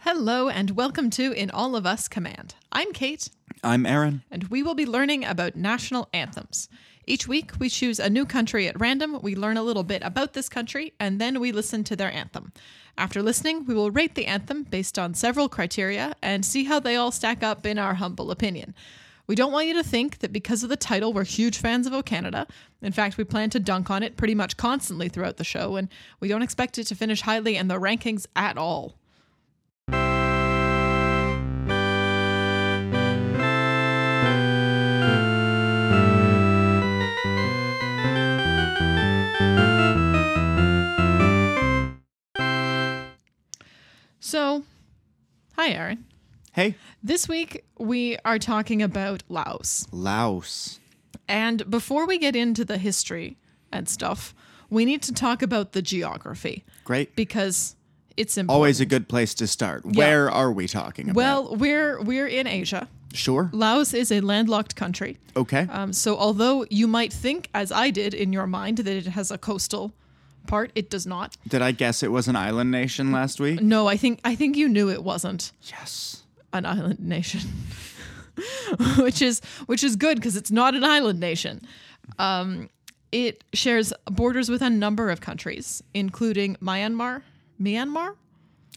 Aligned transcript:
Hello, 0.00 0.48
and 0.48 0.70
welcome 0.72 1.10
to 1.10 1.32
In 1.32 1.50
All 1.50 1.74
of 1.74 1.84
Us 1.86 2.06
Command. 2.08 2.54
I'm 2.70 2.92
Kate, 2.92 3.28
I'm 3.64 3.84
Aaron. 3.86 4.22
and 4.30 4.44
we 4.44 4.62
will 4.62 4.74
be 4.74 4.86
learning 4.86 5.24
about 5.24 5.56
national 5.56 6.08
anthems. 6.12 6.68
Each 7.06 7.26
week, 7.26 7.52
we 7.58 7.68
choose 7.68 7.98
a 7.98 8.10
new 8.10 8.24
country 8.24 8.68
at 8.68 8.78
random, 8.78 9.18
we 9.22 9.34
learn 9.34 9.56
a 9.56 9.62
little 9.62 9.82
bit 9.82 10.02
about 10.04 10.32
this 10.32 10.48
country, 10.48 10.92
and 11.00 11.20
then 11.20 11.40
we 11.40 11.50
listen 11.50 11.82
to 11.84 11.96
their 11.96 12.12
anthem. 12.12 12.52
After 12.98 13.22
listening, 13.22 13.64
we 13.66 13.74
will 13.74 13.90
rate 13.90 14.14
the 14.14 14.26
anthem 14.26 14.62
based 14.62 14.98
on 14.98 15.14
several 15.14 15.48
criteria 15.48 16.14
and 16.22 16.44
see 16.44 16.64
how 16.64 16.78
they 16.80 16.96
all 16.96 17.10
stack 17.10 17.42
up 17.42 17.66
in 17.66 17.78
our 17.78 17.94
humble 17.94 18.30
opinion. 18.30 18.74
We 19.26 19.34
don't 19.34 19.52
want 19.52 19.66
you 19.66 19.74
to 19.74 19.82
think 19.82 20.18
that 20.18 20.32
because 20.32 20.62
of 20.62 20.68
the 20.68 20.76
title, 20.76 21.12
we're 21.12 21.24
huge 21.24 21.58
fans 21.58 21.86
of 21.86 21.92
O 21.92 22.02
Canada. 22.02 22.46
In 22.80 22.92
fact, 22.92 23.18
we 23.18 23.24
plan 23.24 23.50
to 23.50 23.60
dunk 23.60 23.90
on 23.90 24.04
it 24.04 24.16
pretty 24.16 24.36
much 24.36 24.56
constantly 24.56 25.08
throughout 25.08 25.36
the 25.36 25.44
show, 25.44 25.74
and 25.74 25.88
we 26.20 26.28
don't 26.28 26.42
expect 26.42 26.78
it 26.78 26.84
to 26.84 26.94
finish 26.94 27.22
highly 27.22 27.56
in 27.56 27.66
the 27.66 27.80
rankings 27.80 28.26
at 28.36 28.56
all. 28.56 28.94
So, 44.26 44.64
hi, 45.54 45.68
Aaron. 45.68 46.04
Hey, 46.52 46.74
This 47.00 47.28
week 47.28 47.64
we 47.78 48.16
are 48.24 48.40
talking 48.40 48.82
about 48.82 49.22
Laos. 49.28 49.86
Laos. 49.92 50.80
And 51.28 51.70
before 51.70 52.08
we 52.08 52.18
get 52.18 52.34
into 52.34 52.64
the 52.64 52.76
history 52.76 53.36
and 53.70 53.88
stuff, 53.88 54.34
we 54.68 54.84
need 54.84 55.00
to 55.02 55.12
talk 55.12 55.42
about 55.42 55.74
the 55.74 55.80
geography 55.80 56.64
Great. 56.82 57.14
because 57.14 57.76
it's 58.16 58.36
important. 58.36 58.56
Always 58.56 58.80
a 58.80 58.86
good 58.86 59.08
place 59.08 59.32
to 59.34 59.46
start. 59.46 59.86
Where 59.86 60.28
are 60.28 60.50
we 60.50 60.66
talking 60.66 61.08
about? 61.08 61.16
Well, 61.16 61.54
we're 61.54 62.02
we're 62.02 62.26
in 62.26 62.48
Asia. 62.48 62.88
sure. 63.14 63.48
Laos 63.52 63.94
is 63.94 64.10
a 64.10 64.20
landlocked 64.22 64.74
country. 64.74 65.18
Okay. 65.36 65.68
Um, 65.70 65.92
so 65.92 66.16
although 66.18 66.66
you 66.68 66.88
might 66.88 67.12
think, 67.12 67.48
as 67.54 67.70
I 67.70 67.90
did 67.90 68.12
in 68.12 68.32
your 68.32 68.48
mind, 68.48 68.78
that 68.78 68.88
it 68.96 69.06
has 69.06 69.30
a 69.30 69.38
coastal 69.38 69.92
part, 70.46 70.70
it 70.74 70.90
does 70.90 71.06
not. 71.06 71.36
Did 71.48 71.62
I 71.62 71.72
guess 71.72 72.02
it 72.02 72.10
was 72.12 72.28
an 72.28 72.36
island 72.36 72.70
nation 72.70 73.12
last 73.12 73.40
week? 73.40 73.60
No, 73.60 73.86
I 73.88 73.96
think 73.96 74.20
I 74.24 74.34
think 74.34 74.56
you 74.56 74.68
knew 74.68 74.90
it 74.90 75.02
wasn't. 75.02 75.52
Yes. 75.62 76.22
an 76.52 76.64
island 76.64 77.00
nation, 77.00 77.40
which 78.98 79.20
is 79.22 79.40
which 79.66 79.82
is 79.84 79.96
good 79.96 80.16
because 80.16 80.36
it's 80.36 80.50
not 80.50 80.74
an 80.74 80.84
island 80.84 81.20
nation. 81.20 81.60
Um, 82.18 82.70
it 83.12 83.44
shares 83.52 83.92
borders 84.10 84.48
with 84.50 84.62
a 84.62 84.70
number 84.70 85.10
of 85.10 85.20
countries, 85.20 85.82
including 85.94 86.56
Myanmar. 86.56 87.22
Myanmar, 87.60 88.14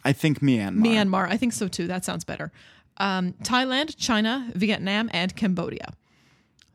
I 0.06 0.14
think 0.14 0.40
Myanmar. 0.40 0.86
Myanmar. 0.86 1.28
I 1.30 1.38
think 1.38 1.54
so 1.54 1.68
too. 1.68 1.88
That 1.88 2.06
sounds 2.06 2.24
better. 2.24 2.52
Um, 2.98 3.34
Thailand, 3.44 3.96
China, 3.98 4.52
Vietnam, 4.56 5.10
and 5.14 5.36
Cambodia. 5.36 5.94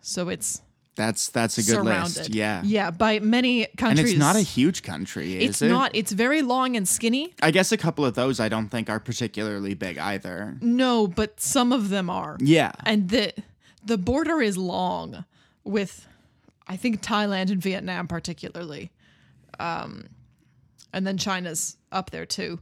So 0.01 0.29
it's 0.29 0.61
That's 0.97 1.29
that's 1.29 1.59
a 1.59 1.63
good 1.63 1.83
surrounded. 1.85 2.17
list. 2.19 2.35
Yeah. 2.35 2.63
yeah, 2.65 2.91
by 2.93 3.19
many 3.19 3.65
And 3.67 3.77
countries. 3.77 4.11
it's 4.13 4.19
not 4.19 4.37
a 4.37 4.41
huge 4.43 4.83
country, 4.85 5.43
is 5.43 5.51
It's 5.51 5.63
it? 5.63 5.69
not. 5.69 5.91
It's 5.93 6.13
very 6.13 6.41
long 6.43 6.77
and 6.77 6.87
skinny. 6.89 7.35
I 7.43 7.51
guess 7.51 7.73
a 7.73 7.77
couple 7.77 8.05
of 8.05 8.15
those 8.15 8.39
I 8.39 8.49
don't 8.49 8.69
think 8.69 8.89
are 8.89 9.01
particularly 9.01 9.75
big 9.75 9.99
either. 9.99 10.57
No, 10.61 11.09
but 11.09 11.41
some 11.41 11.73
of 11.73 11.89
them 11.89 12.09
are. 12.09 12.37
Yeah. 12.41 12.73
and 12.87 13.09
the 13.09 13.33
the 13.85 13.99
border 13.99 14.41
is 14.41 14.57
long 14.57 15.25
with 15.65 16.07
I 16.69 16.77
think 16.77 17.03
Thailand 17.03 17.51
and 17.51 17.61
Vietnam 17.61 18.07
particularly. 18.07 18.93
Um 19.59 20.07
and 20.93 21.05
then 21.05 21.19
China's 21.19 21.77
up 21.91 22.11
there 22.11 22.25
too. 22.27 22.61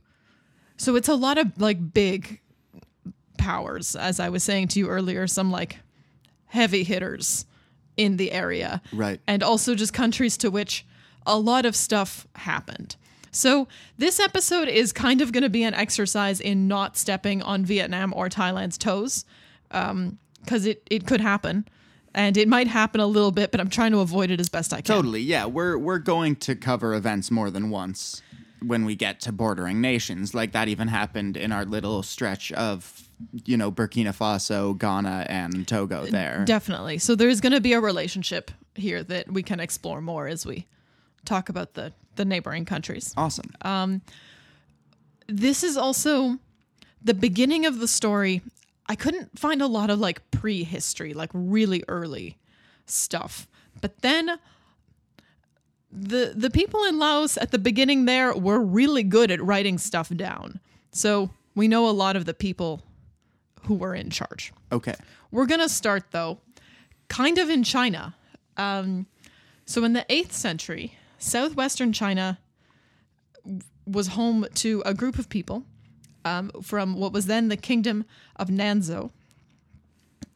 So 0.79 0.97
it's 0.97 1.09
a 1.09 1.15
lot 1.15 1.37
of 1.37 1.61
like 1.61 1.93
big 1.93 2.41
powers 3.39 3.95
as 3.97 4.19
I 4.21 4.29
was 4.31 4.43
saying 4.43 4.69
to 4.69 4.79
you 4.79 4.89
earlier 4.89 5.27
some 5.27 5.51
like 5.51 5.81
heavy 6.47 6.83
hitters 6.85 7.45
in 7.97 8.17
the 8.17 8.33
area. 8.33 8.83
Right. 8.93 9.21
And 9.27 9.43
also 9.43 9.75
just 9.75 9.93
countries 9.93 10.37
to 10.39 10.51
which 10.51 10.85
a 11.27 11.39
lot 11.39 11.67
of 11.67 11.77
stuff 11.77 12.27
happened. 12.35 12.97
So 13.31 13.67
this 13.97 14.21
episode 14.21 14.69
is 14.69 14.93
kind 14.93 15.21
of 15.23 15.33
going 15.33 15.43
to 15.43 15.49
be 15.49 15.63
an 15.63 15.73
exercise 15.75 16.41
in 16.41 16.69
not 16.69 16.97
stepping 16.97 17.43
on 17.43 17.65
Vietnam 17.65 18.13
or 18.15 18.29
Thailand's 18.29 18.77
toes, 18.77 19.25
um, 19.71 20.19
because 20.43 20.67
it 20.67 20.83
it 20.91 21.07
could 21.07 21.21
happen, 21.21 21.67
and 22.15 22.37
it 22.37 22.47
might 22.49 22.67
happen 22.67 23.01
a 23.01 23.07
little 23.07 23.31
bit, 23.31 23.51
but 23.51 23.61
I'm 23.61 23.71
trying 23.71 23.93
to 23.93 24.01
avoid 24.01 24.31
it 24.31 24.41
as 24.41 24.49
best 24.51 24.73
I 24.75 24.83
can. 24.83 24.97
Totally. 24.97 25.23
Yeah. 25.23 25.47
We're 25.47 25.79
we're 25.79 25.99
going 25.99 26.37
to 26.37 26.55
cover 26.55 26.95
events 26.95 27.31
more 27.31 27.51
than 27.51 27.71
once 27.71 28.21
when 28.61 28.85
we 28.85 28.95
get 28.95 29.21
to 29.21 29.33
bordering 29.33 29.81
nations. 29.81 30.35
Like 30.35 30.53
that 30.53 30.69
even 30.69 30.89
happened 30.89 31.37
in 31.37 31.53
our 31.53 31.65
little 31.65 32.03
stretch 32.03 32.53
of 32.53 33.09
you 33.45 33.57
know 33.57 33.71
Burkina 33.71 34.17
Faso, 34.17 34.77
Ghana, 34.77 35.27
and 35.29 35.67
Togo 35.67 36.03
uh, 36.03 36.07
there. 36.07 36.45
Definitely. 36.45 36.99
So 36.99 37.15
there's 37.15 37.41
going 37.41 37.53
to 37.53 37.61
be 37.61 37.73
a 37.73 37.81
relationship 37.81 38.51
here 38.75 39.03
that 39.05 39.31
we 39.31 39.43
can 39.43 39.61
explore 39.61 40.01
more 40.01 40.27
as 40.27 40.47
we 40.47 40.67
talk 41.25 41.49
about 41.49 41.75
the 41.75 41.93
the 42.17 42.25
neighboring 42.25 42.65
countries. 42.65 43.15
awesome. 43.17 43.51
Um, 43.63 44.03
this 45.27 45.63
is 45.63 45.77
also 45.77 46.39
the 47.03 47.15
beginning 47.15 47.65
of 47.67 47.79
the 47.79 47.89
story. 47.89 48.43
I 48.87 48.97
couldn't 48.97 49.39
find 49.39 49.63
a 49.63 49.67
lot 49.67 49.89
of 49.89 49.99
like 49.99 50.31
prehistory, 50.31 51.15
like 51.15 51.31
really 51.33 51.83
early 51.89 52.37
stuff. 52.87 53.47
But 53.81 54.03
then 54.03 54.39
the 55.91 56.33
the 56.35 56.51
people 56.51 56.85
in 56.85 56.99
Laos 56.99 57.37
at 57.37 57.51
the 57.51 57.59
beginning 57.59 58.05
there 58.05 58.35
were 58.35 58.61
really 58.61 59.03
good 59.03 59.31
at 59.31 59.43
writing 59.43 59.79
stuff 59.79 60.09
down. 60.11 60.61
So 60.91 61.31
we 61.55 61.69
know 61.69 61.89
a 61.89 61.93
lot 61.93 62.17
of 62.17 62.25
the 62.25 62.35
people 62.35 62.83
who 63.65 63.75
were 63.75 63.95
in 63.95 64.11
charge. 64.11 64.53
okay. 64.71 64.95
We're 65.31 65.47
going 65.47 65.61
to 65.61 65.69
start, 65.69 66.11
though, 66.11 66.39
kind 67.09 67.39
of 67.39 67.49
in 67.49 67.63
China. 67.65 68.15
Um, 68.57 69.07
so, 69.65 69.83
in 69.85 69.93
the 69.95 70.05
8th 70.11 70.33
century, 70.33 70.95
southwestern 71.19 71.93
China 71.93 72.39
was 73.87 74.09
home 74.09 74.47
to 74.57 74.83
a 74.87 74.95
group 74.95 75.19
of 75.19 75.29
people 75.29 75.65
um, 76.25 76.51
from 76.63 76.97
what 76.97 77.13
was 77.13 77.27
then 77.27 77.49
the 77.49 77.57
kingdom 77.57 78.05
of 78.37 78.49
Nanzhao. 78.49 79.11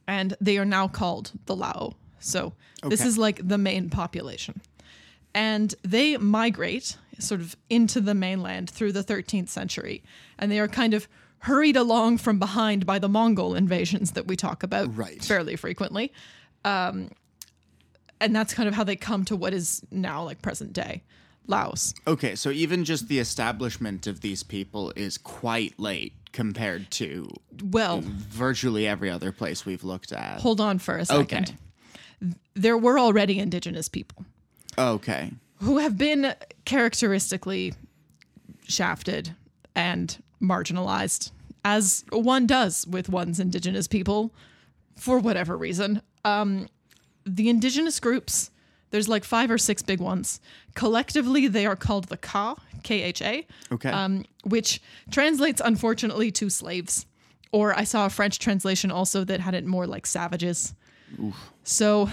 And 0.07 0.35
they 0.41 0.57
are 0.57 0.65
now 0.65 0.87
called 0.87 1.31
the 1.45 1.55
Lao. 1.55 1.93
So, 2.19 2.53
this 2.83 3.01
Okay. 3.01 3.07
is 3.09 3.17
like 3.17 3.47
the 3.47 3.57
main 3.57 3.89
population. 3.89 4.61
And 5.33 5.75
they 5.83 6.17
migrate 6.17 6.97
sort 7.19 7.41
of 7.41 7.55
into 7.69 7.99
the 8.01 8.13
mainland 8.15 8.69
through 8.69 8.93
the 8.93 9.03
13th 9.03 9.49
century. 9.49 10.03
And 10.39 10.51
they 10.51 10.59
are 10.59 10.67
kind 10.67 10.93
of 10.93 11.07
hurried 11.39 11.75
along 11.75 12.17
from 12.17 12.39
behind 12.39 12.85
by 12.85 12.99
the 12.99 13.09
Mongol 13.09 13.55
invasions 13.55 14.11
that 14.11 14.27
we 14.27 14.35
talk 14.35 14.63
about 14.63 14.95
Right. 14.95 15.23
fairly 15.23 15.55
frequently. 15.55 16.11
Um, 16.65 17.09
and 18.19 18.35
that's 18.35 18.53
kind 18.53 18.67
of 18.67 18.73
how 18.75 18.83
they 18.83 18.95
come 18.95 19.23
to 19.25 19.35
what 19.35 19.53
is 19.53 19.81
now 19.91 20.23
like 20.23 20.41
present 20.41 20.73
day 20.73 21.03
Laos. 21.49 21.93
Okay, 22.05 22.35
so 22.35 22.49
even 22.49 22.83
just 22.83 23.07
the 23.07 23.19
establishment 23.19 24.05
of 24.07 24.19
these 24.19 24.43
people 24.43 24.91
is 24.97 25.17
quite 25.17 25.79
late 25.79 26.13
compared 26.33 26.91
to 26.91 27.29
Well, 27.63 28.01
virtually 28.03 28.85
every 28.85 29.09
other 29.09 29.31
place 29.31 29.65
we've 29.65 29.83
looked 29.83 30.11
at. 30.11 30.41
hold 30.41 30.59
on 30.59 30.77
for 30.79 30.97
a 30.97 31.05
second. 31.05 31.55
There 32.55 32.77
were 32.77 32.99
already 32.99 33.39
indigenous 33.39 33.87
people 33.87 34.25
Okay. 34.77 35.31
who 35.57 35.77
have 35.77 35.97
been 35.97 36.33
characteristically 36.65 37.73
shafted 38.67 39.33
and 39.75 40.21
marginalized, 40.41 41.31
as 41.65 42.03
one 42.11 42.45
does 42.47 42.85
with 42.87 43.09
one's 43.09 43.39
indigenous 43.39 43.87
people 43.87 44.33
for 44.95 45.19
whatever 45.19 45.57
reason. 45.57 46.01
Um, 46.25 46.67
the 47.25 47.49
indigenous 47.49 47.99
groups, 47.99 48.51
there's 48.91 49.09
like 49.09 49.23
five 49.23 49.51
or 49.51 49.57
six 49.57 49.81
big 49.81 49.99
ones. 49.99 50.39
Collectively, 50.75 51.47
they 51.47 51.65
are 51.65 51.75
called 51.75 52.05
the 52.05 52.17
Ka, 52.17 52.55
K 52.83 53.01
H 53.03 53.21
A, 53.21 53.45
Okay. 53.71 53.89
um, 53.89 54.25
which 54.43 54.81
translates 55.11 55.61
unfortunately 55.63 56.31
to 56.31 56.49
slaves. 56.49 57.05
Or 57.51 57.73
I 57.77 57.83
saw 57.85 58.05
a 58.05 58.09
French 58.09 58.39
translation 58.39 58.91
also 58.91 59.23
that 59.23 59.39
had 59.39 59.53
it 59.53 59.65
more 59.65 59.87
like 59.87 60.05
savages. 60.05 60.73
So 61.63 62.09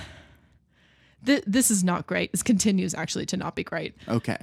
th- 1.26 1.42
this 1.46 1.70
is 1.70 1.82
not 1.82 2.06
great. 2.06 2.30
This 2.32 2.42
continues 2.44 2.94
actually 2.94 3.26
to 3.26 3.36
not 3.36 3.54
be 3.56 3.64
great. 3.64 3.94
okay. 4.08 4.36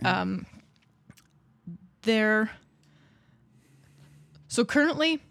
They're 2.03 2.49
so 4.51 4.65
currently, 4.65 5.21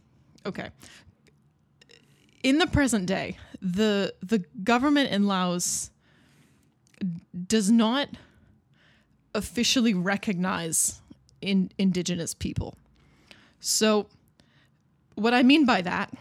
okay. 0.47 0.71
In 2.43 2.57
the 2.57 2.67
present 2.67 3.05
day, 3.05 3.37
the 3.61 4.15
the 4.23 4.43
government 4.65 5.13
in 5.13 5.27
Laos 5.27 5.91
does 7.47 7.71
not 7.71 8.09
officially 9.35 9.93
recognize 9.93 11.03
in 11.43 11.71
indigenous 11.77 12.33
people. 12.33 12.79
So 13.61 14.07
what 15.17 15.35
I 15.35 15.43
mean 15.43 15.67
by 15.67 15.83
that 15.83 16.15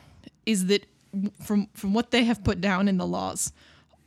is 0.46 0.66
that 0.66 0.86
from 1.42 1.70
from 1.74 1.94
what 1.94 2.12
they 2.12 2.26
have 2.26 2.44
put 2.44 2.60
down 2.60 2.90
in 2.90 2.98
the 2.98 3.08
laws, 3.08 3.54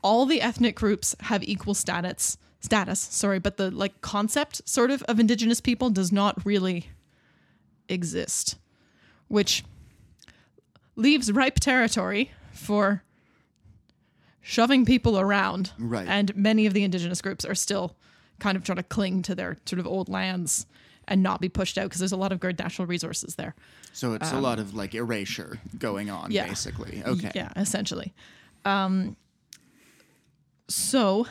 all 0.03 0.27
the 0.27 0.43
ethnic 0.43 0.77
groups 0.77 1.17
have 1.21 1.43
equal 1.43 1.73
status 1.73 2.37
status, 2.61 3.01
sorry, 3.01 3.39
but 3.39 3.57
the 3.57 3.71
like 3.71 4.03
concept 4.03 4.69
sort 4.69 4.91
of 4.91 5.03
of 5.05 5.19
indigenous 5.19 5.63
people 5.63 5.89
does 5.89 6.13
not 6.13 6.45
really 6.45 6.91
exist. 7.89 8.59
Which 9.33 9.65
leaves 10.95 11.33
ripe 11.33 11.59
territory 11.59 12.31
for 12.53 13.03
shoving 14.43 14.85
people 14.85 15.19
around. 15.19 15.73
Right. 15.79 16.07
And 16.07 16.37
many 16.37 16.67
of 16.67 16.75
the 16.75 16.85
indigenous 16.85 17.23
groups 17.23 17.47
are 17.47 17.55
still 17.55 17.97
kind 18.41 18.59
of 18.59 18.63
trying 18.63 18.77
to 18.77 18.83
cling 18.83 19.23
to 19.23 19.35
their 19.35 19.57
sort 19.65 19.81
of 19.81 19.87
old 19.87 20.11
lands 20.11 20.67
and 21.09 21.23
not 21.23 21.41
be 21.41 21.49
pushed 21.49 21.79
out 21.79 21.85
because 21.85 21.99
there's 21.99 22.13
a 22.13 22.17
lot 22.17 22.31
of 22.31 22.41
good 22.41 22.59
natural 22.59 22.85
resources 22.85 23.37
there. 23.37 23.55
So 23.95 24.13
it's 24.13 24.33
a 24.33 24.39
lot 24.39 24.59
of 24.59 24.75
like 24.75 24.95
erasure 24.95 25.59
going 25.79 26.11
on, 26.11 26.31
yeah. 26.31 26.47
basically. 26.47 27.03
Okay. 27.03 27.33
Yeah, 27.35 27.53
essentially. 27.57 28.13
Um, 28.67 29.17
so, 30.69 31.27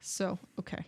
so 0.00 0.40
okay, 0.58 0.84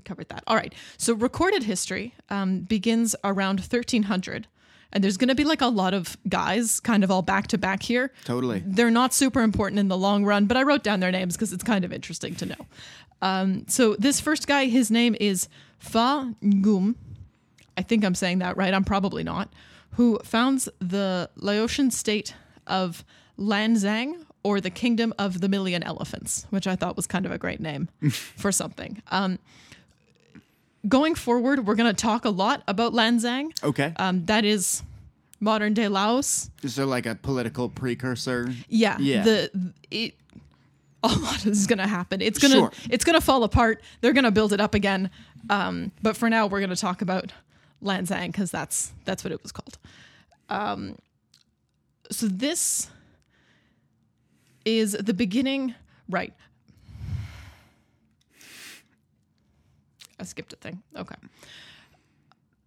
we 0.00 0.08
covered 0.08 0.28
that. 0.30 0.42
All 0.46 0.56
right. 0.56 0.74
So 0.96 1.14
recorded 1.14 1.64
history 1.64 2.14
um, 2.30 2.60
begins 2.60 3.14
around 3.22 3.60
1300, 3.60 4.46
and 4.92 5.04
there's 5.04 5.16
going 5.16 5.28
to 5.28 5.34
be 5.34 5.44
like 5.44 5.60
a 5.60 5.66
lot 5.66 5.94
of 5.94 6.16
guys, 6.28 6.80
kind 6.80 7.04
of 7.04 7.10
all 7.10 7.22
back 7.22 7.46
to 7.48 7.58
back 7.58 7.82
here. 7.82 8.10
Totally. 8.24 8.62
They're 8.66 8.90
not 8.90 9.12
super 9.12 9.42
important 9.42 9.78
in 9.78 9.88
the 9.88 9.98
long 9.98 10.24
run, 10.24 10.46
but 10.46 10.56
I 10.56 10.62
wrote 10.62 10.82
down 10.82 11.00
their 11.00 11.12
names 11.12 11.36
because 11.36 11.52
it's 11.52 11.62
kind 11.64 11.84
of 11.84 11.92
interesting 11.92 12.34
to 12.36 12.46
know. 12.46 12.66
Um, 13.22 13.66
so 13.68 13.94
this 13.96 14.20
first 14.20 14.46
guy, 14.46 14.66
his 14.66 14.90
name 14.90 15.14
is 15.20 15.48
Fa 15.78 16.34
Ngum. 16.42 16.94
I 17.76 17.82
think 17.82 18.04
I'm 18.04 18.14
saying 18.14 18.38
that 18.38 18.56
right. 18.56 18.72
I'm 18.72 18.84
probably 18.84 19.22
not. 19.22 19.52
Who 19.92 20.18
founds 20.24 20.68
the 20.78 21.30
Laotian 21.36 21.90
state 21.90 22.34
of 22.66 23.04
Lan 23.36 23.74
Xang 23.74 24.24
or 24.42 24.60
the 24.60 24.70
Kingdom 24.70 25.12
of 25.18 25.40
the 25.40 25.48
Million 25.48 25.82
Elephants, 25.82 26.46
which 26.50 26.66
I 26.66 26.76
thought 26.76 26.96
was 26.96 27.06
kind 27.06 27.26
of 27.26 27.32
a 27.32 27.38
great 27.38 27.60
name 27.60 27.88
for 28.10 28.50
something. 28.50 29.02
Um, 29.10 29.38
going 30.88 31.14
forward, 31.14 31.66
we're 31.66 31.74
going 31.74 31.94
to 31.94 32.00
talk 32.00 32.24
a 32.24 32.30
lot 32.30 32.62
about 32.68 32.92
Lan 32.94 33.18
Xang. 33.18 33.50
Okay. 33.62 33.92
Um, 33.96 34.24
that 34.26 34.44
is 34.44 34.82
modern 35.40 35.74
day 35.74 35.88
Laos. 35.88 36.50
Is 36.62 36.76
there 36.76 36.86
like 36.86 37.06
a 37.06 37.14
political 37.14 37.68
precursor? 37.68 38.52
Yeah. 38.68 38.96
Yeah. 38.98 39.22
The 39.24 39.72
it 39.90 40.14
a 41.02 41.08
lot 41.08 41.46
is 41.46 41.66
gonna 41.66 41.86
happen. 41.86 42.20
It's 42.20 42.38
gonna 42.38 42.54
Sure. 42.56 42.72
it's 42.90 43.04
gonna 43.04 43.22
fall 43.22 43.42
apart. 43.42 43.82
They're 44.02 44.12
gonna 44.12 44.30
build 44.30 44.52
it 44.52 44.60
up 44.60 44.74
again. 44.74 45.08
Um, 45.48 45.92
but 46.02 46.14
for 46.14 46.28
now, 46.28 46.46
we're 46.46 46.60
gonna 46.60 46.76
talk 46.76 47.00
about 47.00 47.32
Lan 47.80 48.04
Xang 48.06 48.26
because 48.26 48.50
that's 48.50 48.92
that's 49.06 49.24
what 49.24 49.32
it 49.32 49.42
was 49.42 49.50
called. 49.50 49.78
Um, 50.50 50.96
so 52.10 52.26
this 52.26 52.90
is 54.66 54.92
the 54.92 55.14
beginning, 55.14 55.74
right? 56.08 56.34
I 60.20 60.24
skipped 60.24 60.52
a 60.52 60.56
thing. 60.56 60.82
Okay. 60.96 61.14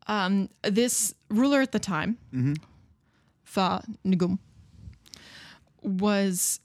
Um, 0.08 0.50
this 0.64 1.14
ruler 1.30 1.62
at 1.62 1.72
the 1.72 1.80
time, 1.80 2.18
Fa 3.44 3.84
Ngum, 4.06 4.40
was 5.82 6.60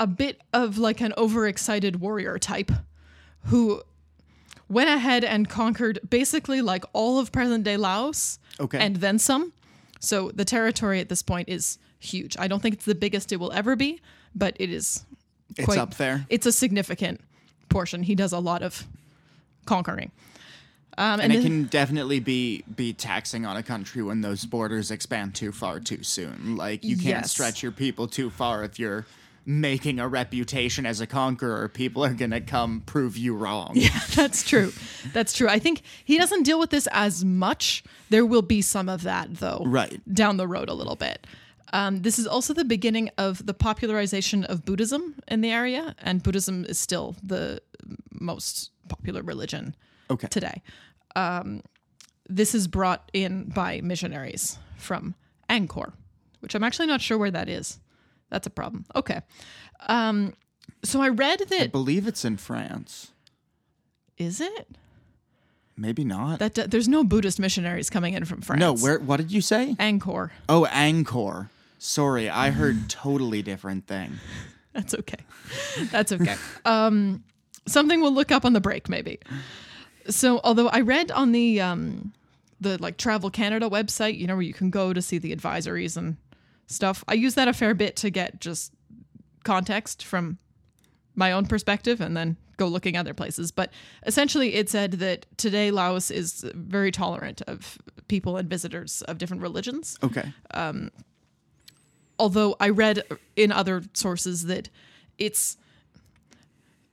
a 0.00 0.06
bit 0.06 0.40
of 0.52 0.78
like 0.78 1.00
an 1.00 1.12
overexcited 1.16 2.00
warrior 2.00 2.38
type 2.38 2.70
who 3.44 3.82
went 4.68 4.90
ahead 4.90 5.24
and 5.24 5.48
conquered 5.48 5.98
basically 6.08 6.60
like 6.60 6.84
all 6.92 7.18
of 7.18 7.32
present 7.32 7.64
day 7.64 7.76
Laos 7.76 8.38
Okay. 8.60 8.78
and 8.78 8.96
then 8.96 9.18
some. 9.18 9.52
So 10.00 10.30
the 10.32 10.44
territory 10.44 11.00
at 11.00 11.08
this 11.08 11.22
point 11.22 11.48
is 11.48 11.78
huge. 11.98 12.36
I 12.38 12.48
don't 12.48 12.60
think 12.60 12.74
it's 12.74 12.84
the 12.84 12.94
biggest 12.94 13.32
it 13.32 13.36
will 13.36 13.52
ever 13.52 13.76
be, 13.76 14.00
but 14.34 14.56
it 14.60 14.70
is 14.70 15.04
It's 15.56 15.64
quite- 15.64 15.78
up 15.78 15.94
there. 15.96 16.26
It's 16.28 16.46
a 16.46 16.52
significant 16.52 17.20
portion. 17.68 18.02
He 18.02 18.14
does 18.14 18.32
a 18.32 18.38
lot 18.38 18.62
of 18.62 18.86
conquering. 19.68 20.10
Um, 20.96 21.20
and 21.20 21.32
it 21.32 21.42
can 21.42 21.64
definitely 21.66 22.18
be 22.18 22.64
be 22.74 22.92
taxing 22.92 23.46
on 23.46 23.56
a 23.56 23.62
country 23.62 24.02
when 24.02 24.20
those 24.20 24.44
borders 24.44 24.90
expand 24.90 25.34
too 25.36 25.52
far 25.52 25.78
too 25.78 26.02
soon. 26.02 26.56
Like 26.56 26.82
you 26.82 26.96
can't 26.96 27.22
Yes. 27.22 27.30
stretch 27.30 27.62
your 27.62 27.70
people 27.70 28.08
too 28.08 28.30
far 28.30 28.64
if 28.64 28.80
you're 28.80 29.06
making 29.46 30.00
a 30.00 30.08
reputation 30.08 30.84
as 30.84 31.00
a 31.00 31.06
conqueror. 31.06 31.68
People 31.68 32.04
are 32.04 32.12
gonna 32.12 32.40
come 32.40 32.80
prove 32.84 33.16
you 33.16 33.36
wrong. 33.36 33.72
Yeah, 33.76 34.00
that's 34.16 34.42
true. 34.42 34.72
That's 35.12 35.32
true. 35.32 35.48
I 35.48 35.60
think 35.60 35.82
he 36.04 36.18
doesn't 36.18 36.42
deal 36.42 36.58
with 36.58 36.70
this 36.70 36.88
as 36.90 37.24
much. 37.24 37.84
There 38.10 38.26
will 38.26 38.42
be 38.42 38.60
some 38.60 38.88
of 38.88 39.04
that, 39.04 39.36
though, 39.36 39.62
Right. 39.66 40.00
down 40.12 40.36
the 40.36 40.48
road 40.48 40.68
a 40.68 40.74
little 40.74 40.96
bit. 40.96 41.26
Um, 41.72 42.02
this 42.02 42.18
is 42.18 42.26
also 42.26 42.52
the 42.54 42.64
beginning 42.64 43.10
of 43.18 43.44
the 43.46 43.54
popularization 43.54 44.42
of 44.44 44.64
Buddhism 44.64 45.14
in 45.28 45.42
the 45.42 45.50
area, 45.50 45.94
and 45.98 46.22
Buddhism 46.22 46.64
is 46.64 46.78
still 46.78 47.14
the 47.22 47.60
most 48.20 48.70
popular 48.88 49.22
religion 49.22 49.74
Okay. 50.10 50.28
today. 50.28 50.62
Um, 51.16 51.62
this 52.28 52.54
is 52.54 52.66
brought 52.68 53.10
in 53.12 53.44
by 53.44 53.80
missionaries 53.82 54.58
from 54.76 55.14
Angkor, 55.48 55.92
which 56.40 56.54
I'm 56.54 56.64
actually 56.64 56.86
not 56.86 57.00
sure 57.00 57.16
where 57.18 57.30
that 57.30 57.48
is. 57.48 57.78
That's 58.30 58.46
a 58.46 58.50
problem. 58.50 58.84
Okay. 58.94 59.20
Um, 59.88 60.34
so 60.84 61.00
I 61.00 61.08
read 61.08 61.40
that. 61.48 61.60
I 61.62 61.66
believe 61.68 62.06
it's 62.06 62.24
in 62.24 62.36
France. 62.36 63.12
Is 64.18 64.40
it? 64.40 64.68
Maybe 65.76 66.04
not. 66.04 66.40
That 66.40 66.54
there's 66.70 66.88
no 66.88 67.04
Buddhist 67.04 67.38
missionaries 67.38 67.88
coming 67.88 68.14
in 68.14 68.24
from 68.24 68.40
France. 68.42 68.60
no, 68.60 68.74
where 68.74 68.98
what 68.98 69.18
did 69.18 69.30
you 69.32 69.40
say? 69.40 69.76
Angkor. 69.78 70.30
Oh, 70.48 70.66
Angkor. 70.70 71.48
Sorry, 71.78 72.28
I 72.28 72.50
heard 72.50 72.90
totally 72.90 73.40
different 73.42 73.86
thing. 73.86 74.14
That's 74.72 74.92
okay. 74.94 75.24
That's 75.92 76.10
okay. 76.12 76.34
Um, 76.64 77.22
something 77.70 78.00
we'll 78.00 78.14
look 78.14 78.30
up 78.30 78.44
on 78.44 78.52
the 78.52 78.60
break, 78.60 78.88
maybe. 78.88 79.18
So, 80.08 80.40
although 80.44 80.68
I 80.68 80.80
read 80.80 81.10
on 81.10 81.32
the 81.32 81.60
um, 81.60 82.12
the 82.60 82.80
like 82.82 82.96
Travel 82.96 83.30
Canada 83.30 83.68
website, 83.68 84.18
you 84.18 84.26
know, 84.26 84.34
where 84.34 84.42
you 84.42 84.54
can 84.54 84.70
go 84.70 84.92
to 84.92 85.02
see 85.02 85.18
the 85.18 85.34
advisories 85.34 85.96
and 85.96 86.16
stuff. 86.66 87.04
I 87.08 87.14
use 87.14 87.34
that 87.34 87.48
a 87.48 87.52
fair 87.52 87.74
bit 87.74 87.96
to 87.96 88.10
get 88.10 88.40
just 88.40 88.72
context 89.44 90.04
from 90.04 90.38
my 91.14 91.32
own 91.32 91.46
perspective, 91.46 92.00
and 92.00 92.16
then 92.16 92.36
go 92.56 92.66
looking 92.66 92.96
other 92.96 93.14
places. 93.14 93.50
But 93.50 93.72
essentially, 94.06 94.54
it 94.54 94.68
said 94.68 94.92
that 94.92 95.26
today 95.36 95.70
Laos 95.70 96.10
is 96.10 96.44
very 96.54 96.90
tolerant 96.90 97.42
of 97.42 97.78
people 98.08 98.36
and 98.36 98.48
visitors 98.48 99.02
of 99.02 99.18
different 99.18 99.42
religions. 99.42 99.98
Okay. 100.02 100.32
although 102.18 102.56
I 102.58 102.70
read 102.70 103.02
in 103.36 103.52
other 103.52 103.82
sources 103.94 104.46
that 104.46 104.68
it's 105.18 105.56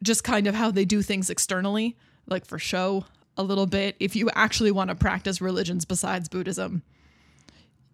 just 0.04 0.24
kind 0.24 0.48
of 0.48 0.56
how 0.56 0.72
they 0.72 0.86
do 0.86 1.02
things 1.02 1.30
externally, 1.30 1.96
like 2.28 2.46
for 2.46 2.60
show 2.60 3.06
a 3.38 3.44
little 3.44 3.66
bit. 3.66 3.96
If 4.00 4.16
you 4.16 4.30
actually 4.36 4.72
want 4.72 4.90
to 4.90 4.96
practice 4.96 5.42
religions 5.42 5.86
besides 5.86 6.30
Buddhism, 6.30 6.84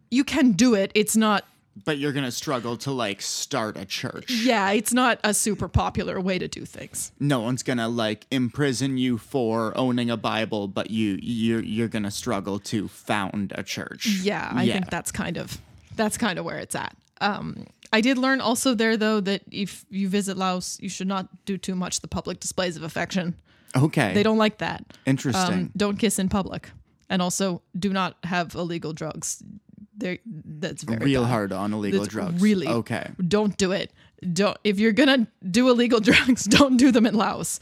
you 0.09 0.23
can 0.23 0.51
do 0.51 0.73
it. 0.75 0.91
It's 0.93 1.15
not, 1.15 1.45
But 1.85 1.97
you're 1.97 2.11
gonna 2.11 2.31
struggle 2.31 2.75
to 2.77 2.91
like 2.91 3.21
start 3.21 3.77
a 3.77 3.85
church. 3.85 4.29
yeah, 4.29 4.71
it's 4.71 4.93
not 4.93 5.19
a 5.23 5.33
super 5.33 5.67
popular 5.67 6.19
way 6.19 6.37
to 6.37 6.47
do 6.47 6.65
things. 6.65 7.11
no 7.19 7.39
one's 7.39 7.63
gonna 7.63 7.87
like 7.87 8.27
imprison 8.29 8.97
you 8.97 9.17
for 9.17 9.75
owning 9.77 10.09
a 10.09 10.17
Bible, 10.17 10.67
but 10.67 10.91
you 10.91 11.17
you're 11.21 11.63
you're 11.63 11.87
gonna 11.87 12.11
struggle 12.11 12.59
to 12.59 12.87
found 12.89 13.53
a 13.55 13.63
church. 13.63 14.05
Yeah, 14.21 14.51
I 14.53 14.67
think 14.67 14.89
that's 14.89 15.11
kind 15.11 15.37
of 15.37 15.57
that's 15.95 16.17
kind 16.17 16.37
of 16.39 16.45
where 16.45 16.57
it's 16.59 16.75
at. 16.75 16.95
Um, 17.21 17.67
I 17.93 18.01
did 18.01 18.17
learn 18.17 18.39
also 18.41 18.73
there 18.73 18.95
though 18.97 19.19
that 19.21 19.41
if 19.51 19.85
you 19.89 20.07
visit 20.09 20.37
Laos, 20.37 20.77
you 20.81 20.89
should 20.89 21.07
not 21.07 21.27
do 21.45 21.57
too 21.57 21.75
much 21.75 21.99
the 22.01 22.07
public 22.07 22.39
displays 22.39 22.77
of 22.77 22.83
affection. 22.83 23.35
okay. 23.75 24.13
They 24.13 24.23
don't 24.23 24.37
like 24.37 24.57
that. 24.59 24.83
Interesting. 25.05 25.53
Um, 25.53 25.71
don't 25.75 25.97
kiss 25.97 26.17
in 26.19 26.29
public, 26.29 26.69
and 27.09 27.21
also 27.21 27.61
do 27.77 27.91
not 27.91 28.15
have 28.23 28.55
illegal 28.55 28.93
drugs. 28.93 29.43
There, 29.97 30.17
that's 30.25 30.83
very 30.83 31.05
Real 31.05 31.23
bad. 31.23 31.29
hard 31.29 31.51
on 31.53 31.73
illegal 31.73 31.99
That's 31.99 32.11
drugs. 32.13 32.41
Really, 32.41 32.67
okay. 32.67 33.11
Don't 33.27 33.55
do 33.57 33.71
it. 33.71 33.91
Don't 34.33 34.57
if 34.63 34.79
you're 34.79 34.93
gonna 34.93 35.27
do 35.49 35.69
illegal 35.69 35.99
drugs, 36.09 36.45
don't 36.45 36.77
do 36.77 36.91
them 36.91 37.05
in 37.05 37.13
Laos. 37.13 37.59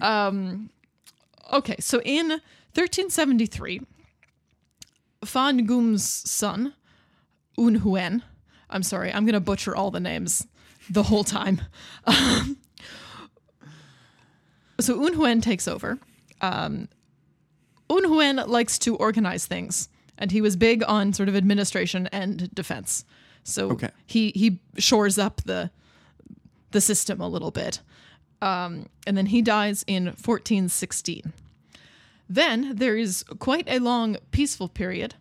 Um, 0.00 0.70
okay, 1.52 1.76
so 1.78 2.00
in 2.04 2.28
1373, 2.74 3.80
Fa 5.24 5.38
Ngum's 5.52 6.04
son, 6.04 6.74
Un 7.58 7.76
Huen, 7.76 8.22
I'm 8.70 8.82
sorry, 8.82 9.12
I'm 9.12 9.24
gonna 9.26 9.40
butcher 9.40 9.74
all 9.74 9.90
the 9.90 10.00
names 10.00 10.46
the 10.90 11.02
whole 11.04 11.24
time. 11.24 11.60
so 14.80 15.04
Un 15.04 15.14
Huen 15.14 15.40
takes 15.40 15.66
over. 15.68 15.98
Um, 16.40 16.88
Un 17.90 18.04
Huen 18.04 18.46
likes 18.46 18.78
to 18.80 18.96
organize 18.96 19.46
things, 19.46 19.88
and 20.18 20.30
he 20.30 20.40
was 20.40 20.56
big 20.56 20.82
on 20.86 21.12
sort 21.12 21.28
of 21.28 21.36
administration 21.36 22.06
and 22.12 22.52
defense. 22.54 23.04
So 23.44 23.70
Okay. 23.70 23.90
he 24.06 24.32
he 24.34 24.60
shores 24.76 25.18
up 25.18 25.42
the 25.44 25.70
the 26.70 26.80
system 26.80 27.20
a 27.20 27.28
little 27.28 27.50
bit. 27.50 27.80
Um, 28.40 28.86
and 29.06 29.16
then 29.16 29.26
he 29.26 29.42
dies 29.42 29.84
in 29.88 30.04
1416. 30.06 31.32
Then 32.28 32.76
there 32.76 32.96
is 32.96 33.24
quite 33.40 33.64
a 33.68 33.78
long 33.80 34.16
peaceful 34.30 34.68
period 34.68 35.14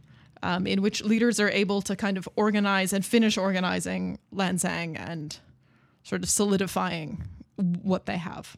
um, 0.44 0.68
in 0.68 0.82
which 0.82 1.04
leaders 1.04 1.40
are 1.40 1.50
able 1.50 1.82
to 1.84 1.96
kind 1.96 2.18
of 2.18 2.28
organize 2.36 2.94
and 2.94 3.06
finish 3.06 3.38
organizing 3.38 4.20
Lan 4.32 4.58
Xang 4.58 4.98
and 5.00 5.38
sort 6.04 6.24
of 6.24 6.30
solidifying 6.30 7.24
what 7.56 8.06
they 8.06 8.18
have. 8.18 8.56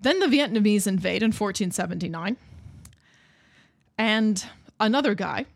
Then 0.00 0.20
the 0.20 0.26
Vietnamese 0.26 0.86
invade 0.86 1.22
in 1.22 1.28
1479. 1.28 2.36
And 3.98 4.44
another 4.78 5.14
guy, 5.14 5.46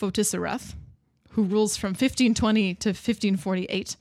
Photisarath, 0.00 0.74
who 1.30 1.42
rules 1.42 1.76
from 1.76 1.90
1520 1.90 2.74
to 2.76 2.88
1548, 2.90 3.96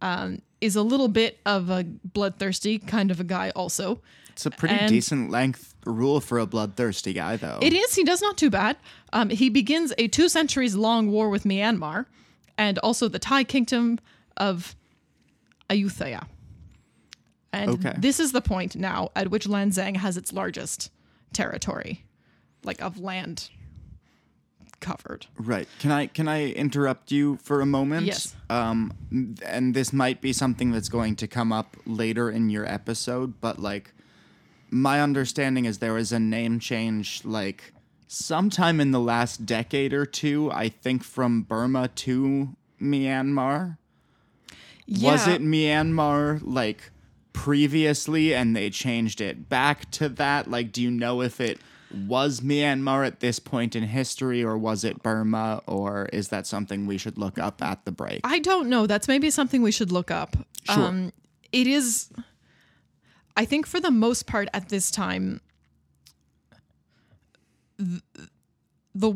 um, 0.00 0.42
is 0.60 0.76
a 0.76 0.82
little 0.82 1.08
bit 1.08 1.38
of 1.44 1.68
a 1.68 1.84
bloodthirsty 1.84 2.78
kind 2.78 3.10
of 3.10 3.20
a 3.20 3.24
guy, 3.24 3.50
also. 3.50 4.00
It's 4.34 4.46
a 4.46 4.50
pretty 4.50 4.74
And- 4.74 4.88
decent 4.88 5.30
length 5.30 5.74
rule 5.86 6.20
for 6.20 6.38
a 6.40 6.46
bloodthirsty 6.46 7.12
guy, 7.12 7.36
though. 7.36 7.58
It 7.62 7.72
is. 7.72 7.94
He 7.94 8.02
does 8.04 8.20
not 8.20 8.36
too 8.36 8.50
bad. 8.50 8.76
Um, 9.12 9.30
he 9.30 9.48
begins 9.48 9.92
a 9.96 10.08
two 10.08 10.28
centuries 10.28 10.74
long 10.74 11.10
war 11.10 11.30
with 11.30 11.44
Myanmar 11.44 12.06
and 12.58 12.78
also 12.80 13.06
the 13.08 13.18
Thai 13.20 13.44
kingdom 13.44 14.00
of 14.36 14.74
Ayutthaya. 15.70 16.26
And 17.52 17.70
Okay. 17.70 17.94
this 17.96 18.18
is 18.18 18.32
the 18.32 18.40
point 18.40 18.74
now 18.74 19.10
at 19.14 19.30
which 19.30 19.46
Lan 19.46 19.70
Xang 19.70 19.96
has 19.98 20.16
its 20.16 20.32
largest 20.32 20.90
territory, 21.32 22.04
like 22.64 22.80
of 22.82 22.98
land 22.98 23.50
covered. 24.80 25.26
Right. 25.38 25.68
Can 25.78 25.90
I 25.92 26.06
can 26.08 26.28
I 26.28 26.50
interrupt 26.52 27.10
you 27.12 27.38
for 27.42 27.60
a 27.60 27.66
moment? 27.66 28.06
Yes. 28.06 28.34
Um 28.50 28.92
and 29.46 29.72
this 29.74 29.92
might 29.92 30.20
be 30.20 30.32
something 30.32 30.72
that's 30.72 30.88
going 30.88 31.14
to 31.16 31.26
come 31.28 31.52
up 31.52 31.76
later 31.86 32.30
in 32.30 32.50
your 32.50 32.66
episode, 32.66 33.40
but 33.40 33.58
like 33.60 33.94
my 34.74 35.00
understanding 35.00 35.66
is 35.66 35.78
there 35.78 35.92
was 35.92 36.10
a 36.10 36.18
name 36.18 36.58
change 36.58 37.24
like 37.24 37.72
sometime 38.08 38.80
in 38.80 38.90
the 38.90 38.98
last 38.98 39.46
decade 39.46 39.92
or 39.92 40.04
two, 40.04 40.50
I 40.50 40.68
think 40.68 41.04
from 41.04 41.42
Burma 41.42 41.88
to 41.88 42.56
Myanmar. 42.82 43.78
Was 45.00 45.28
it 45.28 45.40
Myanmar 45.40 46.40
like 46.42 46.90
previously 47.32 48.34
and 48.34 48.56
they 48.56 48.68
changed 48.68 49.20
it 49.20 49.48
back 49.48 49.90
to 49.92 50.08
that? 50.08 50.50
Like 50.50 50.72
do 50.72 50.82
you 50.82 50.90
know 50.90 51.22
if 51.22 51.40
it 51.40 51.60
was 52.08 52.40
Myanmar 52.40 53.06
at 53.06 53.20
this 53.20 53.38
point 53.38 53.76
in 53.76 53.84
history 53.84 54.42
or 54.42 54.58
was 54.58 54.82
it 54.82 55.04
Burma 55.04 55.62
or 55.68 56.06
is 56.12 56.28
that 56.28 56.48
something 56.48 56.86
we 56.86 56.98
should 56.98 57.16
look 57.16 57.38
up 57.38 57.62
at 57.62 57.84
the 57.84 57.92
break? 57.92 58.22
I 58.24 58.40
don't 58.40 58.68
know. 58.68 58.88
That's 58.88 59.06
maybe 59.06 59.30
something 59.30 59.62
we 59.62 59.70
should 59.70 59.92
look 59.92 60.10
up. 60.10 60.36
Sure. 60.64 60.82
Um, 60.82 61.12
it 61.52 61.68
is, 61.68 62.10
I 63.36 63.44
think, 63.44 63.66
for 63.66 63.80
the 63.80 63.90
most 63.90 64.26
part 64.26 64.48
at 64.54 64.68
this 64.68 64.90
time, 64.90 65.40
th- 67.78 68.02
the 68.94 69.14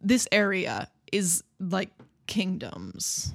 this 0.00 0.28
area 0.30 0.88
is 1.12 1.42
like 1.58 1.90
kingdoms. 2.26 3.32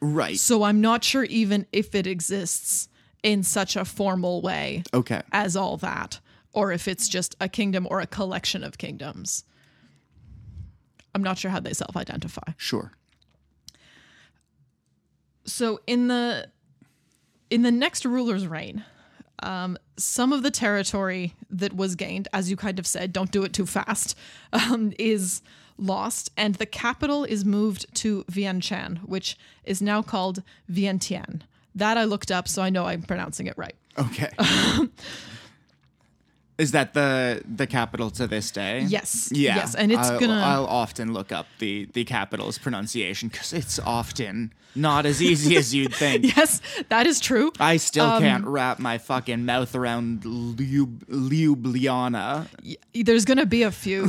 Right. 0.00 0.38
So 0.38 0.62
I'm 0.64 0.80
not 0.80 1.04
sure 1.04 1.24
even 1.24 1.66
if 1.72 1.94
it 1.94 2.06
exists 2.06 2.88
in 3.22 3.42
such 3.44 3.76
a 3.76 3.84
formal 3.84 4.42
way 4.42 4.82
Okay. 4.92 5.22
as 5.30 5.56
all 5.56 5.76
that, 5.78 6.18
or 6.52 6.72
if 6.72 6.86
it's 6.88 7.08
just 7.08 7.36
a 7.40 7.48
kingdom 7.48 7.86
or 7.90 8.00
a 8.00 8.06
collection 8.06 8.64
of 8.64 8.78
kingdoms. 8.78 9.44
I'm 11.14 11.22
not 11.22 11.38
sure 11.38 11.50
how 11.50 11.60
they 11.60 11.72
self-identify. 11.72 12.52
Sure. 12.56 12.92
so 15.44 15.80
in 15.86 16.08
the 16.08 16.48
in 17.50 17.62
the 17.62 17.70
next 17.72 18.04
ruler's 18.04 18.46
reign 18.46 18.84
um, 19.40 19.76
some 19.96 20.32
of 20.32 20.42
the 20.42 20.50
territory 20.50 21.34
that 21.50 21.72
was 21.74 21.94
gained 21.94 22.28
as 22.32 22.50
you 22.50 22.56
kind 22.56 22.78
of 22.78 22.86
said 22.86 23.12
don't 23.12 23.30
do 23.30 23.42
it 23.42 23.52
too 23.52 23.66
fast 23.66 24.16
um, 24.52 24.92
is 24.98 25.42
lost. 25.78 26.30
And 26.36 26.56
the 26.56 26.66
capital 26.66 27.24
is 27.24 27.44
moved 27.44 27.92
to 27.96 28.24
vientiane 28.24 28.98
which 28.98 29.36
is 29.64 29.82
now 29.82 30.02
called 30.02 30.42
vientiane. 30.70 31.42
That 31.74 31.96
i 31.96 32.04
looked 32.04 32.30
up 32.30 32.48
so 32.48 32.62
i 32.62 32.70
know 32.70 32.86
i'm 32.86 33.02
pronouncing 33.02 33.46
it 33.46 33.54
right. 33.56 33.74
Okay. 33.98 34.30
Is 36.62 36.70
that 36.72 36.94
the 36.94 37.42
the 37.56 37.66
capital 37.66 38.08
to 38.18 38.26
this 38.26 38.50
day? 38.50 38.84
Yes. 38.96 39.30
Yeah. 39.32 39.56
Yes, 39.56 39.74
and 39.74 39.90
it's 39.92 40.08
I'll, 40.10 40.20
gonna- 40.20 40.42
I'll 40.52 40.66
often 40.82 41.12
look 41.12 41.30
up 41.38 41.46
the 41.58 41.86
the 41.92 42.04
capital's 42.04 42.58
pronunciation 42.58 43.28
because 43.28 43.52
it's 43.52 43.78
often 43.78 44.52
not 44.74 45.04
as 45.06 45.20
easy 45.20 45.56
as 45.56 45.74
you'd 45.74 45.94
think. 46.02 46.24
yes 46.36 46.60
that 46.88 47.06
is 47.06 47.20
true 47.20 47.52
I 47.60 47.76
still 47.78 48.06
Um, 48.06 48.22
can't 48.22 48.44
wrap 48.46 48.78
my 48.78 48.96
fucking 48.98 49.44
mouth 49.44 49.74
around 49.74 50.22
Ljub- 50.22 51.04
Ljubljana. 51.30 52.46
there's 52.94 53.24
gonna 53.24 53.46
be 53.46 53.62
a 53.64 53.70
few. 53.72 54.02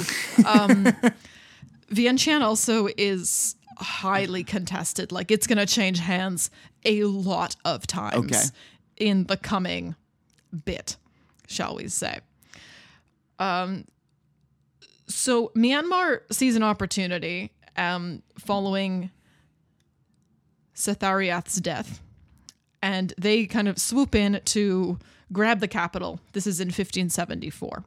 Um, 0.46 0.86
Vientiane 1.92 2.42
also 2.42 2.88
is 2.98 3.56
highly 3.78 4.44
contested. 4.44 5.12
Like 5.12 5.32
it's 5.32 5.48
gonna 5.48 5.66
change 5.66 6.00
hands 6.00 6.50
a 6.86 7.04
lot 7.04 7.56
of 7.66 7.86
times 7.88 8.16
Okay. 8.26 8.44
in 8.98 9.26
the 9.26 9.38
coming 9.38 9.96
bit, 10.66 10.98
shall 11.48 11.76
we 11.76 11.88
say? 11.88 12.20
Um, 13.40 13.86
so 15.08 15.52
Myanmar 15.56 16.22
sees 16.32 16.56
an 16.56 16.64
opportunity 16.64 17.52
um, 17.78 18.24
following 18.38 19.12
Setthathirath's 20.76 21.56
death, 21.58 22.02
and 22.82 23.14
they 23.18 23.46
kind 23.46 23.68
of 23.68 23.78
swoop 23.78 24.16
in 24.16 24.42
to 24.46 24.98
grab 25.32 25.60
the 25.60 25.68
capital. 25.68 26.20
This 26.34 26.48
is 26.48 26.60
in 26.60 26.68
1574. 26.68 27.84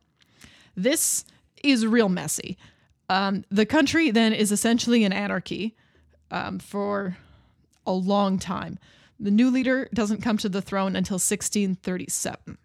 This 0.76 1.25
is 1.62 1.87
real 1.87 2.09
messy. 2.09 2.57
Um, 3.09 3.45
the 3.50 3.67
country 3.67 4.11
then 4.11 4.33
is 4.33 4.53
essentially 4.53 5.05
in 5.05 5.12
anarchy 5.12 5.76
um, 6.31 6.59
for 6.59 7.17
a 7.87 7.93
long 7.93 8.38
time. 8.38 8.79
The 9.19 9.31
new 9.31 9.50
leader 9.50 9.88
doesn't 9.95 10.23
come 10.23 10.37
to 10.38 10.49
the 10.49 10.61
throne 10.61 10.97
until 10.97 11.15
1637. 11.15 12.59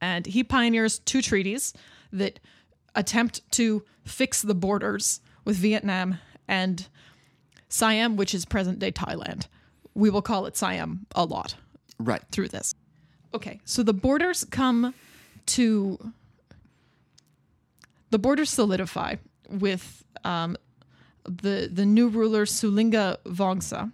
And 0.00 0.26
he 0.26 0.42
pioneers 0.44 0.98
two 0.98 1.20
treaties 1.22 1.72
that 2.12 2.40
attempt 2.94 3.42
to 3.52 3.84
fix 4.04 4.42
the 4.42 4.54
borders 4.54 5.20
with 5.44 5.56
Vietnam 5.56 6.18
and 6.48 6.86
Siam, 7.68 8.16
which 8.16 8.34
is 8.34 8.44
present 8.44 8.78
day 8.78 8.90
Thailand. 8.92 9.46
We 9.94 10.10
will 10.10 10.22
call 10.22 10.46
it 10.46 10.56
Siam 10.56 11.06
a 11.14 11.24
lot 11.24 11.54
Right. 11.98 12.22
through 12.32 12.48
this. 12.48 12.74
Okay, 13.34 13.60
so 13.64 13.82
the 13.82 13.92
borders 13.94 14.44
come 14.44 14.94
to 15.46 16.12
the 18.10 18.18
borders 18.18 18.50
solidify 18.50 19.16
with 19.48 20.04
um, 20.24 20.56
the 21.24 21.68
the 21.72 21.86
new 21.86 22.08
ruler 22.08 22.44
Sulinga 22.44 23.18
Vongsa, 23.24 23.92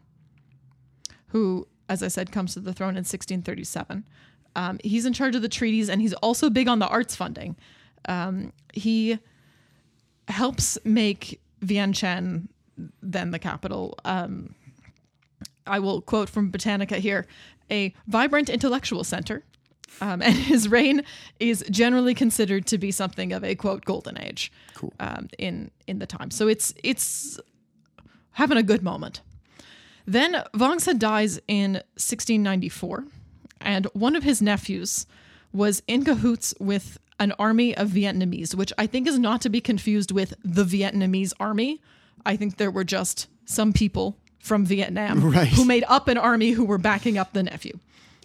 who, 1.29 1.67
as 1.89 2.03
I 2.03 2.09
said, 2.09 2.33
comes 2.33 2.55
to 2.55 2.61
the 2.61 2.73
throne 2.73 2.91
in 2.91 3.05
1637. 3.05 4.07
Um, 4.57 4.79
he's 4.83 5.07
in 5.07 5.13
charge 5.13 5.37
of 5.37 5.43
the 5.43 5.49
treaties, 5.49 5.89
and 5.89 6.01
he's 6.01 6.15
also 6.15 6.51
big 6.51 6.67
on 6.67 6.79
the 6.81 6.89
arts 6.89 7.15
funding. 7.15 7.55
Um, 8.09 8.53
he 8.73 9.19
helps 10.29 10.79
make 10.85 11.41
Vientiane, 11.61 12.49
then 13.03 13.31
the 13.31 13.39
capital, 13.39 13.99
um, 14.05 14.55
I 15.67 15.79
will 15.79 16.01
quote 16.01 16.29
from 16.29 16.51
Britannica 16.51 16.97
here 16.99 17.27
a 17.71 17.95
vibrant 18.07 18.49
intellectual 18.49 19.05
center. 19.05 19.45
Um, 20.01 20.21
and 20.23 20.35
his 20.35 20.69
reign 20.69 21.05
is 21.39 21.65
generally 21.71 22.15
considered 22.15 22.67
to 22.67 22.79
be 22.79 22.91
something 22.91 23.33
of 23.33 23.45
a 23.45 23.55
quote 23.55 23.85
golden 23.85 24.19
age 24.21 24.51
Cool. 24.75 24.93
um, 25.01 25.29
in 25.39 25.71
in 25.87 26.01
the 26.01 26.07
time. 26.07 26.31
So 26.31 26.49
it's 26.49 26.75
it's 26.83 27.39
having 28.33 28.59
a 28.59 28.63
good 28.63 28.83
moment. 28.83 29.21
Then 30.07 30.43
Vongsa 30.55 30.99
dies 30.99 31.41
in 31.49 31.75
1694, 31.97 33.05
and 33.67 33.85
one 33.93 34.17
of 34.17 34.23
his 34.23 34.41
nephews 34.41 35.07
was 35.53 35.83
in 35.87 36.05
cahoots 36.05 36.55
with 36.59 36.99
an 37.19 37.33
army 37.39 37.77
of 37.77 37.91
Vietnamese, 37.91 38.55
which 38.55 38.73
I 38.79 38.87
think 38.87 39.07
is 39.07 39.19
not 39.19 39.41
to 39.43 39.49
be 39.51 39.61
confused 39.61 40.11
with 40.13 40.33
the 40.45 40.65
Vietnamese 40.65 41.33
army. 41.41 41.81
I 42.25 42.37
think 42.37 42.57
there 42.57 42.71
were 42.71 42.85
just 42.85 43.27
some 43.45 43.73
people 43.73 44.17
from 44.39 44.65
Vietnam 44.65 45.31
Right. 45.33 45.49
who 45.49 45.65
made 45.65 45.85
up 45.89 46.09
an 46.09 46.19
army 46.19 46.51
who 46.53 46.65
were 46.65 46.79
backing 46.79 47.19
up 47.19 47.33
the 47.33 47.43
nephew. 47.43 47.79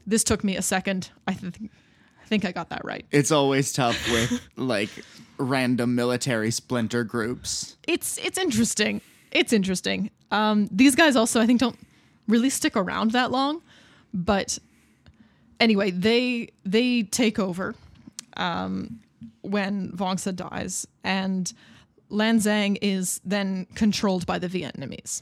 This 0.07 0.23
took 0.23 0.43
me 0.43 0.55
a 0.57 0.61
second. 0.61 1.09
I 1.27 1.33
th- 1.33 1.53
I 1.61 2.27
think 2.27 2.45
I 2.45 2.51
got 2.51 2.69
that 2.69 2.83
right. 2.85 3.05
It's 3.11 3.31
always 3.31 3.73
tough 3.73 4.09
with 4.11 4.41
like 4.55 4.89
random 5.37 5.95
military 5.95 6.51
splinter 6.51 7.03
groups. 7.03 7.75
it's 7.87 8.17
it's 8.17 8.37
interesting. 8.37 9.01
It's 9.31 9.53
interesting. 9.53 10.11
Um, 10.31 10.67
these 10.71 10.95
guys 10.95 11.15
also, 11.15 11.39
I 11.41 11.45
think, 11.45 11.59
don't 11.59 11.77
really 12.27 12.49
stick 12.49 12.75
around 12.77 13.11
that 13.11 13.31
long, 13.31 13.61
but 14.13 14.59
anyway, 15.61 15.91
they 15.91 16.49
they 16.65 17.03
take 17.03 17.39
over 17.39 17.75
um, 18.35 18.99
when 19.41 19.91
Vongsa 19.91 20.35
dies, 20.35 20.85
and 21.03 21.53
Lan 22.09 22.39
Xang 22.39 22.77
is 22.81 23.21
then 23.23 23.67
controlled 23.75 24.25
by 24.25 24.37
the 24.39 24.49
Vietnamese. 24.49 25.21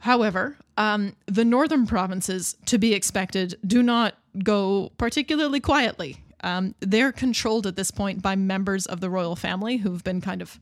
However, 0.00 0.56
um, 0.76 1.14
the 1.26 1.44
northern 1.44 1.86
provinces, 1.86 2.56
to 2.66 2.78
be 2.78 2.94
expected, 2.94 3.54
do 3.66 3.82
not 3.82 4.14
go 4.42 4.90
particularly 4.96 5.60
quietly. 5.60 6.24
Um, 6.42 6.74
they're 6.80 7.12
controlled 7.12 7.66
at 7.66 7.76
this 7.76 7.90
point 7.90 8.22
by 8.22 8.34
members 8.34 8.86
of 8.86 9.00
the 9.00 9.10
royal 9.10 9.36
family 9.36 9.76
who've 9.76 10.02
been 10.02 10.22
kind 10.22 10.40
of 10.40 10.58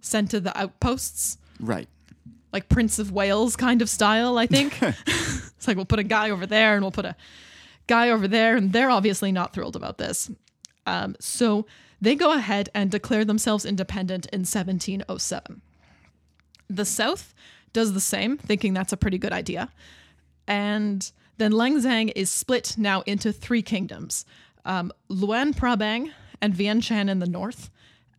sent 0.00 0.32
to 0.32 0.40
the 0.40 0.58
outposts, 0.58 1.38
Right. 1.60 1.88
Like 2.54 2.70
Prince 2.70 2.98
of 2.98 3.12
Wales 3.12 3.56
kind 3.56 3.82
of 3.82 3.90
style, 3.90 4.38
I 4.38 4.46
think. 4.46 4.80
it's 5.06 5.68
like 5.68 5.76
we'll 5.76 5.84
put 5.84 5.98
a 5.98 6.04
guy 6.04 6.30
over 6.30 6.46
there 6.46 6.74
and 6.74 6.82
we'll 6.82 6.92
put 6.92 7.04
a 7.04 7.16
guy 7.86 8.08
over 8.08 8.26
there, 8.26 8.56
and 8.56 8.72
they're 8.72 8.90
obviously 8.90 9.30
not 9.30 9.52
thrilled 9.52 9.76
about 9.76 9.98
this. 9.98 10.30
Um, 10.86 11.16
so 11.20 11.66
they 12.00 12.14
go 12.14 12.32
ahead 12.32 12.70
and 12.74 12.90
declare 12.90 13.24
themselves 13.24 13.64
independent 13.64 14.26
in 14.26 14.40
1707. 14.40 15.60
The 16.70 16.84
South 16.84 17.34
does 17.72 17.92
the 17.92 18.00
same, 18.00 18.38
thinking 18.38 18.72
that's 18.72 18.92
a 18.92 18.96
pretty 18.96 19.18
good 19.18 19.32
idea. 19.32 19.70
And 20.46 21.10
then 21.38 21.52
Lan 21.52 21.76
Xang 21.80 22.12
is 22.14 22.30
split 22.30 22.76
now 22.78 23.02
into 23.02 23.32
three 23.32 23.62
kingdoms 23.62 24.24
um, 24.64 24.92
Luang 25.08 25.52
Prabang 25.52 26.10
and 26.40 26.54
Vientiane 26.54 27.10
in 27.10 27.18
the 27.18 27.28
north, 27.28 27.70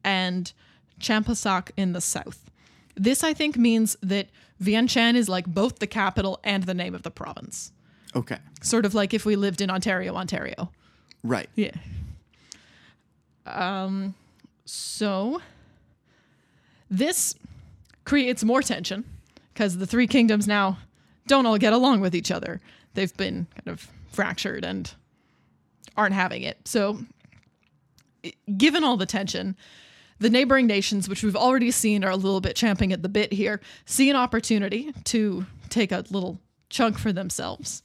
and 0.04 0.51
Champasak 1.00 1.72
in 1.77 1.94
the 1.94 2.01
south. 2.01 2.45
This, 2.96 3.24
I 3.24 3.34
think, 3.34 3.58
means 3.58 3.98
that 4.02 4.28
Vientiane 4.62 5.16
is 5.16 5.28
like 5.28 5.46
both 5.46 5.80
the 5.80 5.88
capital 5.88 6.40
and 6.44 6.64
the 6.64 6.74
name 6.74 6.96
of 6.96 7.04
the 7.04 7.12
province. 7.12 7.72
Okay. 8.16 8.38
Sort 8.62 8.86
of 8.86 8.94
like 8.94 9.14
if 9.14 9.25
we 9.25 9.36
lived 9.36 9.62
in 9.62 9.70
Ontario, 9.70 10.16
Ontario. 10.16 10.72
Right. 11.24 11.50
Yeah. 11.56 11.72
Um, 13.46 14.16
so 14.64 15.42
this 16.90 17.36
creates 18.06 18.44
more 18.44 18.62
tension 18.62 19.04
because 19.54 19.78
the 19.78 19.88
three 19.88 20.08
kingdoms 20.08 20.48
now 20.48 20.78
don't 21.28 21.46
all 21.46 21.58
get 21.58 21.74
along 21.74 22.02
with 22.02 22.16
each 22.16 22.32
other. 22.32 22.62
They've 22.94 23.16
been 23.18 23.48
kind 23.56 23.68
of 23.68 23.90
fractured 24.12 24.64
and 24.64 24.92
aren't 25.98 26.14
having 26.14 26.44
it. 26.44 26.68
So, 26.68 27.00
given 28.58 28.84
all 28.84 28.98
the 28.98 29.06
tension, 29.06 29.56
the 30.25 30.32
neighboring 30.32 30.65
nations, 30.65 31.08
which 31.08 31.22
we've 31.22 31.36
already 31.36 31.70
seen 31.70 32.03
are 32.03 32.10
a 32.10 32.15
little 32.15 32.41
bit 32.41 32.55
champing 32.55 32.91
at 32.91 33.03
the 33.03 33.10
bit 33.10 33.32
here, 33.32 33.62
see 33.86 34.10
an 34.10 34.15
opportunity 34.15 34.91
to 35.03 35.46
take 35.70 35.91
a 35.91 36.03
little 36.10 36.39
chunk 36.67 36.98
for 36.98 37.13
themselves. 37.13 37.84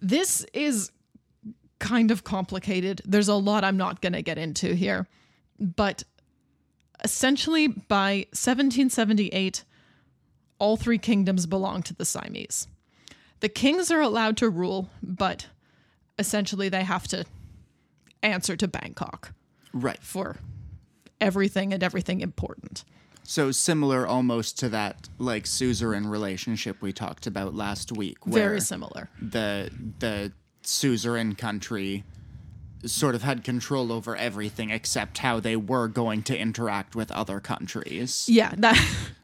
This 0.00 0.44
is 0.52 0.90
kind 1.78 2.10
of 2.10 2.24
complicated. 2.24 3.02
There's 3.04 3.28
a 3.28 3.36
lot 3.36 3.62
I'm 3.62 3.76
not 3.76 4.00
going 4.00 4.14
to 4.14 4.20
get 4.22 4.36
into 4.36 4.74
here. 4.74 5.06
But 5.60 6.02
essentially, 7.04 7.68
by 7.68 8.26
1778, 8.32 9.62
all 10.58 10.76
three 10.76 10.98
kingdoms 10.98 11.46
belong 11.46 11.84
to 11.84 11.94
the 11.94 12.04
Siamese. 12.04 12.66
The 13.38 13.48
kings 13.48 13.92
are 13.92 14.00
allowed 14.00 14.36
to 14.38 14.50
rule, 14.50 14.90
but 15.04 15.46
essentially 16.18 16.68
they 16.68 16.82
have 16.82 17.06
to 17.06 17.26
answer 18.24 18.56
to 18.56 18.66
Bangkok 18.66 19.32
Right. 19.72 20.02
for 20.02 20.38
everything 21.20 21.72
and 21.72 21.82
everything 21.82 22.20
important. 22.20 22.84
So 23.24 23.50
similar 23.50 24.06
almost 24.06 24.58
to 24.60 24.68
that 24.70 25.08
like 25.18 25.46
suzerain 25.46 26.06
relationship 26.06 26.80
we 26.80 26.92
talked 26.92 27.26
about 27.26 27.54
last 27.54 27.92
week 27.92 28.26
where 28.26 28.48
Very 28.48 28.60
similar. 28.60 29.10
the 29.20 29.70
the 29.98 30.32
suzerain 30.62 31.34
country 31.34 32.04
sort 32.86 33.14
of 33.14 33.22
had 33.22 33.44
control 33.44 33.92
over 33.92 34.16
everything 34.16 34.70
except 34.70 35.18
how 35.18 35.40
they 35.40 35.56
were 35.56 35.88
going 35.88 36.22
to 36.22 36.38
interact 36.38 36.94
with 36.94 37.10
other 37.10 37.40
countries. 37.40 38.26
Yeah, 38.28 38.54
that 38.58 38.78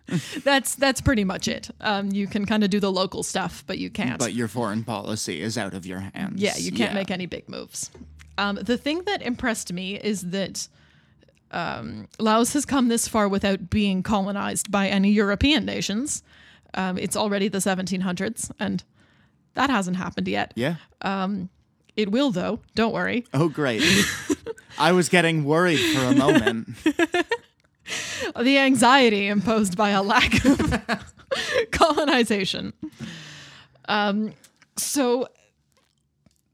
that's 0.44 0.74
that's 0.74 1.00
pretty 1.00 1.24
much 1.24 1.48
it. 1.48 1.70
Um, 1.80 2.10
you 2.10 2.26
can 2.26 2.44
kind 2.46 2.64
of 2.64 2.70
do 2.70 2.80
the 2.80 2.92
local 2.92 3.22
stuff, 3.22 3.64
but 3.66 3.78
you 3.78 3.90
can't. 3.90 4.18
But 4.18 4.34
your 4.34 4.48
foreign 4.48 4.84
policy 4.84 5.40
is 5.40 5.56
out 5.56 5.74
of 5.74 5.86
your 5.86 6.00
hands. 6.00 6.40
Yeah, 6.40 6.56
you 6.56 6.72
can't 6.72 6.94
make 6.94 7.10
any 7.10 7.26
big 7.26 7.48
moves. 7.48 7.90
Um, 8.36 8.56
the 8.56 8.76
thing 8.76 9.02
that 9.04 9.22
impressed 9.22 9.72
me 9.72 9.96
is 9.96 10.22
that 10.30 10.68
um, 11.50 12.08
Laos 12.18 12.52
has 12.54 12.64
come 12.64 12.88
this 12.88 13.06
far 13.08 13.28
without 13.28 13.70
being 13.70 14.02
colonized 14.02 14.70
by 14.70 14.88
any 14.88 15.10
European 15.10 15.64
nations. 15.64 16.22
Um, 16.74 16.98
it's 16.98 17.16
already 17.16 17.48
the 17.48 17.58
1700s, 17.58 18.50
and 18.58 18.82
that 19.54 19.70
hasn't 19.70 19.96
happened 19.96 20.26
yet. 20.28 20.52
Yeah. 20.56 20.76
It 21.96 22.10
will, 22.10 22.32
though. 22.32 22.58
Don't 22.74 22.92
worry. 22.92 23.24
Oh 23.32 23.48
great. 23.48 23.82
I 24.78 24.92
was 24.92 25.08
getting 25.08 25.44
worried 25.44 25.78
for 25.78 26.04
a 26.04 26.14
moment. 26.14 26.68
The 28.40 28.56
anxiety 28.56 29.28
imposed 29.28 29.76
by 29.76 29.90
a 29.90 30.02
lack 30.02 30.42
of 30.46 31.04
colonization. 31.70 32.72
Um, 33.87 34.33
so 34.78 35.28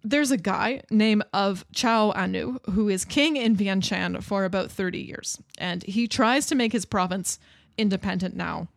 there's 0.02 0.30
a 0.30 0.36
guy 0.36 0.82
named 0.90 1.24
of 1.32 1.64
Chao 1.72 2.12
Anu 2.12 2.58
who 2.70 2.88
is 2.88 3.04
king 3.04 3.36
in 3.36 3.56
Vientiane 3.56 4.22
for 4.22 4.44
about 4.44 4.70
30 4.70 4.98
years, 4.98 5.40
and 5.58 5.82
he 5.84 6.06
tries 6.08 6.46
to 6.46 6.54
make 6.54 6.72
his 6.72 6.84
province 6.84 7.38
independent 7.76 8.34
now 8.34 8.68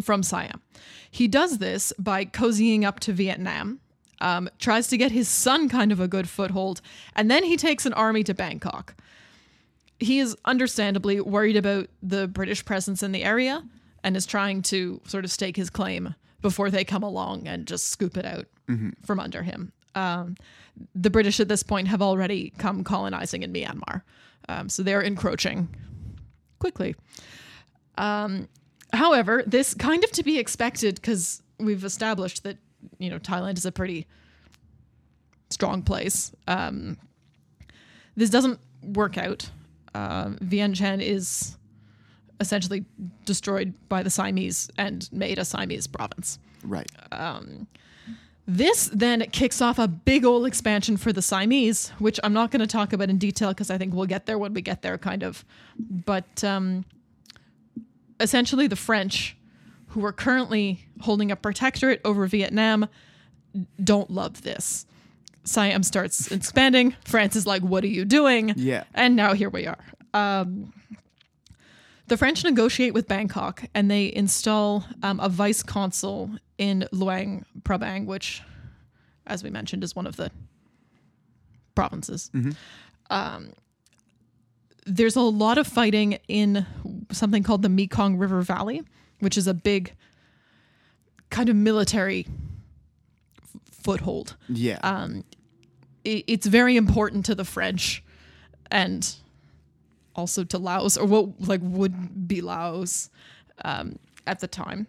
from 0.00 0.22
Siam. 0.22 0.62
He 1.10 1.28
does 1.28 1.58
this 1.58 1.92
by 1.98 2.24
cozying 2.24 2.84
up 2.84 3.00
to 3.00 3.12
Vietnam, 3.12 3.80
um, 4.20 4.48
tries 4.58 4.88
to 4.88 4.96
get 4.96 5.12
his 5.12 5.28
son 5.28 5.68
kind 5.68 5.92
of 5.92 6.00
a 6.00 6.08
good 6.08 6.28
foothold, 6.28 6.80
and 7.14 7.30
then 7.30 7.44
he 7.44 7.56
takes 7.56 7.86
an 7.86 7.92
army 7.94 8.22
to 8.24 8.34
Bangkok. 8.34 8.94
He 9.98 10.18
is 10.18 10.36
understandably 10.44 11.20
worried 11.20 11.56
about 11.56 11.88
the 12.02 12.28
British 12.28 12.64
presence 12.64 13.02
in 13.02 13.12
the 13.12 13.24
area 13.24 13.64
and 14.04 14.16
is 14.16 14.26
trying 14.26 14.62
to 14.62 15.00
sort 15.06 15.24
of 15.24 15.30
stake 15.30 15.56
his 15.56 15.70
claim 15.70 16.14
before 16.42 16.70
they 16.70 16.84
come 16.84 17.02
along 17.02 17.48
and 17.48 17.66
just 17.66 17.88
scoop 17.88 18.16
it 18.16 18.26
out 18.26 18.46
from 19.04 19.18
under 19.18 19.42
him. 19.42 19.72
Um, 19.96 20.36
the 20.94 21.10
British 21.10 21.40
at 21.40 21.48
this 21.48 21.62
point 21.62 21.88
have 21.88 22.02
already 22.02 22.52
come 22.58 22.84
colonizing 22.84 23.42
in 23.42 23.52
Myanmar, 23.52 24.02
um, 24.48 24.68
so 24.68 24.82
they're 24.82 25.00
encroaching 25.00 25.68
quickly. 26.58 26.94
Um, 27.98 28.48
however, 28.92 29.42
this 29.46 29.74
kind 29.74 30.04
of 30.04 30.12
to 30.12 30.22
be 30.22 30.38
expected 30.38 30.96
because 30.96 31.42
we've 31.58 31.84
established 31.84 32.44
that 32.44 32.58
you 32.98 33.10
know 33.10 33.18
Thailand 33.18 33.56
is 33.56 33.64
a 33.64 33.72
pretty 33.72 34.06
strong 35.50 35.82
place. 35.82 36.32
Um, 36.46 36.98
this 38.16 38.30
doesn't 38.30 38.60
work 38.82 39.18
out. 39.18 39.50
Uh, 39.94 40.28
Vientiane 40.44 41.02
is 41.02 41.56
essentially 42.40 42.84
destroyed 43.24 43.72
by 43.88 44.02
the 44.02 44.10
Siamese 44.10 44.68
and 44.76 45.08
made 45.12 45.38
a 45.38 45.44
Siamese 45.44 45.86
province. 45.86 46.38
Right. 46.62 46.90
This 48.48 48.88
then 48.92 49.22
kicks 49.32 49.60
off 49.60 49.78
a 49.78 49.88
big 49.88 50.24
old 50.24 50.46
expansion 50.46 50.96
for 50.96 51.12
the 51.12 51.20
Siamese, 51.20 51.88
which 51.98 52.20
I'm 52.22 52.32
not 52.32 52.52
going 52.52 52.60
to 52.60 52.66
talk 52.66 52.92
about 52.92 53.10
in 53.10 53.18
detail 53.18 53.48
because 53.48 53.70
I 53.70 53.78
think 53.78 53.92
we'll 53.92 54.06
get 54.06 54.26
there 54.26 54.38
when 54.38 54.54
we 54.54 54.62
get 54.62 54.82
there, 54.82 54.96
kind 54.98 55.24
of. 55.24 55.44
But 55.78 56.44
um, 56.44 56.84
essentially, 58.20 58.68
the 58.68 58.76
French, 58.76 59.36
who 59.88 60.04
are 60.04 60.12
currently 60.12 60.86
holding 61.00 61.32
a 61.32 61.36
protectorate 61.36 62.00
over 62.04 62.26
Vietnam, 62.28 62.88
don't 63.82 64.10
love 64.10 64.42
this. 64.42 64.86
Siam 65.42 65.82
starts 65.82 66.30
expanding. 66.30 66.94
France 67.04 67.34
is 67.34 67.46
like, 67.46 67.62
What 67.62 67.82
are 67.82 67.88
you 67.88 68.04
doing? 68.04 68.52
Yeah. 68.56 68.84
And 68.94 69.16
now 69.16 69.34
here 69.34 69.50
we 69.50 69.66
are. 69.66 69.78
Um, 70.14 70.72
the 72.06 72.16
French 72.16 72.44
negotiate 72.44 72.94
with 72.94 73.08
Bangkok 73.08 73.64
and 73.74 73.90
they 73.90 74.12
install 74.14 74.84
um, 75.02 75.18
a 75.20 75.28
vice 75.28 75.62
consul 75.62 76.30
in 76.58 76.86
Luang 76.92 77.44
Prabang, 77.62 78.06
which, 78.06 78.42
as 79.26 79.42
we 79.42 79.50
mentioned, 79.50 79.82
is 79.84 79.94
one 79.96 80.06
of 80.06 80.16
the 80.16 80.30
provinces. 81.74 82.30
Um, 83.10 83.52
there's 84.86 85.16
a 85.16 85.20
lot 85.20 85.58
of 85.58 85.66
fighting 85.66 86.18
in 86.28 86.64
something 87.12 87.42
called 87.42 87.62
the 87.62 87.68
Mekong 87.68 88.16
River 88.16 88.40
Valley, 88.40 88.82
which 89.20 89.36
is 89.36 89.46
a 89.46 89.54
big 89.54 89.92
kind 91.30 91.48
of 91.48 91.56
military 91.56 92.26
f- 93.42 93.60
foothold 93.72 94.36
Yeah. 94.48 94.78
um, 94.84 95.24
i- 96.06 96.22
it's 96.28 96.46
very 96.46 96.76
important 96.76 97.26
to 97.26 97.34
the 97.34 97.44
French 97.44 98.02
and 98.70 99.16
also 100.16 100.42
to 100.44 100.58
Laos, 100.58 100.96
or 100.96 101.06
what 101.06 101.40
like 101.40 101.60
would 101.62 102.26
be 102.26 102.40
Laos 102.40 103.10
um, 103.64 103.98
at 104.26 104.40
the 104.40 104.48
time. 104.48 104.86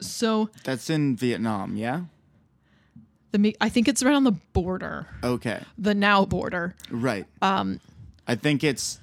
So 0.00 0.50
That's 0.64 0.90
in 0.90 1.16
Vietnam, 1.16 1.76
yeah? 1.76 2.02
the 3.32 3.38
Me- 3.38 3.54
I 3.60 3.68
think 3.68 3.86
it's 3.86 4.02
right 4.02 4.14
on 4.14 4.24
the 4.24 4.32
border, 4.32 5.06
Okay. 5.22 5.62
the 5.78 5.94
now 5.94 6.24
border. 6.24 6.74
Right. 6.90 7.26
Um 7.40 7.80
I 8.26 8.34
think 8.34 8.64
it's 8.64 8.98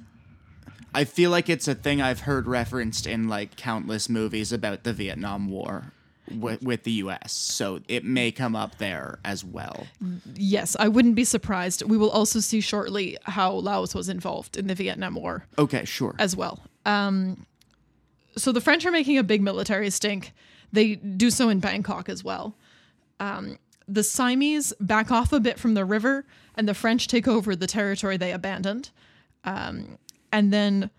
I 0.93 1.03
feel 1.05 1.29
like 1.31 1.47
it's 1.49 1.67
a 1.67 1.75
thing 1.75 2.01
I've 2.01 2.21
heard 2.21 2.47
referenced 2.47 3.05
in 3.07 3.27
like 3.29 3.55
countless 3.55 4.09
movies 4.09 4.51
about 4.51 4.83
the 4.83 4.91
Vietnam 4.93 5.49
War 5.49 5.93
with, 6.31 6.61
with 6.61 6.83
the 6.83 6.91
US. 6.93 7.31
So 7.31 7.79
it 7.87 8.03
may 8.03 8.31
come 8.31 8.55
up 8.55 8.77
there 8.77 9.19
as 9.25 9.43
well. 9.43 9.87
Yes, 10.35 10.75
I 10.79 10.87
wouldn't 10.87 11.15
be 11.15 11.23
surprised. 11.23 11.83
We 11.83 11.97
will 11.97 12.09
also 12.09 12.39
see 12.39 12.61
shortly 12.61 13.17
how 13.23 13.53
Laos 13.53 13.93
was 13.95 14.09
involved 14.09 14.57
in 14.57 14.67
the 14.67 14.75
Vietnam 14.75 15.15
War. 15.15 15.45
Okay, 15.57 15.85
sure. 15.85 16.15
as 16.19 16.35
well. 16.35 16.63
Um, 16.85 17.45
so 18.35 18.51
the 18.51 18.61
French 18.61 18.85
are 18.85 18.91
making 18.91 19.17
a 19.17 19.23
big 19.23 19.41
military 19.41 19.89
stink. 19.89 20.33
They 20.71 20.95
do 20.95 21.29
so 21.29 21.49
in 21.49 21.59
Bangkok 21.59 22.09
as 22.09 22.23
well. 22.23 22.55
Um, 23.19 23.57
the 23.87 24.03
Siamese 24.03 24.73
back 24.79 25.11
off 25.11 25.31
a 25.31 25.39
bit 25.39 25.57
from 25.59 25.73
the 25.73 25.85
river, 25.85 26.25
and 26.55 26.67
the 26.67 26.73
French 26.73 27.07
take 27.07 27.27
over 27.27 27.55
the 27.55 27.67
territory 27.67 28.17
they 28.17 28.31
abandoned. 28.31 28.89
Um, 29.43 29.97
and 30.31 30.51
then 30.51 30.89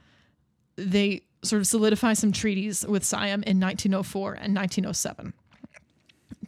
they 0.77 1.23
sort 1.43 1.61
of 1.61 1.67
solidify 1.67 2.13
some 2.15 2.33
treaties 2.33 2.85
with 2.87 3.05
Siam 3.05 3.43
in 3.45 3.61
1904 3.61 4.33
and 4.35 4.55
1907 4.57 5.33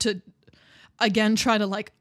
to 0.00 0.20
again 0.98 1.36
try 1.36 1.56
to 1.58 1.66
like 1.66 1.92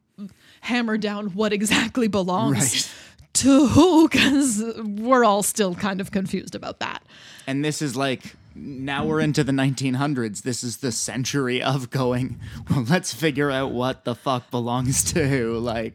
hammer 0.62 0.98
down 0.98 1.28
what 1.34 1.54
exactly 1.54 2.08
belongs 2.08 2.58
Right. 2.58 2.92
to 3.34 3.68
who? 3.68 4.10
Because 4.10 4.64
we're 4.84 5.24
all 5.24 5.44
still 5.44 5.76
kind 5.76 6.02
of 6.02 6.12
confused 6.12 6.56
about 6.56 6.80
that. 6.80 7.04
And 7.48 7.64
this 7.64 7.82
is 7.82 7.96
like 7.96 8.36
now 8.56 9.06
we're 9.06 9.22
into 9.22 9.44
the 9.44 9.52
1900s. 9.54 10.42
This 10.42 10.64
is 10.64 10.78
the 10.78 10.92
century 10.92 11.62
of 11.62 11.90
going. 11.92 12.40
Well, 12.70 12.84
let's 12.90 13.14
figure 13.14 13.50
out 13.52 13.72
what 13.72 14.04
the 14.04 14.16
fuck 14.16 14.50
belongs 14.52 15.04
to 15.14 15.28
who. 15.30 15.58
Like, 15.60 15.94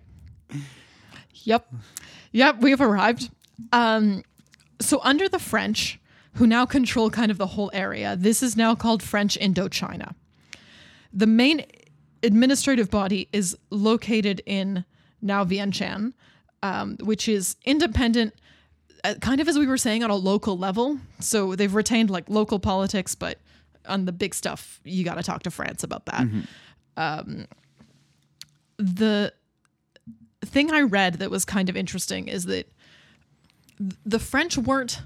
Yep. 1.42 1.72
Yep, 2.32 2.60
we've 2.60 2.80
arrived. 2.80 3.30
Um, 3.72 4.22
so, 4.80 5.00
under 5.02 5.28
the 5.28 5.38
French, 5.38 5.98
who 6.34 6.46
now 6.46 6.66
control 6.66 7.10
kind 7.10 7.30
of 7.30 7.38
the 7.38 7.48
whole 7.48 7.70
area, 7.72 8.16
this 8.16 8.42
is 8.42 8.56
now 8.56 8.74
called 8.74 9.02
French 9.02 9.38
Indochina. 9.38 10.14
The 11.12 11.26
main 11.26 11.64
administrative 12.22 12.90
body 12.90 13.28
is 13.32 13.56
located 13.70 14.42
in 14.46 14.84
now 15.22 15.44
Vientiane, 15.44 16.12
um, 16.62 16.96
which 17.00 17.28
is 17.28 17.56
independent, 17.64 18.34
uh, 19.04 19.14
kind 19.20 19.40
of 19.40 19.48
as 19.48 19.58
we 19.58 19.66
were 19.66 19.76
saying, 19.78 20.02
on 20.02 20.10
a 20.10 20.16
local 20.16 20.58
level. 20.58 20.98
So, 21.20 21.54
they've 21.54 21.74
retained 21.74 22.10
like 22.10 22.28
local 22.28 22.58
politics, 22.58 23.14
but 23.14 23.38
on 23.86 24.06
the 24.06 24.12
big 24.12 24.34
stuff, 24.34 24.80
you 24.84 25.04
got 25.04 25.16
to 25.16 25.22
talk 25.22 25.42
to 25.44 25.50
France 25.50 25.84
about 25.84 26.06
that. 26.06 26.26
Um, 26.96 27.46
the 28.78 29.32
thing 30.44 30.72
I 30.72 30.80
read 30.80 31.14
that 31.14 31.30
was 31.30 31.44
kind 31.44 31.68
of 31.68 31.76
interesting 31.76 32.28
is 32.28 32.44
that 32.44 32.66
th- 33.78 33.92
the 34.04 34.18
French 34.18 34.56
weren't 34.58 35.00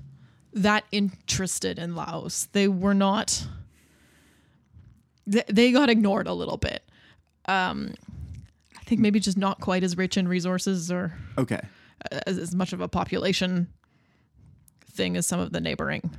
that 0.52 0.84
interested 0.92 1.78
in 1.78 1.94
Laos. 1.94 2.48
They 2.52 2.68
were 2.68 2.94
not. 2.94 3.46
They, 5.26 5.44
they 5.48 5.72
got 5.72 5.90
ignored 5.90 6.26
a 6.26 6.32
little 6.32 6.56
bit. 6.56 6.82
Um, 7.46 7.94
I 8.76 8.82
think 8.84 9.00
maybe 9.00 9.20
just 9.20 9.36
not 9.36 9.60
quite 9.60 9.82
as 9.82 9.96
rich 9.96 10.16
in 10.16 10.26
resources 10.28 10.90
or 10.90 11.12
okay. 11.36 11.60
as, 12.26 12.38
as 12.38 12.54
much 12.54 12.72
of 12.72 12.80
a 12.80 12.88
population 12.88 13.68
thing 14.90 15.16
as 15.16 15.26
some 15.26 15.40
of 15.40 15.52
the 15.52 15.60
neighboring 15.60 16.10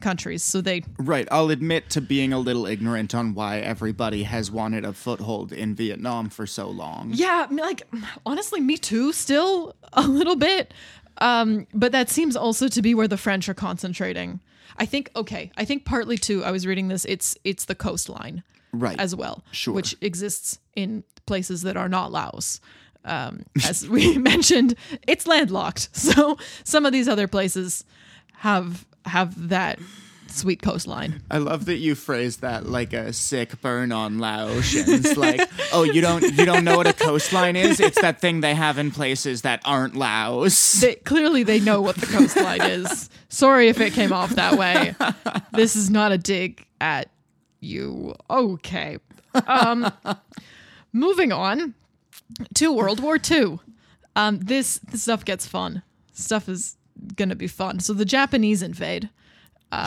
countries. 0.00 0.42
So 0.42 0.60
they 0.60 0.82
Right. 0.98 1.28
I'll 1.30 1.50
admit 1.50 1.90
to 1.90 2.00
being 2.00 2.32
a 2.32 2.38
little 2.38 2.66
ignorant 2.66 3.14
on 3.14 3.34
why 3.34 3.58
everybody 3.58 4.24
has 4.24 4.50
wanted 4.50 4.84
a 4.84 4.92
foothold 4.92 5.52
in 5.52 5.74
Vietnam 5.74 6.28
for 6.30 6.46
so 6.46 6.68
long. 6.68 7.10
Yeah, 7.12 7.46
like 7.50 7.82
honestly, 8.26 8.60
me 8.60 8.76
too. 8.76 9.12
Still 9.12 9.74
a 9.92 10.06
little 10.06 10.36
bit, 10.36 10.74
um, 11.18 11.66
but 11.74 11.92
that 11.92 12.08
seems 12.10 12.36
also 12.36 12.68
to 12.68 12.82
be 12.82 12.94
where 12.94 13.08
the 13.08 13.16
French 13.16 13.48
are 13.48 13.54
concentrating. 13.54 14.40
I 14.76 14.86
think. 14.86 15.10
Okay, 15.14 15.52
I 15.56 15.64
think 15.64 15.84
partly 15.84 16.18
too. 16.18 16.42
I 16.44 16.50
was 16.50 16.66
reading 16.66 16.88
this. 16.88 17.04
It's 17.04 17.36
it's 17.44 17.66
the 17.66 17.74
coastline 17.74 18.42
Right. 18.72 18.98
as 18.98 19.14
well, 19.14 19.44
Sure. 19.52 19.72
which 19.74 19.94
exists 20.00 20.58
in 20.74 21.04
places 21.26 21.62
that 21.62 21.76
are 21.76 21.88
not 21.88 22.10
Laos. 22.10 22.60
Um, 23.04 23.44
as 23.64 23.86
we 23.88 24.18
mentioned, 24.32 24.74
it's 25.06 25.26
landlocked, 25.26 25.90
so 25.96 26.38
some 26.64 26.84
of 26.86 26.92
these 26.92 27.06
other 27.08 27.28
places 27.28 27.84
have 28.38 28.84
have 29.04 29.48
that 29.50 29.78
sweet 30.34 30.62
coastline. 30.62 31.22
I 31.30 31.38
love 31.38 31.64
that 31.66 31.78
you 31.78 31.94
phrased 31.94 32.40
that 32.42 32.66
like 32.66 32.92
a 32.92 33.12
sick 33.12 33.60
burn 33.60 33.92
on 33.92 34.18
Laotians. 34.18 35.16
like, 35.16 35.48
oh, 35.72 35.84
you 35.84 36.00
don't 36.00 36.22
you 36.22 36.44
don't 36.44 36.64
know 36.64 36.76
what 36.76 36.86
a 36.86 36.92
coastline 36.92 37.56
is? 37.56 37.80
It's 37.80 38.00
that 38.00 38.20
thing 38.20 38.40
they 38.40 38.54
have 38.54 38.78
in 38.78 38.90
places 38.90 39.42
that 39.42 39.60
aren't 39.64 39.94
Laos. 39.96 40.72
they, 40.80 40.96
clearly 40.96 41.42
they 41.42 41.60
know 41.60 41.80
what 41.80 41.96
the 41.96 42.06
coastline 42.06 42.62
is. 42.62 43.10
Sorry 43.28 43.68
if 43.68 43.80
it 43.80 43.92
came 43.92 44.12
off 44.12 44.30
that 44.30 44.58
way. 44.58 44.94
This 45.52 45.76
is 45.76 45.90
not 45.90 46.12
a 46.12 46.18
dig 46.18 46.66
at 46.80 47.10
you. 47.60 48.14
Okay. 48.28 48.98
Um, 49.46 49.92
moving 50.92 51.32
on 51.32 51.74
to 52.54 52.72
World 52.72 53.00
War 53.00 53.18
II. 53.18 53.58
Um, 54.16 54.38
this 54.40 54.78
this 54.78 55.02
stuff 55.02 55.24
gets 55.24 55.46
fun. 55.46 55.82
Stuff 56.12 56.48
is 56.48 56.76
gonna 57.16 57.34
be 57.36 57.48
fun. 57.48 57.80
So 57.80 57.92
the 57.92 58.04
Japanese 58.04 58.62
invade. 58.62 59.10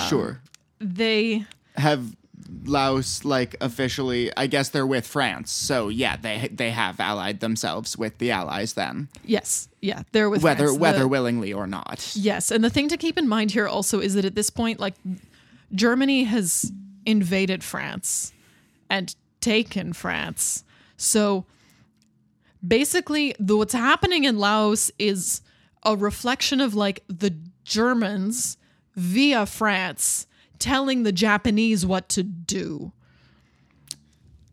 Sure. 0.10 0.42
They 0.80 1.46
Have 1.76 2.16
Laos 2.64 3.26
like 3.26 3.56
officially 3.62 4.32
I 4.38 4.48
guess 4.48 4.70
they're 4.70 4.88
with 4.88 5.06
France. 5.08 5.52
So 5.52 5.90
yeah, 5.90 6.16
they 6.18 6.50
they 6.52 6.72
have 6.72 7.00
allied 7.00 7.40
themselves 7.40 7.98
with 7.98 8.18
the 8.20 8.32
allies 8.32 8.74
then. 8.74 9.10
yes, 9.26 9.68
yeah, 9.82 10.04
they're 10.12 10.30
with 10.30 10.44
Whether 10.44 10.66
France. 10.66 10.74
The- 10.78 10.80
whether 10.82 11.08
willingly 11.08 11.52
or 11.54 11.68
not. 11.68 12.12
Yes, 12.16 12.52
and 12.52 12.64
the 12.64 12.70
thing 12.70 12.88
to 12.90 12.98
keep 12.98 13.18
in 13.18 13.28
mind 13.28 13.52
here 13.52 13.68
also 13.68 14.00
is 14.00 14.14
that 14.14 14.24
at 14.26 14.36
this 14.36 14.50
point, 14.50 14.80
like 14.80 14.96
Germany 15.74 16.24
has 16.26 16.72
invaded 17.06 17.64
France 17.64 18.34
and 18.90 19.16
taken 19.42 19.94
France. 19.94 20.64
So 20.98 21.46
basically, 22.66 23.36
the, 23.40 23.58
what's 23.58 23.74
happening 23.74 24.24
in 24.24 24.38
Laos 24.40 24.92
is 25.00 25.42
a 25.84 25.96
reflection 25.96 26.62
of 26.62 26.74
like 26.76 27.04
the 27.08 27.36
Germans 27.64 28.58
via 28.98 29.46
France 29.46 30.28
telling 30.60 31.04
the 31.04 31.12
Japanese 31.12 31.86
what 31.86 32.10
to 32.10 32.24
do. 32.24 32.92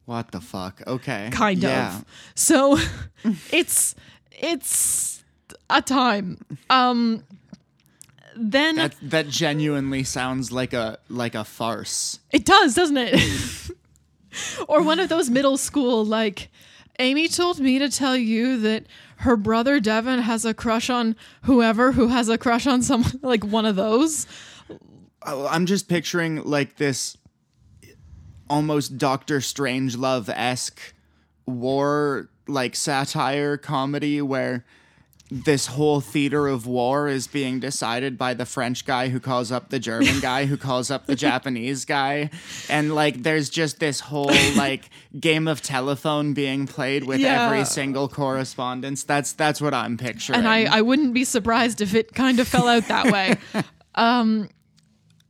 What 0.04 0.32
the 0.32 0.40
fuck? 0.40 0.82
Okay. 0.86 1.30
kind 1.32 1.62
yeah. 1.62 1.96
of. 1.96 2.04
So 2.34 2.78
it's 3.50 3.94
it's 4.30 5.24
a 5.70 5.80
time. 5.80 6.38
Um 6.68 7.24
then 8.36 8.76
That 8.76 8.94
that 9.02 9.28
genuinely 9.28 10.04
sounds 10.04 10.52
like 10.52 10.74
a 10.74 10.98
like 11.08 11.34
a 11.34 11.44
farce. 11.44 12.20
it 12.30 12.44
does, 12.44 12.74
doesn't 12.74 12.98
it? 12.98 13.70
or 14.68 14.82
one 14.82 15.00
of 15.00 15.08
those 15.08 15.30
middle 15.30 15.56
school 15.56 16.04
like 16.04 16.50
Amy 16.98 17.28
told 17.28 17.58
me 17.60 17.78
to 17.78 17.88
tell 17.88 18.16
you 18.16 18.60
that 18.60 18.84
her 19.24 19.36
brother 19.36 19.80
Devin 19.80 20.20
has 20.20 20.44
a 20.44 20.52
crush 20.52 20.90
on 20.90 21.16
whoever 21.44 21.92
who 21.92 22.08
has 22.08 22.28
a 22.28 22.36
crush 22.36 22.66
on 22.66 22.82
someone 22.82 23.12
like 23.22 23.42
one 23.44 23.64
of 23.66 23.74
those. 23.74 24.26
I'm 25.26 25.64
just 25.64 25.88
picturing 25.88 26.44
like 26.44 26.76
this 26.76 27.16
almost 28.50 28.98
Doctor 28.98 29.38
Strangelove 29.38 30.28
esque 30.28 30.94
war 31.46 32.28
like 32.46 32.76
satire 32.76 33.56
comedy 33.56 34.20
where 34.20 34.66
this 35.30 35.66
whole 35.68 36.00
theater 36.02 36.46
of 36.48 36.66
war 36.66 37.08
is 37.08 37.26
being 37.26 37.58
decided 37.58 38.18
by 38.18 38.34
the 38.34 38.44
French 38.44 38.84
guy 38.84 39.08
who 39.08 39.18
calls 39.18 39.50
up 39.50 39.70
the 39.70 39.78
German 39.78 40.20
guy 40.20 40.44
who 40.44 40.56
calls 40.56 40.90
up 40.90 41.06
the 41.06 41.16
Japanese 41.16 41.84
guy. 41.86 42.28
And 42.68 42.94
like 42.94 43.22
there's 43.22 43.48
just 43.48 43.80
this 43.80 44.00
whole 44.00 44.30
like 44.56 44.90
game 45.18 45.48
of 45.48 45.62
telephone 45.62 46.34
being 46.34 46.66
played 46.66 47.04
with 47.04 47.20
Yeah. 47.20 47.46
every 47.46 47.64
single 47.64 48.06
correspondence. 48.08 49.02
That's 49.02 49.32
that's 49.32 49.60
what 49.62 49.72
I'm 49.72 49.96
picturing. 49.96 50.40
and 50.40 50.46
I, 50.48 50.64
I 50.64 50.82
wouldn't 50.82 51.14
be 51.14 51.24
surprised 51.24 51.80
if 51.80 51.94
it 51.94 52.14
kind 52.14 52.38
of 52.38 52.46
fell 52.46 52.68
out 52.68 52.86
that 52.88 53.10
way. 53.10 53.36
um, 53.94 54.50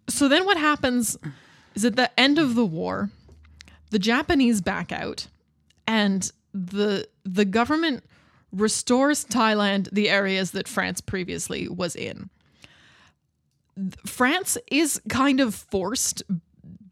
so 0.08 0.28
then 0.28 0.44
what 0.44 0.56
happens 0.58 1.16
is 1.76 1.84
at 1.84 1.94
the 1.96 2.10
end 2.20 2.38
of 2.38 2.56
the 2.56 2.64
war, 2.66 3.10
the 3.90 3.98
Japanese 4.00 4.60
back 4.60 4.90
out, 4.90 5.28
and 5.86 6.30
the 6.52 7.08
the 7.24 7.44
government 7.44 8.02
restores 8.54 9.24
Thailand 9.24 9.88
the 9.92 10.08
areas 10.08 10.52
that 10.52 10.68
France 10.68 11.00
previously 11.00 11.68
was 11.68 11.96
in. 11.96 12.30
France 14.06 14.56
is 14.70 15.00
kind 15.08 15.40
of 15.40 15.54
forced 15.54 16.22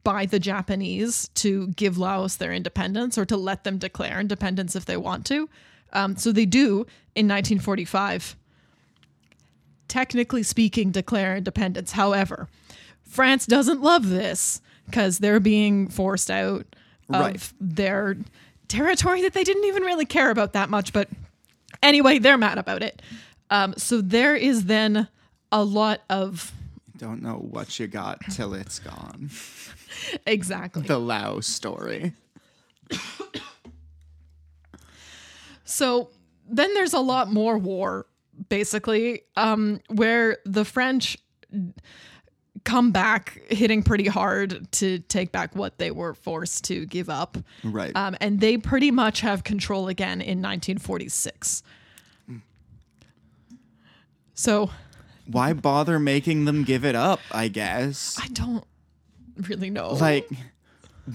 by 0.03 0.27
the 0.27 0.41
Japanese 0.41 1.29
to 1.35 1.69
give 1.69 1.97
Laos 1.97 2.37
their 2.37 2.53
independence 2.53 3.17
or 3.17 3.25
to 3.25 3.37
let 3.37 3.63
them 3.63 3.79
declare 3.79 4.19
independence 4.21 4.75
if 4.75 4.85
they 4.85 4.97
want 4.97 5.25
to. 5.27 5.49
Um, 5.93 6.17
so 6.17 6.33
they 6.33 6.47
do 6.47 6.87
in 7.15 7.29
1945 7.29 8.37
technically 9.89 10.43
speaking, 10.43 10.91
declare 10.91 11.37
independence. 11.37 11.93
However, 11.93 12.49
France 13.03 13.45
doesn't 13.45 13.83
love 13.83 14.09
this 14.09 14.63
because 14.87 15.19
they're 15.19 15.39
being 15.39 15.87
forced 15.89 16.31
out 16.31 16.65
of 17.11 17.21
Right. 17.21 17.53
their 17.61 18.17
territory 18.69 19.21
that 19.21 19.35
they 19.35 19.45
didn't 19.45 19.65
even 19.65 19.83
really 19.83 20.07
care 20.07 20.31
about 20.31 20.55
that 20.55 20.71
much. 20.71 20.95
But 20.95 21.11
anyway, 21.83 22.19
they're 22.19 22.39
mad 22.39 22.59
about 22.59 22.83
it. 22.83 23.03
Um, 23.51 23.75
so 23.77 24.01
there 24.01 24.35
is 24.35 24.65
then 24.65 25.09
a 25.51 25.63
lot 25.65 26.01
of 26.09 26.53
don't 26.97 27.21
know 27.21 27.35
what 27.35 27.81
you 27.81 27.89
got 27.89 28.21
till 28.31 28.55
it's 28.55 28.79
gone. 28.79 29.29
exactly. 30.27 30.83
The 30.83 31.01
Lao 31.01 31.41
story. 31.41 32.15
So 35.73 36.11
then 36.49 36.75
there's 36.75 36.93
a 36.93 37.01
lot 37.01 37.33
more 37.33 37.57
war, 37.57 38.07
basically, 38.51 39.23
um, 39.37 39.81
where 39.89 40.37
the 40.45 40.67
French 40.67 41.17
come 42.65 42.93
back 42.93 43.43
hitting 43.49 43.83
pretty 43.83 44.07
hard 44.07 44.71
to 44.73 44.99
take 45.01 45.33
back 45.33 45.55
what 45.57 45.79
they 45.79 45.91
were 45.91 46.15
forced 46.15 46.65
to 46.65 46.87
give 46.87 47.09
up. 47.11 47.37
Right. 47.65 47.93
Um, 47.95 48.17
and 48.21 48.41
they 48.41 48.57
pretty 48.57 48.91
much 48.91 49.21
have 49.21 49.45
control 49.45 49.89
again 49.89 50.21
in 50.21 50.39
1946. 50.41 51.63
So 54.35 54.71
Why 55.27 55.53
bother 55.53 55.99
making 55.99 56.47
them 56.47 56.65
give 56.65 56.85
it 56.85 56.95
up, 56.95 57.21
I 57.31 57.49
guess? 57.49 58.19
I 58.21 58.29
don't 58.29 58.65
really 59.49 59.71
know. 59.71 59.93
Like, 59.95 60.29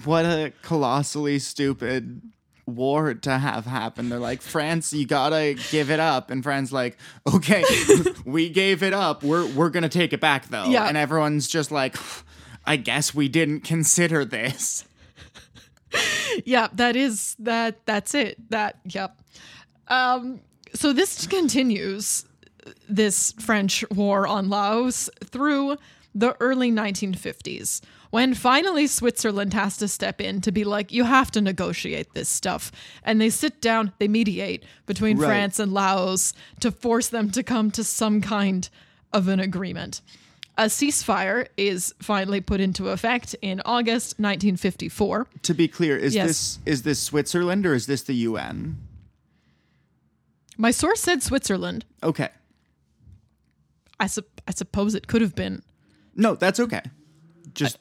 what 0.04 0.24
a 0.24 0.52
colossally 0.62 1.38
stupid 1.38 2.22
war 2.68 3.14
to 3.14 3.38
have 3.38 3.64
happen. 3.64 4.08
They're 4.08 4.18
like, 4.18 4.42
France, 4.42 4.92
you 4.92 5.06
gotta 5.06 5.56
give 5.70 5.90
it 5.90 6.00
up. 6.00 6.30
And 6.30 6.42
France 6.42 6.72
like, 6.72 6.96
okay, 7.32 7.64
we 8.24 8.48
gave 8.48 8.82
it 8.82 8.92
up. 8.92 9.22
We're 9.22 9.46
we're 9.54 9.70
gonna 9.70 9.88
take 9.88 10.12
it 10.12 10.20
back 10.20 10.48
though. 10.48 10.66
Yeah. 10.66 10.86
And 10.86 10.96
everyone's 10.96 11.48
just 11.48 11.70
like, 11.70 11.96
I 12.64 12.76
guess 12.76 13.14
we 13.14 13.28
didn't 13.28 13.60
consider 13.60 14.24
this. 14.24 14.84
yeah, 16.44 16.68
that 16.74 16.96
is 16.96 17.34
that 17.38 17.84
that's 17.86 18.14
it. 18.14 18.50
That 18.50 18.78
yep. 18.84 19.20
Um 19.88 20.40
so 20.74 20.92
this 20.92 21.26
continues 21.26 22.26
this 22.88 23.32
French 23.38 23.84
war 23.90 24.26
on 24.26 24.50
Laos 24.50 25.08
through 25.24 25.76
the 26.14 26.36
early 26.40 26.70
1950s 26.70 27.80
when 28.10 28.34
finally 28.34 28.86
Switzerland 28.86 29.52
has 29.54 29.76
to 29.78 29.88
step 29.88 30.20
in 30.20 30.40
to 30.40 30.50
be 30.52 30.64
like 30.64 30.92
you 30.92 31.04
have 31.04 31.30
to 31.32 31.40
negotiate 31.40 32.14
this 32.14 32.28
stuff 32.28 32.72
and 33.02 33.20
they 33.20 33.30
sit 33.30 33.60
down 33.60 33.92
they 33.98 34.08
mediate 34.08 34.64
between 34.86 35.18
Right. 35.18 35.26
France 35.26 35.58
and 35.58 35.72
Laos 35.72 36.32
to 36.60 36.70
force 36.70 37.08
them 37.08 37.30
to 37.32 37.42
come 37.42 37.70
to 37.72 37.84
some 37.84 38.20
kind 38.20 38.68
of 39.12 39.28
an 39.28 39.40
agreement. 39.40 40.00
A 40.56 40.64
ceasefire 40.64 41.46
is 41.56 41.94
finally 42.02 42.40
put 42.40 42.60
into 42.60 42.88
effect 42.88 43.36
in 43.42 43.62
August 43.64 44.18
1954. 44.18 45.26
To 45.42 45.54
be 45.54 45.68
clear, 45.68 45.96
is 45.96 46.14
Yes. 46.16 46.26
this 46.26 46.58
is 46.66 46.82
this 46.82 46.98
Switzerland 47.00 47.64
or 47.64 47.74
is 47.74 47.86
this 47.86 48.02
the 48.02 48.14
UN? 48.14 48.76
My 50.56 50.72
source 50.72 51.00
said 51.00 51.22
Switzerland. 51.22 51.84
Okay. 52.02 52.30
I, 54.00 54.06
sup- 54.08 54.40
I 54.48 54.52
suppose 54.52 54.94
it 54.94 55.06
could 55.06 55.22
have 55.22 55.34
been. 55.34 55.62
No, 56.16 56.34
that's 56.34 56.58
okay. 56.60 56.82
Just 57.54 57.78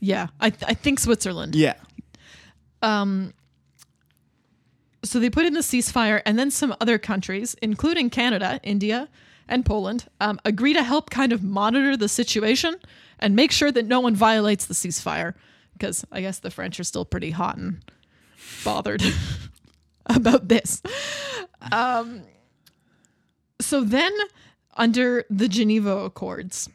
Yeah, 0.00 0.28
I, 0.40 0.50
th- 0.50 0.64
I 0.66 0.74
think 0.74 1.00
Switzerland. 1.00 1.54
yeah. 1.54 1.74
Um. 2.82 3.34
So 5.04 5.20
they 5.20 5.30
put 5.30 5.46
in 5.46 5.54
the 5.54 5.60
ceasefire, 5.60 6.20
and 6.26 6.38
then 6.38 6.50
some 6.50 6.74
other 6.80 6.98
countries, 6.98 7.54
including 7.62 8.10
Canada, 8.10 8.58
India, 8.62 9.08
and 9.48 9.64
Poland, 9.64 10.06
um, 10.20 10.40
agree 10.44 10.72
to 10.74 10.82
help 10.82 11.08
kind 11.10 11.32
of 11.32 11.42
monitor 11.42 11.96
the 11.96 12.08
situation 12.08 12.74
and 13.20 13.34
make 13.36 13.52
sure 13.52 13.70
that 13.72 13.86
no 13.86 14.00
one 14.00 14.14
violates 14.14 14.66
the 14.66 14.74
ceasefire. 14.74 15.34
Because 15.72 16.04
I 16.10 16.20
guess 16.20 16.40
the 16.40 16.50
French 16.50 16.80
are 16.80 16.84
still 16.84 17.04
pretty 17.04 17.30
hot 17.30 17.56
and 17.56 17.80
bothered 18.64 19.02
about 20.06 20.48
this. 20.48 20.82
Um, 21.72 22.22
so 23.60 23.82
then, 23.84 24.12
under 24.76 25.24
the 25.30 25.48
Geneva 25.48 25.96
Accords, 25.98 26.68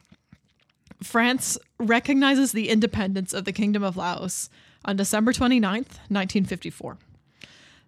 France 1.03 1.57
recognizes 1.79 2.51
the 2.51 2.69
independence 2.69 3.33
of 3.33 3.45
the 3.45 3.51
Kingdom 3.51 3.83
of 3.83 3.97
Laos 3.97 4.49
on 4.85 4.95
December 4.95 5.33
29th, 5.33 5.99
1954. 6.09 6.97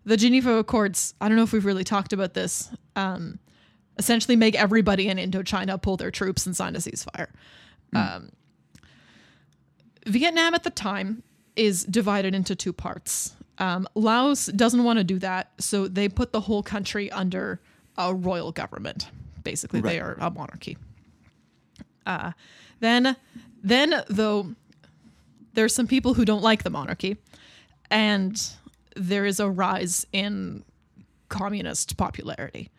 The 0.05 0.17
Geneva 0.17 0.57
Accords, 0.57 1.13
I 1.19 1.27
don't 1.27 1.37
know 1.37 1.43
if 1.43 1.51
we've 1.51 1.65
really 1.65 1.83
talked 1.83 2.13
about 2.13 2.33
this, 2.33 2.69
um, 2.95 3.39
essentially 3.97 4.35
make 4.35 4.55
everybody 4.55 5.07
in 5.07 5.17
Indochina 5.17 5.81
pull 5.81 5.97
their 5.97 6.11
troops 6.11 6.45
and 6.45 6.55
sign 6.55 6.75
a 6.75 6.79
ceasefire. 6.79 7.29
Um, 7.93 8.31
Vietnam 10.05 10.53
at 10.53 10.63
the 10.63 10.69
time 10.69 11.23
is 11.55 11.83
divided 11.85 12.35
into 12.35 12.55
two 12.55 12.73
parts. 12.73 13.35
Um, 13.57 13.87
Laos 13.95 14.47
doesn't 14.47 14.83
want 14.83 14.99
to 14.99 15.03
do 15.03 15.17
that, 15.19 15.51
so 15.59 15.87
they 15.87 16.09
put 16.09 16.33
the 16.33 16.41
whole 16.41 16.61
country 16.61 17.09
under 17.11 17.61
a 17.97 18.13
royal 18.13 18.51
government. 18.51 19.09
Basically, 19.43 19.79
they 19.79 19.99
are 19.99 20.17
a 20.19 20.29
monarchy. 20.29 20.77
Uh, 22.05 22.33
then, 22.79 23.15
then 23.63 24.03
though, 24.09 24.53
there's 25.53 25.73
some 25.73 25.87
people 25.87 26.13
who 26.13 26.25
don't 26.25 26.43
like 26.43 26.63
the 26.63 26.69
monarchy, 26.69 27.17
and 27.89 28.41
there 28.95 29.25
is 29.25 29.39
a 29.39 29.49
rise 29.49 30.05
in 30.11 30.63
communist 31.29 31.97
popularity. 31.97 32.69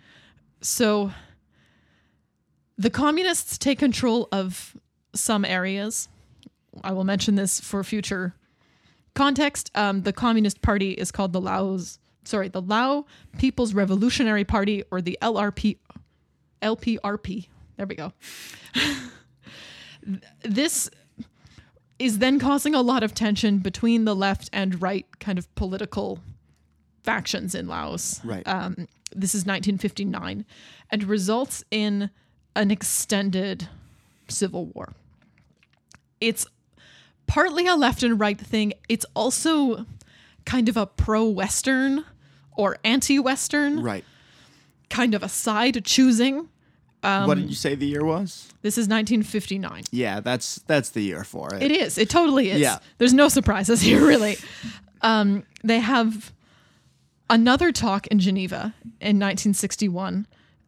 So 0.60 1.12
the 2.78 2.90
communists 2.90 3.58
take 3.58 3.78
control 3.78 4.28
of 4.32 4.76
some 5.14 5.44
areas. 5.44 6.08
I 6.84 6.92
will 6.92 7.04
mention 7.04 7.34
this 7.34 7.60
for 7.60 7.82
future 7.82 8.34
context. 9.14 9.70
Um, 9.74 10.02
the 10.02 10.12
Communist 10.12 10.62
Party 10.62 10.92
is 10.92 11.10
called 11.10 11.32
the 11.32 11.40
Laos, 11.40 11.98
sorry, 12.24 12.48
the 12.48 12.60
Lao 12.62 13.06
People's 13.38 13.74
Revolutionary 13.74 14.44
Party, 14.44 14.84
or 14.90 15.00
the 15.00 15.18
LRP, 15.22 15.78
LPRP. 16.62 17.48
There 17.76 17.86
we 17.86 17.94
go. 17.94 18.12
this 20.42 20.90
is 21.98 22.18
then 22.18 22.38
causing 22.38 22.74
a 22.74 22.82
lot 22.82 23.02
of 23.02 23.14
tension 23.14 23.58
between 23.58 24.04
the 24.04 24.14
left 24.14 24.50
and 24.52 24.80
right 24.82 25.06
kind 25.18 25.38
of 25.38 25.52
political 25.54 26.18
factions 27.02 27.54
in 27.54 27.66
Laos. 27.68 28.20
Right. 28.24 28.46
Um, 28.46 28.86
this 29.14 29.34
is 29.34 29.46
1959 29.46 30.44
and 30.90 31.04
results 31.04 31.64
in 31.70 32.10
an 32.54 32.70
extended 32.70 33.68
civil 34.28 34.66
war. 34.66 34.92
It's 36.20 36.46
partly 37.26 37.66
a 37.66 37.74
left 37.76 38.02
and 38.02 38.18
right 38.20 38.38
thing. 38.38 38.72
It's 38.88 39.06
also 39.14 39.86
kind 40.44 40.68
of 40.68 40.76
a 40.76 40.86
pro 40.86 41.28
Western 41.28 42.04
or 42.56 42.76
anti 42.84 43.18
Western 43.18 43.82
Right. 43.82 44.04
kind 44.90 45.14
of 45.14 45.22
a 45.22 45.28
side 45.28 45.84
choosing. 45.84 46.48
Um, 47.06 47.28
what 47.28 47.38
did 47.38 47.48
you 47.48 47.54
say 47.54 47.76
the 47.76 47.86
year 47.86 48.04
was? 48.04 48.48
This 48.62 48.76
is 48.76 48.88
1959. 48.88 49.84
Yeah, 49.92 50.18
that's 50.18 50.56
that's 50.66 50.90
the 50.90 51.02
year 51.02 51.22
for 51.22 51.54
it. 51.54 51.62
It 51.62 51.70
is. 51.70 51.98
It 51.98 52.10
totally 52.10 52.50
is. 52.50 52.60
Yeah. 52.60 52.78
There's 52.98 53.14
no 53.14 53.28
surprises 53.28 53.80
here, 53.80 54.04
really. 54.04 54.38
Um, 55.02 55.44
they 55.62 55.78
have 55.78 56.32
another 57.30 57.70
talk 57.70 58.08
in 58.08 58.18
Geneva 58.18 58.74
in 59.00 59.20
1961 59.20 60.26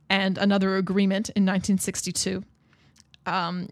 and 0.09 0.39
another 0.39 0.77
agreement 0.77 1.29
in 1.31 1.45
1962. 1.45 2.45
Um, 3.27 3.69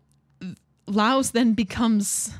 Laos 0.88 1.30
then 1.30 1.52
becomes 1.52 2.34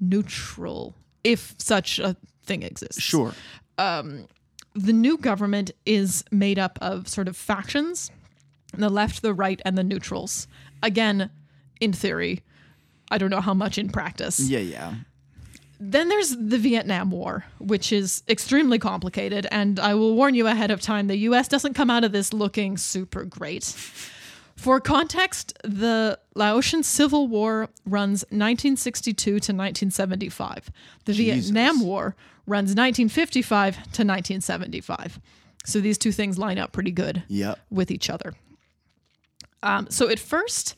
neutral, 0.00 0.96
if 1.22 1.54
such 1.58 2.00
a 2.00 2.16
thing 2.44 2.64
exists. 2.64 3.00
Sure. 3.00 3.32
The 3.76 4.92
new 4.92 5.18
government 5.18 5.70
is 5.84 6.24
made 6.32 6.58
up 6.58 6.78
of 6.80 7.06
sort 7.06 7.28
of 7.28 7.36
factions 7.36 8.10
the 8.72 8.88
left, 8.88 9.22
the 9.22 9.34
right, 9.34 9.60
and 9.64 9.76
the 9.76 9.84
neutrals. 9.84 10.46
Again, 10.82 11.30
in 11.80 11.92
theory. 11.92 12.42
I 13.10 13.18
don't 13.18 13.30
know 13.30 13.40
how 13.40 13.54
much 13.54 13.76
in 13.78 13.90
practice. 13.90 14.40
Yeah, 14.40 14.60
yeah. 14.60 14.94
Then 15.78 16.08
there's 16.08 16.30
the 16.36 16.58
Vietnam 16.58 17.10
War, 17.10 17.44
which 17.58 17.92
is 17.92 18.22
extremely 18.28 18.78
complicated. 18.78 19.46
And 19.50 19.80
I 19.80 19.94
will 19.94 20.14
warn 20.14 20.34
you 20.34 20.46
ahead 20.46 20.70
of 20.70 20.80
time 20.80 21.08
the 21.08 21.16
US 21.28 21.48
doesn't 21.48 21.74
come 21.74 21.90
out 21.90 22.04
of 22.04 22.12
this 22.12 22.32
looking 22.32 22.76
super 22.76 23.24
great. 23.24 23.64
For 24.56 24.80
context, 24.80 25.58
the 25.64 26.18
Laotian 26.36 26.84
Civil 26.84 27.26
War 27.26 27.68
runs 27.84 28.22
1962 28.30 29.14
to 29.24 29.34
1975. 29.36 30.70
The 31.04 31.12
Jesus. 31.12 31.50
Vietnam 31.50 31.80
War 31.80 32.14
runs 32.46 32.68
1955 32.76 33.74
to 33.74 33.80
1975. 34.04 35.20
So 35.64 35.80
these 35.80 35.98
two 35.98 36.12
things 36.12 36.38
line 36.38 36.58
up 36.58 36.72
pretty 36.72 36.90
good 36.92 37.24
Yep. 37.28 37.58
with 37.70 37.90
each 37.90 38.08
other. 38.08 38.34
Um, 39.62 39.88
so 39.90 40.08
at 40.08 40.18
first, 40.18 40.76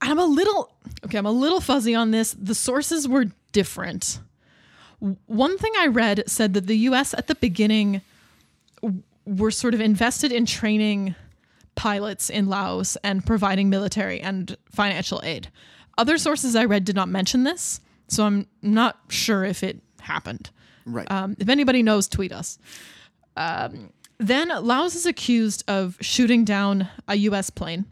I'm 0.00 0.18
a 0.18 0.24
little 0.24 0.74
okay. 1.04 1.18
I'm 1.18 1.26
a 1.26 1.32
little 1.32 1.60
fuzzy 1.60 1.94
on 1.94 2.10
this. 2.10 2.34
The 2.38 2.54
sources 2.54 3.08
were 3.08 3.26
different. 3.52 4.20
One 5.26 5.58
thing 5.58 5.72
I 5.78 5.88
read 5.88 6.24
said 6.26 6.54
that 6.54 6.66
the 6.66 6.76
U.S. 6.78 7.14
at 7.14 7.26
the 7.26 7.34
beginning 7.34 8.00
w- 8.82 9.02
were 9.26 9.50
sort 9.50 9.74
of 9.74 9.80
invested 9.80 10.32
in 10.32 10.46
training 10.46 11.14
pilots 11.74 12.30
in 12.30 12.46
Laos 12.46 12.96
and 13.04 13.24
providing 13.24 13.68
military 13.68 14.20
and 14.20 14.56
financial 14.70 15.20
aid. 15.22 15.48
Other 15.98 16.18
sources 16.18 16.56
I 16.56 16.64
read 16.64 16.84
did 16.84 16.96
not 16.96 17.08
mention 17.08 17.44
this, 17.44 17.80
so 18.08 18.24
I'm 18.24 18.46
not 18.62 18.98
sure 19.08 19.44
if 19.44 19.62
it 19.62 19.80
happened. 20.00 20.50
Right. 20.86 21.10
Um, 21.10 21.36
if 21.38 21.48
anybody 21.48 21.82
knows, 21.82 22.08
tweet 22.08 22.32
us. 22.32 22.58
Um, 23.36 23.92
then 24.18 24.48
Laos 24.48 24.94
is 24.94 25.04
accused 25.04 25.64
of 25.68 25.98
shooting 26.00 26.44
down 26.44 26.88
a 27.06 27.16
U.S. 27.16 27.50
plane, 27.50 27.84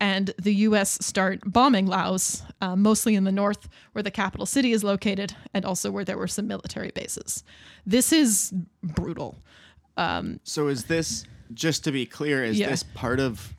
and 0.00 0.32
the 0.40 0.54
U.S. 0.54 0.98
start 1.04 1.40
bombing 1.44 1.86
Laos, 1.86 2.42
uh, 2.60 2.76
mostly 2.76 3.14
in 3.14 3.24
the 3.24 3.32
north, 3.32 3.68
where 3.92 4.02
the 4.02 4.10
capital 4.10 4.46
city 4.46 4.72
is 4.72 4.84
located, 4.84 5.34
and 5.52 5.64
also 5.64 5.90
where 5.90 6.04
there 6.04 6.16
were 6.18 6.28
some 6.28 6.46
military 6.46 6.90
bases. 6.94 7.42
This 7.86 8.12
is 8.12 8.52
brutal. 8.82 9.36
so 10.44 10.68
is 10.68 10.84
this 10.84 11.24
just 11.52 11.82
to 11.84 11.92
be 11.92 12.06
clear, 12.06 12.44
is 12.44 12.58
Yeah. 12.58 12.68
this 12.70 12.82
part 12.82 13.18
of 13.20 13.54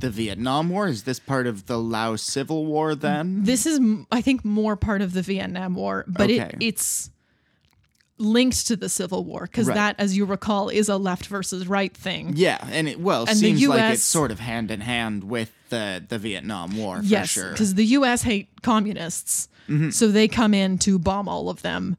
the 0.00 0.10
Vietnam 0.10 0.68
War? 0.70 0.88
Is 0.88 1.04
this 1.04 1.20
part 1.20 1.46
of 1.46 1.66
the 1.66 1.78
Laos 1.78 2.22
Civil 2.22 2.66
War 2.66 2.94
then? 2.96 3.44
This 3.44 3.66
is, 3.66 3.78
I 4.10 4.20
think, 4.20 4.44
more 4.44 4.74
part 4.76 5.00
of 5.02 5.12
the 5.12 5.22
Vietnam 5.22 5.74
War, 5.74 6.04
but 6.08 6.24
Okay. 6.30 6.38
it, 6.40 6.56
it's 6.60 7.10
linked 8.22 8.66
to 8.68 8.76
the 8.76 8.88
Civil 8.88 9.24
War 9.24 9.42
because 9.42 9.66
Right. 9.68 9.74
that, 9.74 9.96
as 9.98 10.16
you 10.16 10.24
recall, 10.24 10.68
is 10.68 10.88
a 10.88 10.96
left 10.96 11.26
versus 11.26 11.66
right 11.66 11.94
thing. 11.94 12.32
Yeah, 12.36 12.58
and 12.70 12.88
it 12.88 13.00
well 13.00 13.26
And 13.28 13.36
seems 13.36 13.66
like 13.66 13.92
it's 13.94 14.02
sort 14.02 14.30
of 14.30 14.38
hand 14.40 14.70
in 14.70 14.80
hand 14.80 15.24
with 15.24 15.50
the 15.68 16.02
the 16.06 16.18
Vietnam 16.18 16.76
War 16.76 16.98
for 16.98 17.04
yes, 17.04 17.28
sure. 17.30 17.50
because 17.52 17.74
the 17.74 17.84
U.S. 17.86 18.22
hate 18.22 18.48
communists, 18.62 19.48
so 19.90 20.08
they 20.08 20.28
come 20.28 20.52
in 20.54 20.78
to 20.78 20.98
bomb 20.98 21.28
all 21.28 21.48
of 21.48 21.62
them 21.62 21.96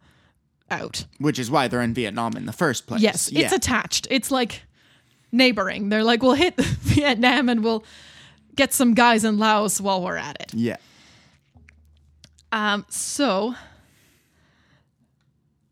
out. 0.72 1.06
Which 1.20 1.38
is 1.40 1.50
why 1.52 1.68
they're 1.68 1.82
in 1.82 1.94
Vietnam 1.94 2.36
in 2.38 2.46
the 2.46 2.54
first 2.54 2.88
place. 2.88 3.02
Yes, 3.02 3.32
yeah. 3.32 3.46
it's 3.46 3.54
attached. 3.54 4.08
It's 4.12 4.30
like 4.32 4.62
neighboring. 5.32 5.90
They're 5.90 6.04
like, 6.04 6.22
we'll 6.22 6.34
hit 6.34 6.56
Vietnam 6.62 7.50
and 7.50 7.64
we'll 7.64 7.84
get 8.56 8.74
some 8.74 8.94
guys 8.94 9.24
in 9.24 9.40
Laos 9.40 9.82
while 9.82 10.04
we're 10.04 10.18
at 10.18 10.38
it. 10.40 10.54
yeah. 10.54 10.78
Um, 12.52 12.86
so 12.90 13.56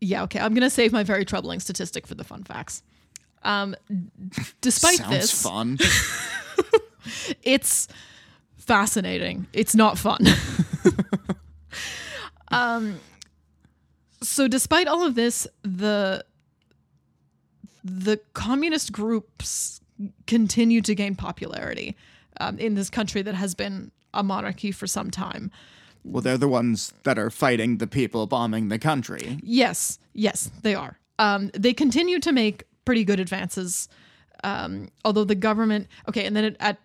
yeah, 0.02 0.24
okay. 0.24 0.40
I'm 0.40 0.52
gonna 0.52 0.68
save 0.68 0.92
my 0.92 1.04
very 1.04 1.24
troubling 1.24 1.60
statistic 1.60 2.06
for 2.06 2.16
the 2.16 2.24
fun 2.24 2.42
facts. 2.42 2.82
Um, 3.44 3.76
despite 4.60 4.98
Sounds 4.98 5.10
this, 5.10 5.42
fun. 5.42 5.78
it's 7.42 7.88
fascinating. 8.56 9.46
It's 9.52 9.74
not 9.74 9.98
fun. 9.98 10.26
um, 12.48 12.98
so 14.22 14.48
despite 14.48 14.88
all 14.88 15.04
of 15.06 15.14
this, 15.14 15.46
the 15.62 16.24
the 17.84 18.20
communist 18.34 18.92
groups 18.92 19.80
continue 20.26 20.80
to 20.80 20.94
gain 20.96 21.14
popularity 21.14 21.96
um, 22.40 22.58
in 22.58 22.74
this 22.74 22.90
country 22.90 23.22
that 23.22 23.34
has 23.36 23.54
been 23.54 23.92
a 24.14 24.22
monarchy 24.22 24.72
for 24.72 24.88
some 24.88 25.10
time. 25.12 25.50
Well, 26.04 26.20
they're 26.22 26.38
the 26.38 26.48
ones 26.48 26.92
that 27.04 27.18
are 27.18 27.30
fighting 27.30 27.78
the 27.78 27.86
people 27.86 28.26
bombing 28.26 28.68
the 28.68 28.78
country. 28.78 29.38
Yes, 29.42 29.98
yes, 30.12 30.50
they 30.62 30.74
are. 30.74 30.98
Um, 31.18 31.50
they 31.54 31.72
continue 31.72 32.18
to 32.20 32.32
make 32.32 32.64
pretty 32.84 33.04
good 33.04 33.20
advances, 33.20 33.88
um, 34.42 34.88
although 35.04 35.24
the 35.24 35.34
government. 35.36 35.86
Okay, 36.08 36.24
and 36.24 36.34
then 36.34 36.44
it, 36.44 36.56
at 36.58 36.78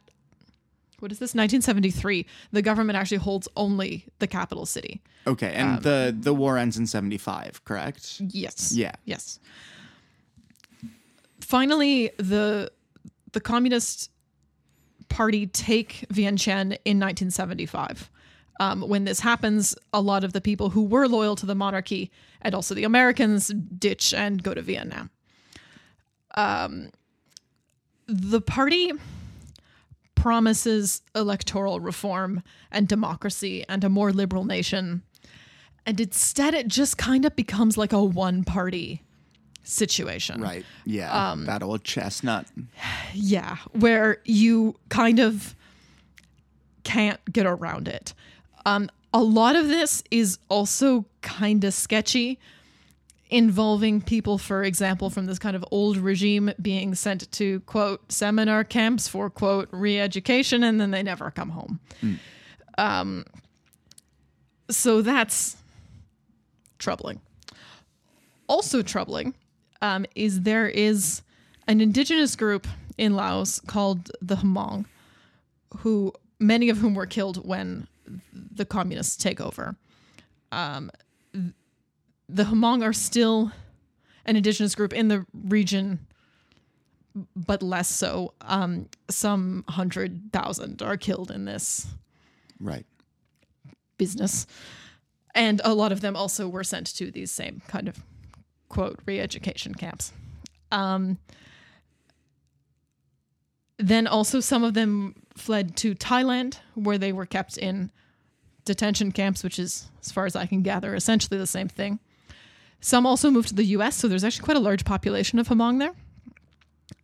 what 1.00 1.12
is 1.12 1.20
this? 1.20 1.30
1973, 1.36 2.26
the 2.52 2.62
government 2.62 2.98
actually 2.98 3.18
holds 3.18 3.48
only 3.56 4.06
the 4.20 4.28
capital 4.28 4.66
city. 4.66 5.02
Okay, 5.26 5.56
Um, 5.56 5.76
and 5.76 5.84
the 5.84 6.16
the 6.18 6.34
war 6.34 6.58
ends 6.58 6.78
in 6.78 6.88
75, 6.88 7.64
correct? 7.66 8.22
Yes. 8.22 8.74
Yeah. 8.76 8.94
Yes. 9.06 9.40
Finally, 11.42 12.12
the 12.18 12.72
the 13.32 13.40
Communist 13.40 14.10
Party 15.10 15.48
take 15.48 16.06
Vientiane 16.14 16.78
in 16.86 17.00
1975. 17.00 18.10
Um, 18.60 18.82
when 18.82 19.06
this 19.06 19.20
happens, 19.20 19.76
a 19.94 20.02
lot 20.02 20.24
of 20.24 20.34
the 20.34 20.42
people 20.42 20.72
who 20.72 20.84
were 20.84 21.08
loyal 21.08 21.36
to 21.36 21.46
the 21.46 21.56
monarchy 21.56 22.12
and 22.42 22.56
also 22.56 22.74
the 22.74 22.84
Americans 22.84 23.50
ditch 23.78 24.14
and 24.14 24.42
go 24.42 24.54
to 24.54 24.62
Vietnam. 24.62 25.12
Um, 26.36 26.92
the 28.08 28.42
party 28.42 28.92
promises 30.16 31.02
electoral 31.16 31.80
reform 31.80 32.42
and 32.72 32.88
democracy 32.88 33.64
and 33.70 33.84
a 33.84 33.90
more 33.90 34.12
liberal 34.12 34.46
nation. 34.46 35.04
And 35.86 36.00
instead, 36.02 36.54
it 36.54 36.68
just 36.68 36.98
kind 36.98 37.26
of 37.26 37.36
becomes 37.36 37.78
like 37.78 37.94
a 37.94 38.04
one 38.04 38.44
party 38.44 39.04
situation. 39.64 40.42
Right. 40.42 40.66
Yeah. 40.86 41.32
Um, 41.32 41.46
that 41.46 41.64
old 41.64 41.84
chestnut. 41.84 42.48
Yeah, 43.14 43.58
where 43.72 44.18
you 44.26 44.76
kind 44.90 45.20
of 45.20 45.56
can't 46.84 47.20
get 47.32 47.46
around 47.46 47.88
it. 47.88 48.14
Um, 48.68 48.90
a 49.14 49.24
lot 49.24 49.56
of 49.56 49.70
this 49.70 50.04
is 50.12 50.40
also 50.50 51.06
kind 51.22 51.64
of 51.64 51.74
sketchy, 51.74 52.38
involving 53.30 54.02
people, 54.02 54.38
for 54.38 54.62
example, 54.62 55.10
from 55.10 55.26
this 55.26 55.40
kind 55.40 55.56
of 55.56 55.64
old 55.72 55.96
regime 55.96 56.52
being 56.62 56.94
sent 56.94 57.32
to 57.32 57.62
quote 57.62 58.12
seminar 58.12 58.66
camps 58.66 59.08
for 59.08 59.30
quote 59.30 59.70
re 59.72 59.98
education 59.98 60.64
and 60.64 60.82
then 60.82 60.92
they 60.92 61.02
never 61.02 61.32
come 61.32 61.50
home. 61.50 61.80
Um, 62.78 63.26
so 64.70 65.02
that's 65.02 65.56
troubling. 66.78 67.22
Also 68.48 68.82
troubling 68.82 69.34
um, 69.82 70.06
is 70.14 70.42
there 70.42 70.68
is 70.68 71.22
an 71.68 71.80
indigenous 71.80 72.36
group 72.36 72.68
in 72.98 73.16
Laos 73.16 73.62
called 73.62 74.12
the 74.22 74.36
Hmong, 74.36 74.86
who 75.78 76.12
many 76.38 76.68
of 76.68 76.80
whom 76.80 76.96
were 76.96 77.06
killed 77.06 77.48
when 77.48 77.88
the 78.34 78.66
communists 78.66 79.16
take 79.18 79.40
over. 79.42 79.76
Um, 80.52 80.92
the 81.34 82.44
Hmong 82.44 82.84
are 82.84 82.94
still 82.94 83.52
an 84.26 84.36
indigenous 84.36 84.76
group 84.76 84.94
in 84.94 85.08
the 85.08 85.26
region, 85.34 86.06
but 87.36 87.64
less 87.64 87.90
so. 87.90 88.34
Um, 88.42 88.88
some 89.10 89.64
hundred 89.70 90.32
thousand 90.34 90.82
are 90.82 90.98
killed 90.98 91.32
in 91.32 91.46
this 91.46 91.88
Right. 92.60 92.86
business. 93.98 94.46
And 95.36 95.62
a 95.64 95.74
lot 95.74 95.92
of 95.92 96.02
them 96.02 96.16
also 96.16 96.50
were 96.50 96.64
sent 96.64 96.88
to 96.98 97.12
these 97.12 97.32
same 97.32 97.62
kind 97.68 97.88
of 97.88 98.04
quote 98.70 99.00
re 99.06 99.20
education 99.20 99.74
camps. 99.76 100.12
Um, 100.72 101.20
then 103.78 104.08
also, 104.08 104.40
some 104.40 104.64
of 104.64 104.74
them 104.74 105.16
fled 105.36 105.76
to 105.78 105.94
Thailand, 105.94 106.60
where 106.74 106.98
they 106.98 107.14
were 107.14 107.26
kept 107.26 107.58
in 107.58 107.92
detention 108.66 109.12
camps, 109.12 109.44
which 109.44 109.60
is, 109.60 109.90
as 110.02 110.12
far 110.12 110.26
as 110.26 110.36
I 110.36 110.46
can 110.46 110.62
gather, 110.62 110.96
essentially 110.96 111.38
the 111.38 111.48
same 111.48 111.68
thing. 111.68 112.00
Some 112.82 113.06
also 113.06 113.30
moved 113.30 113.50
to 113.50 113.56
the 113.56 113.66
US, 113.66 113.96
so 113.96 114.08
there's 114.08 114.24
actually 114.24 114.46
quite 114.46 114.58
a 114.58 114.62
large 114.62 114.86
population 114.86 115.40
of 115.40 115.48
Hmong 115.48 115.80
there. 115.80 115.94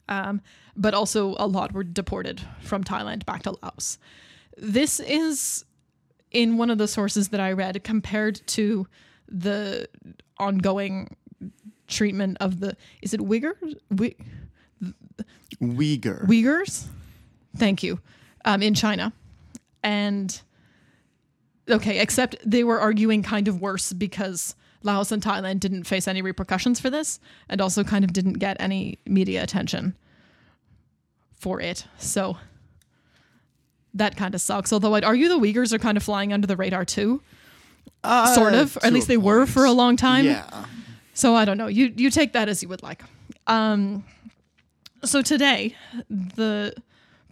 Um, 0.09 0.41
but 0.75 0.93
also, 0.93 1.35
a 1.37 1.47
lot 1.47 1.73
were 1.73 1.83
deported 1.83 2.41
from 2.61 2.83
Thailand 2.83 3.25
back 3.25 3.43
to 3.43 3.55
Laos. 3.61 3.99
This 4.57 4.99
is 4.99 5.65
in 6.31 6.57
one 6.57 6.69
of 6.69 6.79
the 6.79 6.87
sources 6.87 7.29
that 7.29 7.39
I 7.39 7.51
read 7.51 7.83
compared 7.83 8.45
to 8.47 8.87
the 9.27 9.87
ongoing 10.39 11.15
treatment 11.87 12.37
of 12.39 12.59
the 12.59 12.75
is 13.01 13.13
it 13.13 13.19
Uyghurs 13.19 13.75
Uy- 13.93 14.15
Uyghur. 15.63 16.27
Uyghurs? 16.27 16.85
Thank 17.57 17.83
you. 17.83 17.99
Um, 18.45 18.61
in 18.61 18.73
China. 18.73 19.13
And 19.83 20.41
okay 21.69 21.99
except 21.99 22.35
they 22.45 22.61
were 22.63 22.77
arguing 22.79 23.23
kind 23.23 23.47
of 23.47 23.61
worse 23.61 23.93
because 23.93 24.53
Laos 24.83 25.13
and 25.13 25.23
Thailand 25.23 25.61
didn't 25.61 25.85
face 25.85 26.09
any 26.09 26.21
repercussions 26.21 26.79
for 26.79 26.89
this 26.89 27.19
and 27.47 27.61
also 27.61 27.83
kind 27.85 28.03
of 28.03 28.11
didn't 28.11 28.33
get 28.33 28.57
any 28.59 28.99
media 29.05 29.41
attention 29.41 29.95
for 31.39 31.61
it. 31.61 31.85
So 31.97 32.37
that 33.93 34.17
kind 34.17 34.35
of 34.35 34.41
sucks. 34.41 34.73
Although 34.73 34.95
I'd 34.95 35.03
argue 35.03 35.29
the 35.29 35.39
Uyghurs 35.39 35.71
are 35.71 35.79
kind 35.79 35.97
of 35.97 36.03
flying 36.03 36.33
under 36.33 36.47
the 36.47 36.57
radar 36.57 36.83
too. 36.85 37.21
Uh, 38.03 38.33
sort 38.35 38.53
of. 38.53 38.75
Or 38.77 38.85
at 38.85 38.93
least 38.93 39.07
they 39.07 39.17
were 39.17 39.45
for 39.45 39.65
a 39.65 39.71
long 39.71 39.95
time. 39.95 40.25
Yeah. 40.25 40.65
so 41.13 41.35
I 41.35 41.45
don't 41.45 41.57
know. 41.57 41.67
You 41.67 41.93
you 41.95 42.09
take 42.09 42.33
that 42.33 42.49
as 42.49 42.61
you 42.61 42.69
would 42.69 42.83
like. 42.83 43.03
Um, 43.47 44.03
so 45.03 45.21
today, 45.21 45.75
the 46.09 46.73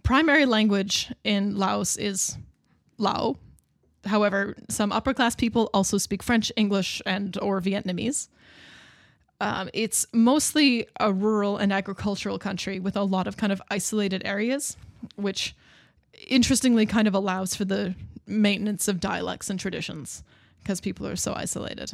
primary 0.02 0.46
language 0.46 1.12
in 1.24 1.56
Laos 1.56 1.96
is 1.96 2.36
Lao. 2.98 3.36
However, 4.04 4.56
some 4.68 4.92
upper 4.92 5.14
class 5.14 5.36
people 5.36 5.70
also 5.72 5.98
speak 5.98 6.22
French, 6.22 6.50
English, 6.56 7.00
and 7.06 7.38
or 7.40 7.60
Vietnamese. 7.60 8.28
Um, 9.40 9.70
it's 9.72 10.06
mostly 10.12 10.86
a 11.00 11.12
rural 11.12 11.56
and 11.56 11.72
agricultural 11.72 12.38
country 12.38 12.78
with 12.78 12.96
a 12.96 13.02
lot 13.02 13.26
of 13.26 13.36
kind 13.36 13.52
of 13.52 13.60
isolated 13.70 14.22
areas, 14.24 14.76
which 15.16 15.54
interestingly 16.28 16.86
kind 16.86 17.08
of 17.08 17.14
allows 17.14 17.54
for 17.54 17.64
the 17.64 17.94
maintenance 18.26 18.86
of 18.86 19.00
dialects 19.00 19.50
and 19.50 19.58
traditions 19.58 20.22
because 20.62 20.80
people 20.80 21.06
are 21.06 21.16
so 21.16 21.34
isolated 21.34 21.90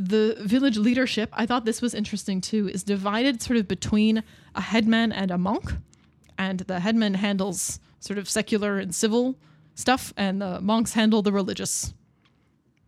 the 0.00 0.36
village 0.40 0.78
leadership, 0.78 1.28
I 1.34 1.44
thought 1.44 1.66
this 1.66 1.82
was 1.82 1.94
interesting 1.94 2.40
too, 2.40 2.68
is 2.68 2.82
divided 2.82 3.42
sort 3.42 3.58
of 3.58 3.68
between 3.68 4.22
a 4.54 4.60
headman 4.60 5.12
and 5.12 5.30
a 5.30 5.36
monk. 5.38 5.72
And 6.38 6.60
the 6.60 6.80
headman 6.80 7.14
handles 7.14 7.80
sort 8.00 8.18
of 8.18 8.28
secular 8.28 8.78
and 8.78 8.94
civil 8.94 9.36
stuff, 9.74 10.14
and 10.16 10.40
the 10.40 10.60
monks 10.62 10.94
handle 10.94 11.20
the 11.20 11.32
religious 11.32 11.92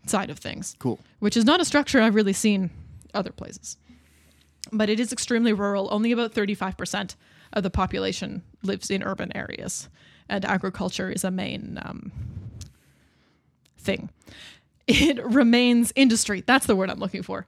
side 0.07 0.31
of 0.31 0.38
things, 0.38 0.75
Cool. 0.79 0.98
which 1.18 1.37
is 1.37 1.44
not 1.44 1.61
a 1.61 1.64
structure 1.66 2.01
I've 2.01 2.14
really 2.14 2.33
seen 2.33 2.70
other 3.12 3.31
places. 3.31 3.77
But 4.73 4.88
it 4.88 4.98
is 4.98 5.13
extremely 5.13 5.52
rural. 5.52 5.88
Only 5.90 6.13
about 6.13 6.33
35% 6.33 7.15
of 7.52 7.63
the 7.63 7.71
population 7.71 8.42
lives 8.63 8.90
in 8.90 9.02
urban 9.02 9.37
areas, 9.37 9.90
and 10.31 10.44
agriculture 10.46 11.10
is 11.10 11.25
a 11.25 11.31
main 11.31 11.79
um, 11.83 12.10
thing 13.77 14.08
it 14.87 15.23
remains 15.25 15.93
industry. 15.97 16.43
That's 16.47 16.67
the 16.67 16.77
word 16.77 16.91
I'm 16.91 16.99
looking 16.99 17.23
for. 17.23 17.47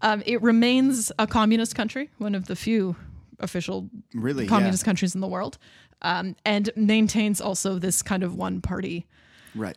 Um, 0.00 0.22
it 0.26 0.42
remains 0.42 1.12
a 1.18 1.26
communist 1.26 1.74
country, 1.74 2.10
one 2.18 2.34
of 2.34 2.46
the 2.46 2.56
few 2.56 2.96
official 3.38 3.88
Really? 4.14 4.46
communist 4.46 4.84
countries 4.84 5.14
in 5.14 5.20
the 5.20 5.28
world, 5.28 5.58
um, 6.02 6.34
and 6.44 6.70
maintains 6.76 7.40
also 7.40 7.78
this 7.78 8.02
kind 8.02 8.22
of 8.22 8.34
one 8.36 8.60
party 8.60 9.06
Right. 9.54 9.76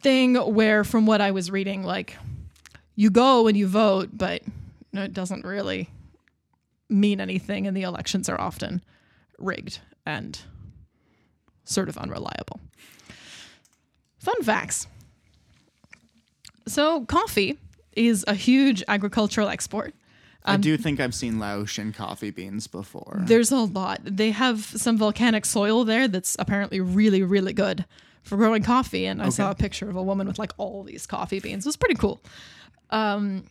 thing 0.00 0.34
where, 0.34 0.84
from 0.84 1.06
what 1.06 1.20
I 1.20 1.30
was 1.30 1.50
reading, 1.50 1.82
like 1.82 2.16
you 2.94 3.08
go 3.10 3.46
and 3.46 3.56
you 3.56 3.66
vote, 3.66 4.10
but 4.12 4.42
no, 4.92 5.02
it 5.02 5.14
doesn't 5.14 5.44
really 5.46 5.88
mean 6.90 7.20
anything, 7.20 7.66
and 7.66 7.74
the 7.74 7.82
elections 7.82 8.28
are 8.28 8.38
often 8.40 8.82
rigged 9.38 9.80
and 10.04 10.38
sort 11.64 11.88
of 11.88 11.96
unreliable. 11.96 12.60
Fun 14.18 14.42
facts. 14.42 14.86
So, 16.66 17.04
coffee 17.06 17.58
is 17.94 18.24
a 18.26 18.34
huge 18.34 18.82
agricultural 18.88 19.48
export. 19.48 19.94
I 20.44 20.56
do 20.56 20.76
think 20.76 20.98
I've 20.98 21.14
seen 21.14 21.38
Laotian 21.38 21.92
coffee 21.92 22.30
beans 22.30 22.66
before. 22.66 23.22
There's 23.26 23.52
a 23.52 23.58
lot. 23.58 24.00
They 24.04 24.32
have 24.32 24.60
some 24.64 24.98
volcanic 24.98 25.44
soil 25.44 25.84
there 25.84 26.08
that's 26.08 26.34
apparently 26.38 26.80
really, 26.80 27.22
really 27.22 27.52
good 27.52 27.84
for 28.24 28.36
growing 28.36 28.62
coffee. 28.62 29.06
And 29.06 29.22
I 29.22 29.28
saw 29.28 29.50
a 29.50 29.54
picture 29.54 29.88
of 29.88 29.94
a 29.96 30.02
woman 30.02 30.26
with 30.26 30.38
like 30.38 30.52
all 30.56 30.82
these 30.82 31.06
coffee 31.06 31.38
beans. 31.38 31.64
It 31.64 31.68
was 31.68 31.76
pretty 31.76 31.94
cool. 31.94 32.20
Um, 32.90 33.44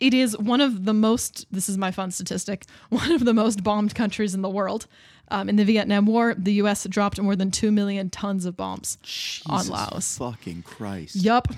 it 0.00 0.12
is 0.12 0.36
one 0.36 0.60
of 0.60 0.84
the 0.84 0.92
most, 0.92 1.46
this 1.52 1.68
is 1.68 1.78
my 1.78 1.90
fun 1.92 2.10
statistic, 2.10 2.66
one 2.88 3.12
of 3.12 3.24
the 3.24 3.34
most 3.34 3.62
bombed 3.62 3.94
countries 3.94 4.34
in 4.34 4.42
the 4.42 4.50
world. 4.50 4.86
Um, 5.28 5.48
in 5.48 5.56
the 5.56 5.64
Vietnam 5.64 6.04
War, 6.06 6.34
the 6.36 6.54
US 6.54 6.84
dropped 6.88 7.20
more 7.20 7.36
than 7.36 7.50
2 7.50 7.70
million 7.70 8.10
tons 8.10 8.44
of 8.44 8.56
bombs 8.56 8.98
on 9.46 9.60
Jesus 9.60 9.70
Laos. 9.70 10.18
Fucking 10.18 10.62
Christ. 10.62 11.16
Yup. 11.16 11.48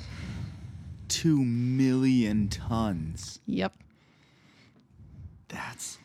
Two 1.08 1.44
million 1.44 2.48
tons. 2.48 3.38
Yep. 3.46 3.72
That's 5.48 5.98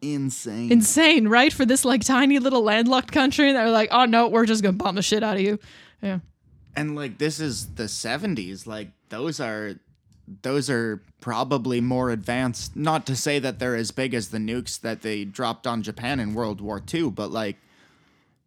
insane. 0.00 0.72
Insane, 0.72 1.28
right? 1.28 1.52
For 1.52 1.64
this 1.66 1.84
like 1.84 2.02
tiny 2.04 2.38
little 2.38 2.62
landlocked 2.62 3.12
country. 3.12 3.52
They're 3.52 3.70
like, 3.70 3.90
oh 3.92 4.04
no, 4.06 4.28
we're 4.28 4.46
just 4.46 4.62
going 4.62 4.76
to 4.78 4.82
bomb 4.82 4.94
the 4.94 5.02
shit 5.02 5.22
out 5.22 5.36
of 5.36 5.42
you. 5.42 5.58
Yeah. 6.02 6.20
and 6.76 6.94
like 6.94 7.18
this 7.18 7.40
is 7.40 7.74
the 7.74 7.84
70s. 7.84 8.66
Like 8.66 8.90
those 9.08 9.40
are 9.40 9.74
those 10.42 10.70
are 10.70 11.02
probably 11.20 11.80
more 11.80 12.10
advanced. 12.10 12.76
Not 12.76 13.06
to 13.06 13.16
say 13.16 13.38
that 13.38 13.58
they're 13.58 13.74
as 13.76 13.90
big 13.90 14.14
as 14.14 14.28
the 14.28 14.38
nukes 14.38 14.80
that 14.80 15.02
they 15.02 15.24
dropped 15.24 15.66
on 15.66 15.82
Japan 15.82 16.20
in 16.20 16.34
World 16.34 16.60
War 16.60 16.82
II, 16.92 17.10
but 17.10 17.30
like 17.30 17.56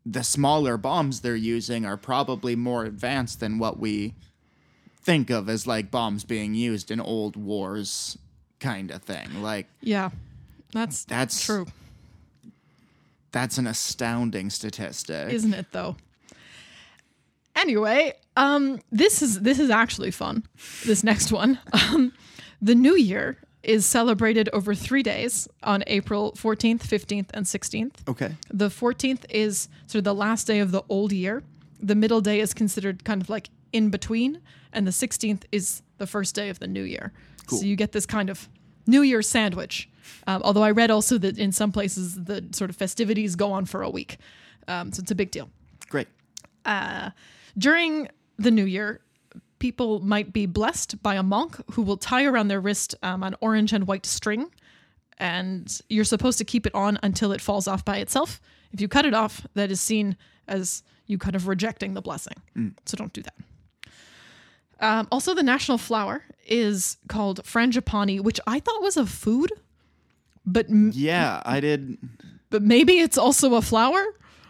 the 0.06 0.24
smaller 0.24 0.78
bombs 0.78 1.22
they're 1.22 1.36
using 1.36 1.86
are 1.86 1.97
probably 1.97 2.56
more 2.56 2.86
advanced 2.86 3.39
than 3.39 3.60
what 3.60 3.80
we 3.80 4.14
think 5.02 5.30
of 5.30 5.49
as 5.49 5.66
like 5.68 5.89
bombs 5.91 6.24
being 6.24 6.54
used 6.54 6.91
in 6.91 6.99
old 7.02 7.36
wars 7.36 8.18
kind 8.60 8.91
of 8.91 9.02
thing. 9.04 9.41
Like 9.41 9.68
Yeah. 9.82 10.10
That's 10.74 11.04
That's- 11.06 11.43
true. 11.45 11.66
that's 13.32 13.58
an 13.58 13.68
astounding 13.68 14.49
statistic. 14.49 15.32
isn't 15.34 15.54
it 15.54 15.68
though 15.72 15.95
anyway 17.56 18.14
um 18.38 18.80
this 18.91 19.22
is 19.22 19.41
this 19.41 19.60
is 19.60 19.70
actually 19.70 20.12
fun 20.12 20.43
this 20.86 21.04
next 21.04 21.32
one 21.32 21.60
um 21.74 22.14
the 22.62 22.76
new 22.76 22.95
year 22.95 23.38
is 23.64 23.86
celebrated 23.86 24.49
over 24.54 24.74
three 24.74 25.04
days 25.04 25.47
on 25.64 25.84
april 25.88 26.32
14th 26.34 26.82
15th 26.82 27.28
and 27.34 27.45
16th 27.45 27.95
okay. 28.08 28.36
the 28.49 28.70
14th 28.70 29.26
is 29.30 29.68
sort 29.88 29.99
of 29.99 30.04
the 30.06 30.16
last 30.16 30.47
day 30.47 30.60
of 30.60 30.72
the 30.72 30.82
old 30.89 31.12
year 31.12 31.43
the 31.80 31.95
middle 31.95 32.22
day 32.22 32.39
is 32.39 32.54
considered 32.54 33.04
kind 33.04 33.22
of 33.22 33.30
like 33.30 33.49
in 33.74 33.89
between 33.89 34.41
and 34.74 34.86
the 34.88 34.91
16th 34.91 35.43
is 35.51 35.82
the 35.97 36.07
first 36.07 36.36
day 36.36 36.49
of 36.49 36.59
the 36.59 36.67
new 36.67 36.84
year 36.84 37.11
so 37.47 37.65
you 37.65 37.76
get 37.76 37.91
this 37.91 38.05
kind 38.05 38.30
of 38.30 38.47
new 38.88 39.01
year 39.01 39.22
sandwich 39.22 39.89
um, 40.28 40.41
although 40.43 40.63
i 40.63 40.72
read 40.72 40.89
also 40.89 41.17
that 41.17 41.38
in 41.38 41.51
some 41.51 41.72
places 41.72 42.24
the 42.24 42.45
sort 42.51 42.69
of 42.69 42.76
festivities 42.76 43.36
go 43.36 43.51
on 43.51 43.65
for 43.65 43.82
a 43.82 43.89
week 43.89 44.17
um, 44.67 44.91
so 44.91 45.01
it's 45.01 45.11
a 45.11 45.15
big 45.15 45.32
deal 45.32 45.49
Great. 45.89 46.07
during 47.57 48.07
the 48.41 48.51
new 48.51 48.65
year, 48.65 49.01
people 49.59 49.99
might 49.99 50.34
be 50.34 50.45
blessed 50.45 51.01
by 51.03 51.15
a 51.15 51.24
monk 51.24 51.57
who 51.72 51.82
will 51.82 51.97
tie 51.97 52.26
around 52.26 52.47
their 52.47 52.59
wrist 52.59 52.95
um, 53.03 53.24
an 53.24 53.36
orange 53.41 53.74
and 53.74 53.88
white 53.88 54.05
string, 54.05 54.51
and 55.17 55.82
you're 55.89 56.03
supposed 56.03 56.38
to 56.39 56.45
keep 56.45 56.65
it 56.65 56.74
on 56.74 56.97
until 57.03 57.32
it 57.32 57.41
falls 57.41 57.67
off 57.67 57.86
by 57.86 57.97
itself. 57.97 58.41
If 58.72 58.82
you 58.82 58.88
cut 58.88 59.05
it 59.05 59.13
off, 59.13 59.45
that 59.53 59.72
is 59.72 59.80
seen 59.80 60.17
as 60.47 60.84
you 61.05 61.17
kind 61.17 61.36
of 61.36 61.47
rejecting 61.47 61.93
the 61.93 62.01
blessing. 62.01 62.34
So 62.86 62.97
don't 62.97 63.13
do 63.13 63.22
that. 63.22 63.36
Um, 64.82 65.07
also, 65.11 65.34
the 65.34 65.43
national 65.43 65.77
flower 65.77 66.23
is 66.45 66.97
called 67.07 67.43
frangipani, 67.43 68.19
which 68.19 68.39
I 68.47 68.59
thought 68.59 68.82
was 68.82 68.97
a 68.97 69.05
food, 69.05 69.51
but 70.45 70.69
m- 70.69 70.91
Yeah, 70.93 71.41
I 71.45 71.59
did 71.59 71.97
but 72.49 72.61
maybe 72.63 72.99
it's 72.99 73.17
also 73.17 73.53
a 73.55 73.61
flower. 73.61 74.03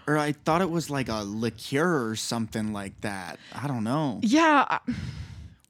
or 0.07 0.17
I 0.17 0.31
thought 0.31 0.61
it 0.61 0.69
was 0.71 0.89
like 0.89 1.07
a 1.09 1.23
liqueur 1.23 2.09
or 2.09 2.15
something 2.15 2.73
like 2.73 2.99
that. 3.01 3.37
I 3.53 3.67
don't 3.67 3.83
know. 3.83 4.19
Yeah, 4.23 4.65
I- 4.69 4.79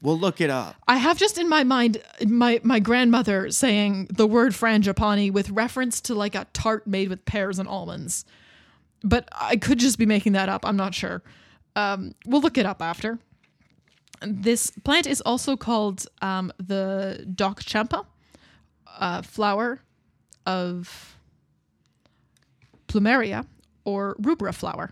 We'll 0.03 0.17
look 0.17 0.41
it 0.41 0.49
up. 0.49 0.75
I 0.87 0.97
have 0.97 1.19
just 1.19 1.37
in 1.37 1.47
my 1.47 1.63
mind 1.63 2.01
my 2.25 2.59
my 2.63 2.79
grandmother 2.79 3.51
saying 3.51 4.07
the 4.11 4.25
word 4.25 4.53
frangipani 4.53 5.31
with 5.31 5.51
reference 5.51 6.01
to 6.01 6.15
like 6.15 6.33
a 6.33 6.47
tart 6.53 6.87
made 6.87 7.09
with 7.09 7.23
pears 7.25 7.59
and 7.59 7.67
almonds. 7.69 8.25
But 9.03 9.29
I 9.31 9.57
could 9.57 9.77
just 9.79 9.99
be 9.99 10.07
making 10.07 10.33
that 10.33 10.49
up. 10.49 10.65
I'm 10.65 10.75
not 10.77 10.95
sure. 10.95 11.21
Um, 11.75 12.15
we'll 12.25 12.41
look 12.41 12.57
it 12.57 12.65
up 12.65 12.81
after. 12.81 13.19
This 14.21 14.71
plant 14.83 15.07
is 15.07 15.21
also 15.21 15.57
called 15.57 16.05
um, 16.21 16.51
the 16.57 17.25
Dok 17.33 17.63
Champa, 17.63 18.05
uh, 18.99 19.21
flower 19.21 19.81
of 20.45 21.17
plumeria 22.87 23.45
or 23.85 24.15
rubra 24.21 24.53
flower. 24.53 24.91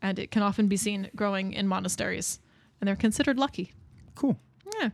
And 0.00 0.18
it 0.18 0.30
can 0.30 0.42
often 0.42 0.68
be 0.68 0.76
seen 0.76 1.10
growing 1.16 1.52
in 1.52 1.66
monasteries. 1.66 2.38
And 2.80 2.86
they're 2.86 2.96
considered 2.96 3.38
lucky. 3.38 3.72
Cool. 4.14 4.38
Yeah. 4.80 4.90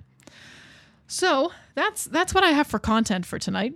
So 1.07 1.53
that's 1.75 2.05
that's 2.05 2.33
what 2.33 2.45
I 2.45 2.51
have 2.51 2.67
for 2.67 2.79
content 2.79 3.27
for 3.27 3.39
tonight. 3.39 3.75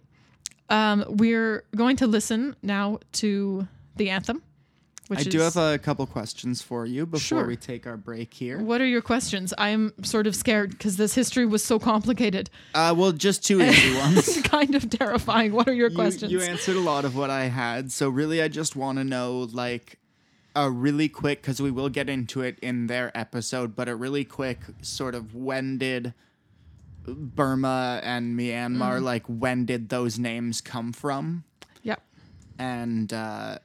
Um, 0.71 1.05
we're 1.09 1.65
going 1.75 1.97
to 1.97 2.07
listen 2.07 2.57
now 2.63 3.01
to 3.13 3.69
the 3.97 4.11
anthem. 4.11 4.43
I 5.11 5.23
do 5.23 5.39
have 5.41 5.57
a 5.57 5.79
couple 5.79 6.05
questions 6.07 6.63
for 6.63 6.85
you 6.87 7.07
before 7.07 7.21
Sure. 7.41 7.47
we 7.47 7.57
take 7.57 7.87
our 7.87 7.97
break 7.97 8.35
here. 8.35 8.59
What 8.61 8.81
are 8.81 8.87
your 8.87 9.03
questions? 9.03 9.55
I 9.57 9.69
am 9.69 9.93
sort 10.03 10.27
of 10.27 10.35
scared 10.35 10.71
because 10.71 10.97
this 10.97 11.15
history 11.15 11.47
was 11.47 11.63
so 11.63 11.79
complicated. 11.79 12.51
Uh, 12.75 12.93
well, 12.97 13.13
just 13.13 13.45
two 13.47 13.63
easy 13.63 13.95
ones. 13.97 14.19
It's 14.27 14.43
kind 14.43 14.75
of 14.75 14.91
terrifying. 14.91 15.53
What 15.53 15.69
are 15.69 15.73
your 15.75 15.91
You, 15.91 15.97
questions? 15.97 16.33
you 16.33 16.41
answered 16.41 16.77
a 16.77 16.81
lot 16.81 17.05
of 17.05 17.15
what 17.15 17.31
I 17.31 17.45
had, 17.45 17.93
so 17.93 18.09
really, 18.09 18.43
I 18.43 18.49
just 18.49 18.75
want 18.75 18.99
to 18.99 19.05
know 19.05 19.49
like 19.53 19.99
a 20.57 20.71
really 20.71 21.09
quick 21.09 21.43
because 21.43 21.61
we 21.63 21.71
will 21.71 21.91
get 21.91 22.09
into 22.09 22.41
it 22.41 22.59
in 22.61 22.87
their 22.89 23.17
episode, 23.17 23.77
but 23.77 23.89
a 23.89 23.95
really 23.95 24.25
quick 24.25 24.59
sort 24.83 25.15
of 25.15 25.35
when 25.35 25.79
did 25.79 26.15
Burma 27.07 28.01
and 28.03 28.39
Myanmar 28.39 29.01
like 29.01 29.25
when 29.27 29.65
did 29.65 29.89
those 29.91 30.19
names 30.19 30.61
come 30.61 30.93
from? 30.93 31.45
yeah. 31.83 31.97
and 32.59 33.13
uh, 33.13 33.59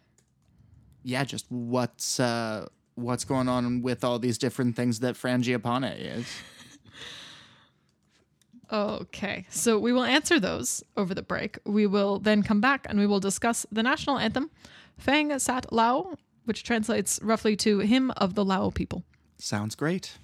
yeah, 1.03 1.23
just 1.23 1.45
what's 1.49 2.19
uh, 2.19 2.67
what's 2.95 3.25
going 3.25 3.49
on 3.49 3.81
with 3.81 4.03
all 4.03 4.19
these 4.19 4.37
different 4.37 4.75
things 4.75 4.99
that 4.99 5.15
Frangipane 5.15 5.95
is. 5.97 6.27
Okay. 8.71 9.45
So 9.49 9.77
we 9.77 9.91
will 9.91 10.03
answer 10.03 10.39
those 10.39 10.83
over 10.95 11.13
the 11.13 11.21
break. 11.21 11.59
We 11.65 11.87
will 11.87 12.19
then 12.19 12.41
come 12.41 12.61
back 12.61 12.85
and 12.89 12.97
we 12.97 13.05
will 13.05 13.19
discuss 13.19 13.65
the 13.71 13.83
national 13.83 14.17
anthem, 14.17 14.49
Fang 14.97 15.37
Sat 15.39 15.71
Lao, 15.73 16.15
which 16.45 16.63
translates 16.63 17.19
roughly 17.21 17.55
to 17.57 17.79
Hymn 17.79 18.11
of 18.11 18.35
the 18.35 18.45
Lao 18.45 18.69
People. 18.69 19.03
Sounds 19.37 19.75
great. 19.75 20.17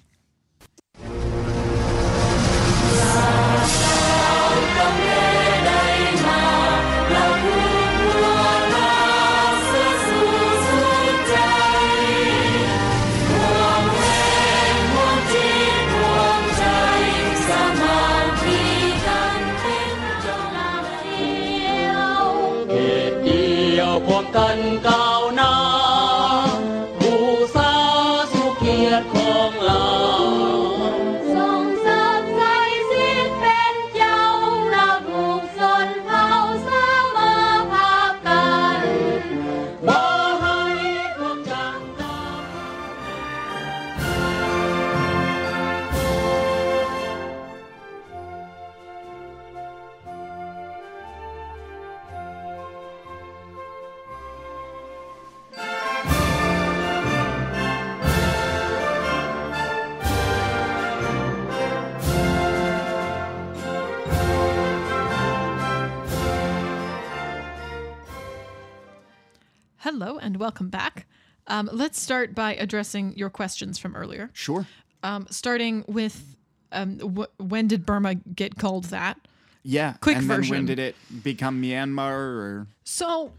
Hello 69.90 70.18
and 70.18 70.36
welcome 70.36 70.68
back. 70.68 71.06
Um, 71.48 71.70
let's 71.72 71.98
start 71.98 72.36
by 72.36 72.56
addressing 72.56 73.18
your 73.18 73.30
questions 73.30 73.78
from 73.80 73.96
earlier. 73.96 74.30
Sure. 74.34 74.68
Um, 75.02 75.28
starting 75.30 75.86
with 75.88 76.36
Um, 76.74 77.00
wh- 77.00 77.40
when 77.40 77.68
did 77.70 77.86
Burma 77.86 78.16
get 78.16 78.58
called 78.58 78.84
that? 78.96 79.18
Yeah. 79.64 79.94
Quick 80.02 80.18
and 80.18 80.30
then 80.30 80.38
version. 80.40 80.58
when 80.58 80.66
did 80.66 80.78
it 80.80 80.98
become 81.24 81.62
Myanmar 81.64 82.12
or 82.12 82.68
So, 82.84 83.32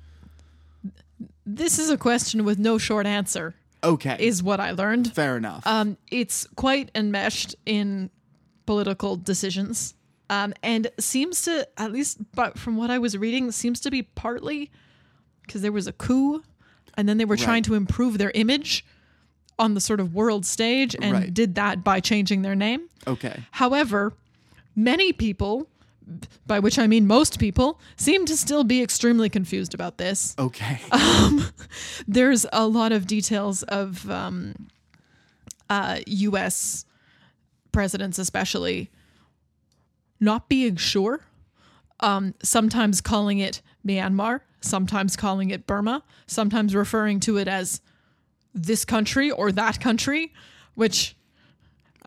this 1.44 1.78
is 1.78 1.90
a 1.90 1.98
question 1.98 2.44
with 2.46 2.58
no 2.58 2.78
short 2.78 3.04
answer, 3.04 3.54
Okay. 3.84 4.16
is 4.18 4.42
what 4.42 4.58
I 4.58 4.70
learned. 4.70 5.12
fair 5.12 5.36
enough. 5.36 5.66
Um, 5.66 5.98
it's 6.10 6.46
quite 6.56 6.90
enmeshed 6.94 7.56
in 7.66 8.08
political 8.64 9.16
decisions, 9.16 9.92
um, 10.30 10.54
and 10.62 10.90
seems 10.98 11.42
to, 11.42 11.68
at 11.76 11.92
least, 11.92 12.16
but 12.32 12.58
from 12.58 12.78
what 12.78 12.90
I 12.90 12.96
was 12.96 13.18
reading, 13.18 13.52
seems 13.52 13.80
to 13.80 13.90
be 13.90 14.00
partly 14.04 14.70
because 15.48 15.62
there 15.62 15.72
was 15.72 15.86
a 15.88 15.92
coup, 15.92 16.42
and 16.96 17.08
then 17.08 17.18
they 17.18 17.24
were 17.24 17.36
trying 17.36 17.62
to 17.64 17.74
improve 17.74 18.18
their 18.18 18.30
image 18.34 18.84
on 19.58 19.74
the 19.74 19.80
sort 19.80 19.98
of 19.98 20.14
world 20.14 20.46
stage, 20.46 20.94
and 21.02 21.12
Right. 21.12 21.34
did 21.34 21.56
that 21.56 21.82
by 21.82 21.98
changing 22.00 22.42
their 22.42 22.54
name. 22.54 22.88
okay. 23.06 23.42
However, 23.50 24.12
many 24.76 25.12
people, 25.12 25.66
by 26.46 26.58
which 26.60 26.78
I 26.78 26.86
mean 26.86 27.06
most 27.08 27.38
people, 27.40 27.80
seem 27.96 28.24
to 28.26 28.36
still 28.36 28.62
be 28.64 28.80
extremely 28.82 29.28
confused 29.28 29.74
about 29.74 29.98
this. 29.98 30.34
Okay. 30.38 30.80
Um, 30.92 31.46
There's 32.06 32.46
a 32.52 32.66
lot 32.68 32.92
of 32.92 33.06
details 33.06 33.62
of 33.64 34.08
um, 34.10 34.68
uh, 35.68 35.98
U.S. 36.06 36.84
presidents, 37.72 38.18
especially, 38.18 38.90
not 40.20 40.48
being 40.48 40.76
sure. 40.76 41.20
Um, 42.00 42.34
sometimes 42.42 43.00
calling 43.00 43.38
it 43.40 43.60
Myanmar, 43.86 44.40
sometimes 44.60 45.16
calling 45.16 45.50
it 45.50 45.66
Burma, 45.66 46.02
sometimes 46.26 46.74
referring 46.74 47.20
to 47.20 47.36
it 47.38 47.48
as 47.48 47.80
this 48.54 48.84
country 48.84 49.30
or 49.30 49.52
that 49.52 49.80
country, 49.80 50.32
which 50.74 51.14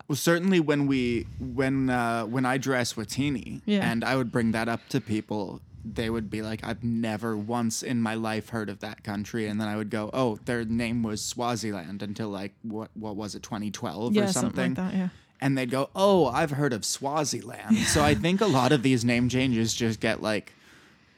Well, 0.08 0.16
certainly 0.16 0.60
when 0.60 0.88
we 0.88 1.28
when 1.40 1.90
uh, 1.90 2.26
when 2.26 2.46
I 2.46 2.58
dress 2.58 2.94
Eswatini, 2.94 3.62
Yeah. 3.66 3.90
and 3.90 4.04
I 4.04 4.16
would 4.16 4.32
bring 4.32 4.52
that 4.52 4.68
up 4.68 4.82
to 4.90 5.00
people, 5.00 5.62
they 5.86 6.10
would 6.10 6.30
be 6.30 6.42
like, 6.42 6.64
"I've 6.64 6.84
never 6.84 7.38
once 7.38 7.82
in 7.84 8.02
my 8.02 8.16
life 8.16 8.50
heard 8.50 8.70
of 8.70 8.80
that 8.80 9.04
country," 9.04 9.48
and 9.48 9.60
then 9.62 9.68
I 9.68 9.76
would 9.78 9.90
go, 9.90 10.10
"Oh, 10.14 10.38
their 10.46 10.66
name 10.66 11.04
was 11.04 11.24
Swaziland 11.24 12.02
until 12.04 12.30
like 12.30 12.54
what 12.64 12.90
what 12.96 13.16
was 13.16 13.36
it, 13.36 13.44
2012 13.44 14.14
yeah, 14.14 14.24
or 14.24 14.28
something?" 14.28 14.76
something 14.76 14.84
like 14.84 14.92
that. 14.92 14.98
Yeah. 14.98 15.10
And 15.40 15.58
they'd 15.58 15.72
go, 15.72 15.90
"Oh, 15.96 16.28
I've 16.28 16.52
heard 16.52 16.74
of 16.74 16.84
Swaziland." 16.86 17.78
so 17.88 18.04
I 18.04 18.14
think 18.16 18.42
a 18.42 18.46
lot 18.48 18.72
of 18.72 18.84
these 18.84 19.06
name 19.06 19.30
changes 19.30 19.74
just 19.74 20.00
get 20.00 20.22
like 20.22 20.54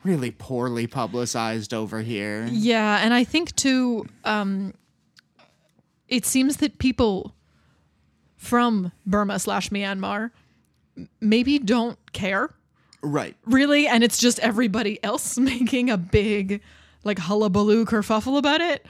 really 0.04 0.32
poorly 0.32 0.88
publicized 0.88 1.74
over 1.74 2.02
here. 2.02 2.48
Yeah, 2.52 3.00
and 3.04 3.14
I 3.14 3.24
think 3.24 3.56
too, 3.56 4.06
um, 4.26 4.74
it 6.08 6.26
seems 6.26 6.58
that 6.58 6.78
people 6.80 7.34
from 8.38 8.92
Burma 9.06 9.40
slash 9.40 9.70
Myanmar 9.70 10.32
maybe 11.22 11.58
don't 11.60 11.98
care 12.14 12.54
Right. 13.02 13.36
really, 13.46 13.88
and 13.88 14.04
it's 14.04 14.18
just 14.18 14.40
everybody 14.40 15.02
else 15.04 15.38
making 15.40 15.90
a 15.90 15.98
big 15.98 16.62
like 17.04 17.20
hullabaloo 17.20 17.86
kerfuffle 17.86 18.38
about 18.38 18.62
it. 18.62 18.86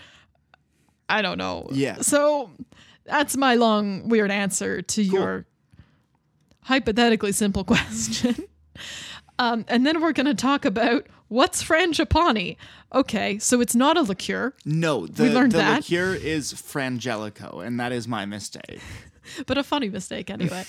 I 1.09 1.21
don't 1.21 1.37
know. 1.37 1.67
Yeah. 1.71 1.97
So 2.01 2.51
that's 3.05 3.35
my 3.37 3.55
long 3.55 4.07
weird 4.09 4.31
answer 4.31 4.81
to 4.81 5.01
your 5.03 5.45
hypothetically 6.61 7.31
simple 7.31 7.63
question. 7.65 8.35
Um, 9.43 9.65
and 9.67 9.85
then 9.85 10.01
we're 10.01 10.13
going 10.13 10.25
to 10.25 10.33
talk 10.33 10.65
about 10.65 11.07
what's 11.27 11.63
frangipani. 11.63 12.55
Okay, 12.93 13.37
so 13.39 13.59
it's 13.59 13.75
not 13.75 13.97
a 13.97 14.01
liqueur. 14.01 14.53
No, 14.65 15.07
the, 15.07 15.29
learned 15.29 15.51
the 15.51 15.57
that. 15.57 15.89
liqueur 15.89 16.13
is 16.13 16.53
Frangelico, 16.53 17.65
and 17.65 17.79
that 17.79 17.91
is 17.91 18.07
my 18.07 18.25
mistake. 18.25 18.79
but 19.45 19.57
a 19.57 19.63
funny 19.63 19.89
mistake 19.89 20.29
anyway. 20.29 20.63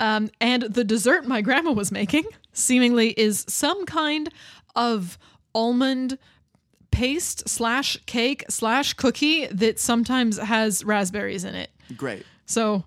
um, 0.00 0.30
and 0.40 0.62
the 0.62 0.84
dessert 0.84 1.26
my 1.26 1.40
grandma 1.40 1.72
was 1.72 1.92
making 1.92 2.24
seemingly 2.52 3.10
is 3.10 3.44
some 3.48 3.84
kind 3.86 4.30
of 4.74 5.18
almond 5.54 6.18
paste 6.90 7.48
slash 7.48 7.96
cake 8.06 8.44
slash 8.48 8.94
cookie 8.94 9.46
that 9.46 9.78
sometimes 9.78 10.38
has 10.38 10.84
raspberries 10.84 11.44
in 11.44 11.54
it. 11.54 11.70
Great. 11.96 12.24
So 12.46 12.84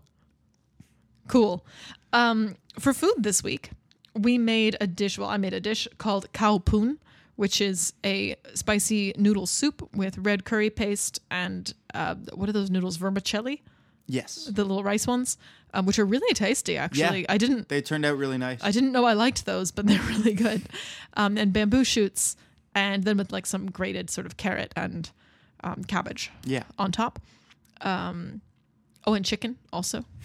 cool. 1.27 1.65
Um, 2.11 2.55
for 2.79 2.93
food 2.93 3.15
this 3.19 3.43
week, 3.43 3.69
we 4.13 4.37
made 4.37 4.77
a 4.81 4.87
dish. 4.87 5.17
Well, 5.17 5.29
I 5.29 5.37
made 5.37 5.53
a 5.53 5.59
dish 5.59 5.87
called 5.97 6.31
poon, 6.65 6.99
which 7.35 7.61
is 7.61 7.93
a 8.03 8.35
spicy 8.53 9.13
noodle 9.17 9.47
soup 9.47 9.87
with 9.95 10.17
red 10.17 10.43
curry 10.43 10.69
paste 10.69 11.19
and 11.29 11.73
uh, 11.93 12.15
what 12.33 12.49
are 12.49 12.53
those 12.53 12.69
noodles? 12.69 12.97
Vermicelli 12.97 13.63
Yes. 14.07 14.45
the 14.51 14.63
little 14.63 14.83
rice 14.83 15.07
ones, 15.07 15.37
um, 15.73 15.85
which 15.85 15.97
are 15.97 16.05
really 16.05 16.33
tasty. 16.33 16.75
Actually, 16.75 17.21
Yeah. 17.21 17.27
I 17.33 17.37
didn't 17.37 17.69
They 17.69 17.81
turned 17.81 18.03
out 18.05 18.17
really 18.17 18.37
nice. 18.37 18.59
I 18.61 18.71
didn't 18.71 18.91
know 18.91 19.05
I 19.05 19.13
liked 19.13 19.45
those, 19.45 19.71
but 19.71 19.85
they're 19.87 20.01
really 20.01 20.33
good. 20.33 20.63
Um, 21.15 21.37
and 21.37 21.53
bamboo 21.53 21.83
shoots, 21.85 22.35
and 22.75 23.03
then 23.03 23.17
with 23.17 23.31
like 23.31 23.45
some 23.45 23.71
grated 23.71 24.09
sort 24.09 24.25
of 24.27 24.35
carrot 24.37 24.73
and 24.75 25.09
um, 25.63 25.83
cabbage 25.85 26.31
yeah. 26.43 26.63
on 26.77 26.91
top. 26.91 27.19
Um, 27.81 28.41
oh, 29.05 29.13
and 29.13 29.23
chicken 29.25 29.57
also. 29.71 30.03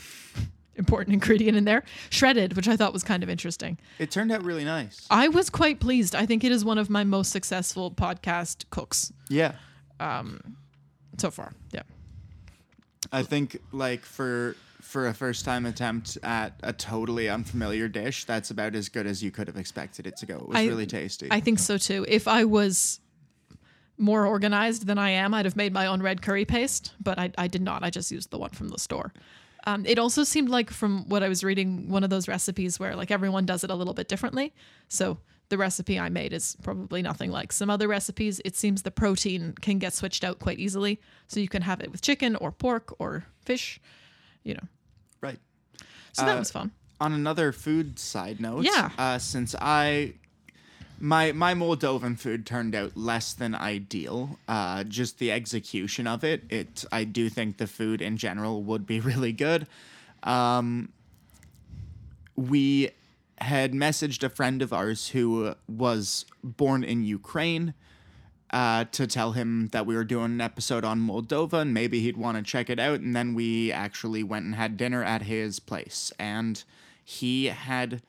Important 0.78 1.14
ingredient 1.18 1.56
in 1.56 1.64
there. 1.64 1.82
Shredded, 2.10 2.54
which 2.56 2.68
I 2.68 2.76
thought 2.76 2.92
was 2.92 3.02
kind 3.02 3.22
of 3.22 3.28
interesting. 3.30 3.78
It 3.98 4.10
turned 4.10 4.30
out 4.32 4.44
really 4.44 4.64
nice. 4.64 5.06
I 5.10 5.28
was 5.28 5.50
quite 5.50 5.80
pleased. 5.80 6.14
I 6.14 6.26
think 6.26 6.44
it 6.44 6.52
is 6.52 6.64
one 6.64 6.78
of 6.78 6.90
my 6.90 7.04
most 7.04 7.32
successful 7.32 7.90
podcast 7.90 8.64
cooks 8.70 9.12
Yeah. 9.28 9.52
um 10.00 10.56
so 11.18 11.30
far. 11.30 11.52
Yeah. 11.72 11.82
I 13.12 13.22
think 13.22 13.58
like 13.72 14.04
for 14.04 14.56
for 14.80 15.08
a 15.08 15.14
first 15.14 15.44
time 15.44 15.66
attempt 15.66 16.16
at 16.22 16.60
a 16.62 16.72
totally 16.72 17.28
unfamiliar 17.28 17.88
dish, 17.88 18.24
that's 18.24 18.50
about 18.50 18.74
as 18.74 18.88
good 18.88 19.06
as 19.06 19.22
you 19.22 19.30
could 19.30 19.48
have 19.48 19.56
expected 19.56 20.06
it 20.06 20.16
to 20.18 20.26
go. 20.26 20.36
It 20.36 20.48
was 20.48 20.56
I- 20.58 20.66
really 20.66 20.86
tasty. 20.86 21.28
I 21.30 21.40
think 21.40 21.58
so 21.58 21.76
too. 21.78 22.04
If 22.08 22.28
I 22.28 22.44
was 22.44 23.00
more 23.98 24.26
organized 24.26 24.86
than 24.86 24.98
I 24.98 25.10
am, 25.10 25.32
I'd 25.34 25.46
have 25.46 25.56
made 25.56 25.72
my 25.72 25.86
own 25.86 26.02
red 26.02 26.20
curry 26.20 26.44
paste, 26.44 26.92
but 27.02 27.18
I, 27.18 27.32
I 27.38 27.48
did 27.48 27.62
not. 27.62 27.82
I 27.82 27.88
just 27.90 28.12
used 28.12 28.30
the 28.30 28.38
one 28.38 28.50
from 28.50 28.68
the 28.68 28.78
store. 28.78 29.12
Um, 29.66 29.84
it 29.84 29.98
also 29.98 30.22
seemed 30.24 30.48
like, 30.48 30.70
from 30.70 31.08
what 31.08 31.22
I 31.24 31.28
was 31.28 31.42
reading, 31.42 31.88
one 31.88 32.04
of 32.04 32.10
those 32.10 32.28
recipes 32.28 32.78
where 32.78 32.94
like 32.94 33.10
everyone 33.10 33.44
does 33.46 33.64
it 33.64 33.70
a 33.70 33.74
little 33.74 33.94
bit 33.94 34.06
differently. 34.08 34.54
So 34.88 35.18
the 35.48 35.58
recipe 35.58 35.98
I 35.98 36.08
made 36.08 36.32
is 36.32 36.56
probably 36.62 37.02
nothing 37.02 37.30
like 37.32 37.52
some 37.52 37.68
other 37.68 37.88
recipes. 37.88 38.40
It 38.44 38.56
seems 38.56 38.82
the 38.82 38.90
protein 38.92 39.54
can 39.60 39.78
get 39.78 39.92
switched 39.92 40.22
out 40.24 40.38
quite 40.38 40.58
easily, 40.60 41.00
so 41.26 41.40
you 41.40 41.48
can 41.48 41.62
have 41.62 41.80
it 41.80 41.90
with 41.90 42.00
chicken 42.00 42.36
or 42.36 42.52
pork 42.52 42.94
or 43.00 43.24
fish. 43.44 43.80
You 44.44 44.54
know, 44.54 44.68
right. 45.20 45.38
so 46.12 46.24
that 46.24 46.36
Uh, 46.36 46.38
was 46.38 46.50
fun. 46.52 46.70
On 47.00 47.12
another 47.12 47.50
food 47.52 47.98
side 47.98 48.40
note, 48.40 48.64
Yeah. 48.64 48.90
uh, 48.96 49.18
since 49.18 49.54
I 49.60 50.14
my 50.98 51.32
my 51.32 51.54
Moldovan 51.54 52.18
food 52.18 52.46
turned 52.46 52.74
out 52.74 52.96
less 52.96 53.32
than 53.32 53.54
ideal. 53.54 54.38
Uh, 54.48 54.84
just 54.84 55.18
the 55.18 55.32
execution 55.32 56.06
of 56.06 56.24
it, 56.24 56.44
it 56.48 56.84
I 56.90 57.04
do 57.04 57.28
think 57.28 57.58
the 57.58 57.66
food 57.66 58.00
in 58.00 58.16
general 58.16 58.62
would 58.62 58.86
be 58.86 59.00
really 59.10 59.32
good. 59.32 59.66
Um, 60.22 60.92
we 62.34 62.90
had 63.38 63.72
messaged 63.72 64.22
a 64.22 64.28
friend 64.28 64.62
of 64.62 64.72
ours 64.72 65.08
who 65.08 65.54
was 65.68 66.24
born 66.42 66.82
in 66.82 67.04
Ukraine 67.04 67.74
uh, 68.50 68.84
to 68.92 69.06
tell 69.06 69.32
him 69.32 69.68
that 69.68 69.86
we 69.86 69.94
were 69.94 70.04
doing 70.04 70.26
an 70.26 70.40
episode 70.40 70.84
on 70.84 71.00
Moldova 71.00 71.60
and 71.60 71.74
maybe 71.74 72.00
he'd 72.00 72.16
want 72.16 72.36
to 72.36 72.42
check 72.42 72.70
it 72.70 72.78
out. 72.78 73.00
And 73.00 73.14
then 73.14 73.34
we 73.34 73.72
actually 73.72 74.22
went 74.22 74.46
and 74.46 74.54
had 74.54 74.76
dinner 74.76 75.02
at 75.02 75.22
his 75.22 75.58
place. 75.58 76.12
And 76.18 76.62
he 77.04 77.46
had, 77.46 78.02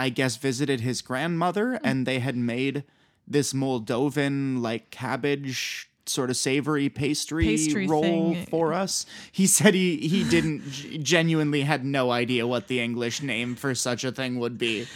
I 0.00 0.08
guess, 0.08 0.36
visited 0.36 0.80
his 0.80 1.02
grandmother 1.02 1.78
and 1.84 2.06
they 2.06 2.18
had 2.20 2.36
made 2.36 2.84
this 3.26 3.52
Moldovan, 3.52 4.60
like, 4.60 4.90
cabbage 4.90 5.88
sort 6.06 6.30
of 6.30 6.36
savory 6.36 6.88
pastry, 6.88 7.44
Pastry 7.44 7.86
roll 7.86 8.34
thing. 8.34 8.46
for 8.46 8.72
us. 8.72 9.06
He 9.30 9.46
said 9.46 9.74
he, 9.74 9.96
he 9.98 10.24
didn't 10.28 10.62
genuinely 11.04 11.62
had 11.62 11.84
no 11.84 12.10
idea 12.10 12.46
what 12.46 12.66
the 12.66 12.80
English 12.80 13.22
name 13.22 13.54
for 13.54 13.74
such 13.74 14.02
a 14.02 14.10
thing 14.10 14.40
would 14.40 14.58
be 14.58 14.86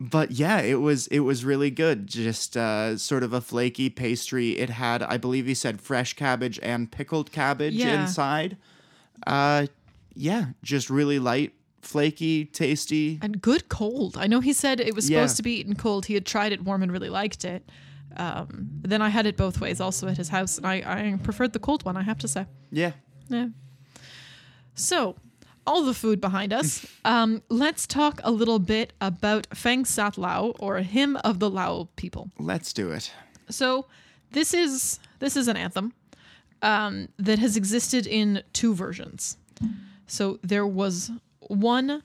but 0.00 0.32
yeah, 0.32 0.60
it 0.60 0.80
was 0.80 1.06
it 1.08 1.20
was 1.20 1.44
really 1.44 1.70
good. 1.70 2.06
Just 2.06 2.56
uh, 2.56 2.96
sort 2.98 3.22
of 3.22 3.32
a 3.32 3.40
flaky 3.40 3.88
pastry. 3.88 4.58
It 4.58 4.70
had, 4.70 5.02
I 5.02 5.16
believe, 5.18 5.46
he 5.46 5.54
said 5.54 5.80
fresh 5.80 6.14
cabbage 6.14 6.58
and 6.62 6.90
pickled 6.90 7.30
cabbage 7.32 7.74
Yeah. 7.74 8.02
inside. 8.02 8.56
Uh, 9.26 9.66
yeah, 10.14 10.46
just 10.62 10.90
really 10.90 11.18
light, 11.18 11.54
flaky, 11.84 12.44
tasty. 12.46 13.18
And 13.22 13.40
good 13.40 13.68
cold. 13.68 14.16
I 14.18 14.26
know 14.26 14.40
he 14.40 14.52
said 14.52 14.80
it 14.80 14.94
was 14.94 15.08
Yeah. 15.08 15.20
supposed 15.20 15.36
to 15.36 15.42
be 15.42 15.52
eaten 15.60 15.74
cold. 15.76 16.06
He 16.06 16.14
had 16.14 16.26
tried 16.26 16.52
it 16.52 16.62
warm 16.64 16.82
and 16.82 16.90
really 16.92 17.10
liked 17.10 17.44
it. 17.44 17.68
Um, 18.16 18.68
then 18.82 19.02
I 19.02 19.08
had 19.08 19.26
it 19.26 19.36
both 19.36 19.60
ways 19.60 19.80
also 19.80 20.06
at 20.08 20.16
his 20.16 20.28
house, 20.28 20.56
and 20.58 20.66
I, 20.66 20.74
I 20.86 21.18
preferred 21.22 21.52
the 21.52 21.58
cold 21.58 21.84
one, 21.84 21.96
I 21.96 22.02
have 22.02 22.18
to 22.18 22.28
say. 22.28 22.46
Yeah, 22.70 22.92
Yeah. 23.28 23.48
So, 24.74 25.16
all 25.66 25.82
the 25.84 25.94
food 25.94 26.20
behind 26.20 26.52
us. 26.52 26.86
Um, 27.06 27.42
let's 27.50 27.86
talk 27.86 28.20
a 28.24 28.30
little 28.30 28.58
bit 28.58 28.92
about 29.00 29.46
Pheng 29.50 29.84
Xat 29.84 30.16
Lao, 30.16 30.54
or 30.58 30.78
Hymn 30.78 31.16
of 31.18 31.38
the 31.38 31.50
Lao 31.50 31.88
people. 31.96 32.30
let's 32.38 32.72
do 32.72 32.90
it. 32.92 33.12
So, 33.50 33.86
this 34.32 34.54
is 34.54 34.98
this 35.18 35.36
is 35.36 35.48
an 35.48 35.56
anthem 35.56 35.92
um, 36.62 37.08
that 37.18 37.38
has 37.38 37.56
existed 37.58 38.06
in 38.06 38.42
two 38.54 38.74
versions. 38.74 39.36
So 40.06 40.38
there 40.42 40.66
was 40.66 41.10
one 41.48 42.02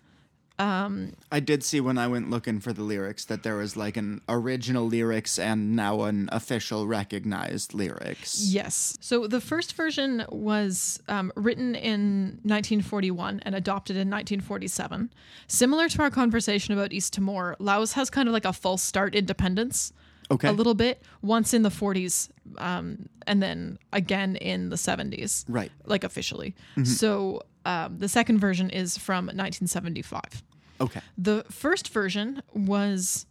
I 0.59 1.39
did 1.39 1.63
see 1.63 1.79
when 1.79 1.97
I 1.97 2.07
went 2.07 2.29
looking 2.29 2.59
for 2.59 2.73
the 2.73 2.83
lyrics 2.83 3.23
that 3.25 3.43
there 3.43 3.55
was 3.55 3.77
like 3.77 3.95
an 3.95 4.21
original 4.27 4.85
lyrics 4.85 5.39
and 5.39 5.75
now 5.75 6.01
an 6.03 6.27
official 6.31 6.85
recognized 6.85 7.73
lyrics. 7.73 8.41
Yes. 8.41 8.97
So 8.99 9.27
the 9.27 9.39
first 9.39 9.73
version 9.73 10.25
was 10.29 10.99
um, 11.07 11.31
written 11.35 11.75
in 11.75 12.39
1941 12.43 13.39
and 13.43 13.55
adopted 13.55 13.95
in 13.95 14.09
1947. 14.09 15.13
Similar 15.47 15.87
to 15.89 16.01
our 16.01 16.09
conversation 16.09 16.73
about 16.73 16.91
East 16.91 17.13
Timor, 17.13 17.55
Laos 17.59 17.93
has 17.93 18.09
kind 18.09 18.27
of 18.27 18.33
like 18.33 18.45
a 18.45 18.53
false 18.53 18.81
start 18.81 19.15
independence. 19.15 19.93
Okay. 20.31 20.47
A 20.47 20.51
little 20.51 20.75
bit, 20.75 21.01
once 21.23 21.55
in 21.55 21.63
the 21.63 21.69
40s, 21.69 22.29
um, 22.59 23.09
and 23.25 23.41
then 23.41 23.79
again 23.93 24.35
in 24.35 24.69
the 24.69 24.75
70s. 24.75 25.43
Right. 25.47 25.71
Like 25.85 26.03
officially. 26.03 26.53
So 26.83 27.41
um, 27.65 27.97
the 27.97 28.09
second 28.09 28.39
version 28.39 28.69
is 28.69 28.97
from 28.97 29.25
1975. 29.25 30.43
Okay. 30.81 31.01
The 31.17 31.45
first 31.49 31.89
version 31.89 32.41
was 32.53 33.25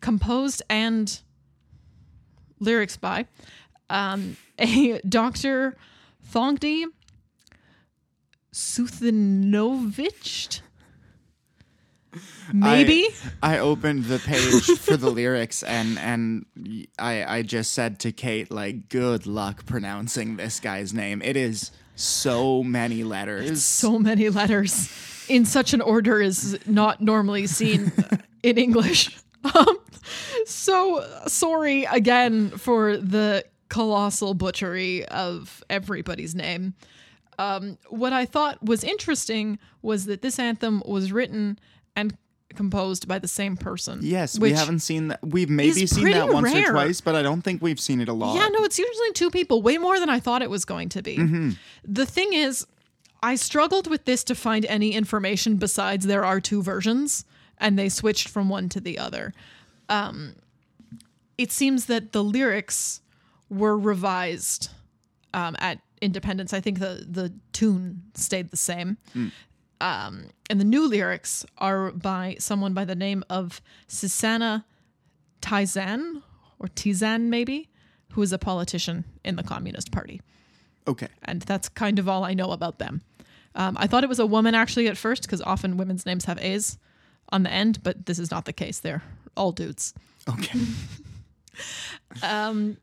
composed 0.00 0.62
and 0.68 1.20
lyrics 2.58 2.96
by 2.96 3.26
um, 3.88 4.36
a 4.58 5.00
Dr. 5.08 5.76
Thongdi 6.32 6.84
Suthinovich. 8.52 10.60
Maybe. 12.52 13.06
I, 13.40 13.56
I 13.56 13.58
opened 13.60 14.06
the 14.06 14.18
page 14.18 14.64
for 14.80 14.96
the 14.96 15.10
lyrics 15.10 15.62
and 15.62 15.96
and 15.98 16.44
I 16.98 17.36
I 17.36 17.42
just 17.42 17.72
said 17.72 18.00
to 18.00 18.10
Kate 18.10 18.50
like 18.50 18.88
good 18.88 19.26
luck 19.26 19.64
pronouncing 19.64 20.36
this 20.36 20.58
guy's 20.58 20.92
name. 20.92 21.22
It 21.22 21.36
is 21.36 21.70
so 22.00 22.62
many 22.62 23.04
letters. 23.04 23.64
so 23.64 23.98
many 23.98 24.28
letters 24.28 24.90
in 25.28 25.44
such 25.44 25.74
an 25.74 25.80
order 25.80 26.20
is 26.20 26.58
not 26.66 27.00
normally 27.00 27.46
seen 27.46 27.92
in 28.42 28.58
English. 28.58 29.16
Um, 29.54 29.78
so 30.46 31.06
sorry 31.26 31.84
again 31.84 32.50
for 32.50 32.96
the 32.96 33.44
colossal 33.68 34.34
butchery 34.34 35.06
of 35.06 35.62
everybody's 35.70 36.34
name. 36.34 36.74
Um, 37.38 37.78
what 37.88 38.12
I 38.12 38.26
thought 38.26 38.62
was 38.62 38.84
interesting 38.84 39.58
was 39.80 40.06
that 40.06 40.20
this 40.20 40.38
anthem 40.38 40.82
was 40.84 41.12
written 41.12 41.58
and 41.96 42.16
composed 42.54 43.06
by 43.08 43.18
the 43.18 43.28
same 43.28 43.56
person. 43.56 44.00
yes, 44.02 44.38
we 44.38 44.52
haven't 44.52 44.80
seen 44.80 45.08
that. 45.08 45.20
We've 45.22 45.50
maybe 45.50 45.82
is 45.82 45.94
seen 45.94 46.10
that 46.10 46.32
once 46.32 46.52
rare. 46.52 46.70
or 46.70 46.72
twice, 46.72 47.00
but 47.00 47.14
I 47.14 47.22
don't 47.22 47.42
think 47.42 47.62
we've 47.62 47.80
seen 47.80 48.00
it 48.00 48.08
a 48.08 48.12
lot. 48.12 48.36
Yeah, 48.36 48.48
no, 48.48 48.64
it's 48.64 48.78
usually 48.78 49.12
two 49.12 49.30
people, 49.30 49.62
way 49.62 49.78
more 49.78 49.98
than 50.00 50.08
I 50.08 50.20
thought 50.20 50.42
it 50.42 50.50
was 50.50 50.64
going 50.64 50.88
to 50.90 51.02
be. 51.02 51.16
Mm-hmm. 51.16 51.50
The 51.84 52.06
thing 52.06 52.32
is, 52.32 52.66
I 53.22 53.34
struggled 53.36 53.88
with 53.88 54.04
this 54.04 54.24
to 54.24 54.34
find 54.34 54.64
any 54.66 54.92
information 54.92 55.56
besides 55.56 56.06
there 56.06 56.24
are 56.24 56.40
two 56.40 56.62
versions 56.62 57.24
and 57.58 57.78
they 57.78 57.88
switched 57.88 58.28
from 58.28 58.48
one 58.48 58.68
to 58.70 58.80
the 58.80 58.98
other. 58.98 59.34
Um, 59.88 60.34
it 61.36 61.52
seems 61.52 61.86
that 61.86 62.12
the 62.12 62.24
lyrics 62.24 63.00
were 63.50 63.78
revised 63.78 64.70
um, 65.34 65.56
at 65.58 65.78
Independence. 66.00 66.54
I 66.54 66.60
think 66.60 66.78
the, 66.78 67.04
the 67.06 67.32
tune 67.52 68.02
stayed 68.14 68.50
the 68.50 68.56
same. 68.56 68.96
Um, 69.80 70.26
and 70.50 70.60
the 70.60 70.64
new 70.64 70.86
lyrics 70.86 71.46
are 71.58 71.90
by 71.92 72.36
someone 72.38 72.74
by 72.74 72.84
the 72.84 72.94
name 72.94 73.24
of 73.30 73.62
Susanna 73.86 74.66
Tizan 75.40 76.22
or 76.58 76.68
Tizan 76.68 77.22
maybe, 77.22 77.68
who 78.12 78.22
is 78.22 78.32
a 78.32 78.38
politician 78.38 79.04
in 79.24 79.36
the 79.36 79.42
Communist 79.42 79.90
Party. 79.90 80.20
Okay. 80.86 81.08
And 81.22 81.42
that's 81.42 81.68
kind 81.68 81.98
of 81.98 82.08
all 82.08 82.24
I 82.24 82.34
know 82.34 82.50
about 82.50 82.78
them. 82.78 83.02
Um, 83.54 83.76
I 83.80 83.86
thought 83.86 84.04
it 84.04 84.08
was 84.08 84.18
a 84.18 84.26
woman 84.26 84.54
actually 84.54 84.86
at 84.88 84.96
first 84.96 85.22
because 85.22 85.40
often 85.42 85.76
women's 85.76 86.04
names 86.06 86.26
have 86.26 86.38
A's 86.38 86.78
on 87.30 87.42
the 87.42 87.50
end, 87.50 87.82
but 87.82 88.06
this 88.06 88.18
is 88.18 88.30
not 88.30 88.44
the 88.44 88.52
case. 88.52 88.80
They're 88.80 89.02
all 89.36 89.52
dudes. 89.52 89.94
Okay. 90.28 90.58
um, 92.22 92.76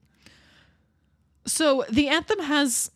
So 1.45 1.85
the 1.89 2.07
anthem 2.07 2.39
has 2.39 2.91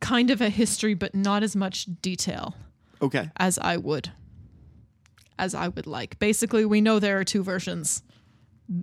kind 0.00 0.30
of 0.30 0.40
a 0.40 0.48
history, 0.48 0.94
but 0.94 1.14
not 1.14 1.42
as 1.42 1.54
much 1.54 1.86
detail 2.00 2.54
Okay. 3.02 3.30
as 3.36 3.58
I 3.58 3.76
would 3.76 4.10
as 5.38 5.54
I 5.54 5.68
would 5.68 5.86
like. 5.86 6.18
Basically, 6.18 6.64
we 6.64 6.80
know 6.80 6.98
there 6.98 7.18
are 7.20 7.24
two 7.24 7.42
versions. 7.42 8.02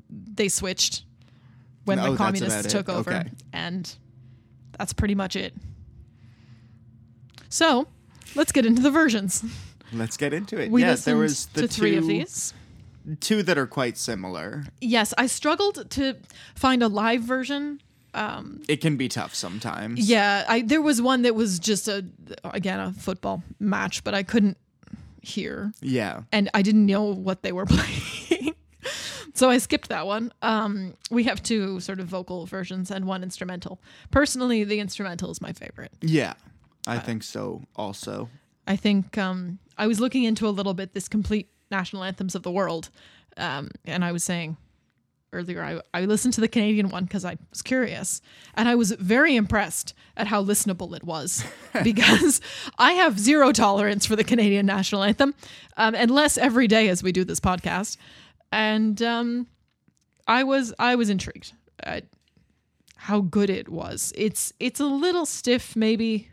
They 0.10 0.48
switched 0.50 1.04
when 1.86 1.98
Oh, 2.00 2.12
the 2.12 2.18
communists 2.18 2.60
about 2.60 2.66
it. 2.66 2.70
took 2.70 2.90
over, 2.90 3.12
Okay. 3.12 3.30
and 3.52 3.92
that's 4.78 4.94
pretty 4.94 5.16
much 5.16 5.36
it. 5.36 5.56
So, 7.50 7.88
let's 8.36 8.52
get 8.52 8.66
into 8.66 8.82
the 8.82 8.92
versions. 8.92 9.44
Let's 9.92 10.18
get 10.18 10.34
into 10.34 10.60
it. 10.60 10.72
We 10.72 10.84
listened 10.86 11.12
there 11.16 11.22
was 11.22 11.48
the 11.48 11.62
two, 11.62 11.68
three 11.68 11.96
of 11.98 12.08
these. 12.08 12.54
two 13.20 13.44
that 13.44 13.58
are 13.58 13.68
quite 13.68 13.98
similar. 13.98 14.66
Yes, 14.82 15.14
I 15.18 15.28
struggled 15.28 15.90
to 15.92 16.16
find 16.56 16.82
a 16.82 16.88
live 16.88 17.22
version. 17.24 17.82
It 18.68 18.82
can 18.82 18.98
be 18.98 19.10
tough 19.10 19.34
sometimes. 19.36 20.08
Yeah, 20.10 20.46
I 20.48 20.62
there 20.62 20.82
was 20.82 21.02
one 21.02 21.24
that 21.24 21.36
was 21.36 21.60
just 21.60 21.88
a 21.88 22.06
again 22.44 22.80
a 22.80 22.94
football 22.94 23.44
match, 23.60 24.04
but 24.04 24.14
I 24.14 24.24
couldn't 24.24 24.58
hear 25.22 25.72
Yeah. 25.82 26.24
and 26.34 26.50
I 26.54 26.62
didn't 26.62 26.86
know 26.86 27.04
what 27.04 27.44
they 27.44 27.52
were 27.54 27.66
playing. 27.70 28.54
so 29.34 29.50
I 29.50 29.58
skipped 29.58 29.88
that 29.90 30.06
one. 30.06 30.32
Um, 30.42 30.96
we 31.10 31.24
have 31.24 31.42
two 31.42 31.80
sort 31.80 32.00
of 32.00 32.08
vocal 32.08 32.46
versions 32.46 32.92
and 32.92 33.06
one 33.06 33.24
instrumental. 33.24 33.80
Personally, 34.12 34.64
the 34.66 34.80
instrumental 34.80 35.32
is 35.32 35.42
my 35.42 35.54
favorite. 35.54 35.94
Yeah. 36.02 36.34
Uh, 36.86 36.92
I 36.92 37.00
think 37.00 37.24
so 37.24 37.62
also. 37.78 38.30
I 38.68 38.76
think 38.76 39.18
um, 39.18 39.60
I 39.78 39.88
was 39.88 40.00
looking 40.02 40.24
into 40.26 40.46
a 40.48 40.52
little 40.52 40.74
bit 40.74 40.94
this 40.94 41.08
complete 41.08 41.48
national 41.72 42.04
anthems 42.04 42.36
of 42.36 42.44
the 42.44 42.52
world, 42.52 42.90
um, 43.38 43.72
and 43.86 44.04
I 44.06 44.12
was 44.12 44.24
saying 44.24 44.58
earlier 45.34 45.64
I, 45.64 45.82
I 45.94 46.06
listened 46.06 46.34
to 46.36 46.42
the 46.42 46.48
Canadian 46.48 46.90
one 46.90 47.04
because 47.04 47.26
I 47.26 47.38
was 47.50 47.62
curious, 47.62 48.22
and 48.56 48.70
I 48.70 48.76
was 48.76 48.92
very 48.92 49.36
impressed 49.36 49.94
at 50.16 50.28
how 50.28 50.44
listenable 50.44 50.96
it 50.96 51.04
was 51.04 51.44
because 51.84 52.40
I 52.78 52.94
have 52.94 53.20
zero 53.20 53.52
tolerance 53.52 54.06
for 54.06 54.16
the 54.16 54.24
Canadian 54.24 54.66
national 54.66 55.04
anthem, 55.04 55.34
um, 55.78 55.96
and 55.96 56.10
less 56.12 56.38
every 56.38 56.68
day 56.68 56.90
as 56.90 57.04
we 57.04 57.12
do 57.12 57.24
this 57.24 57.40
podcast, 57.40 57.98
and 58.52 59.02
um, 59.02 59.48
I 60.28 60.44
was 60.44 60.74
I 60.80 60.96
was 60.96 61.10
intrigued 61.10 61.54
at 61.82 62.06
how 62.96 63.22
good 63.22 63.50
it 63.50 63.68
was. 63.68 64.14
It's 64.16 64.54
it's 64.60 64.80
a 64.80 64.86
little 64.86 65.26
stiff 65.26 65.76
maybe 65.76 66.30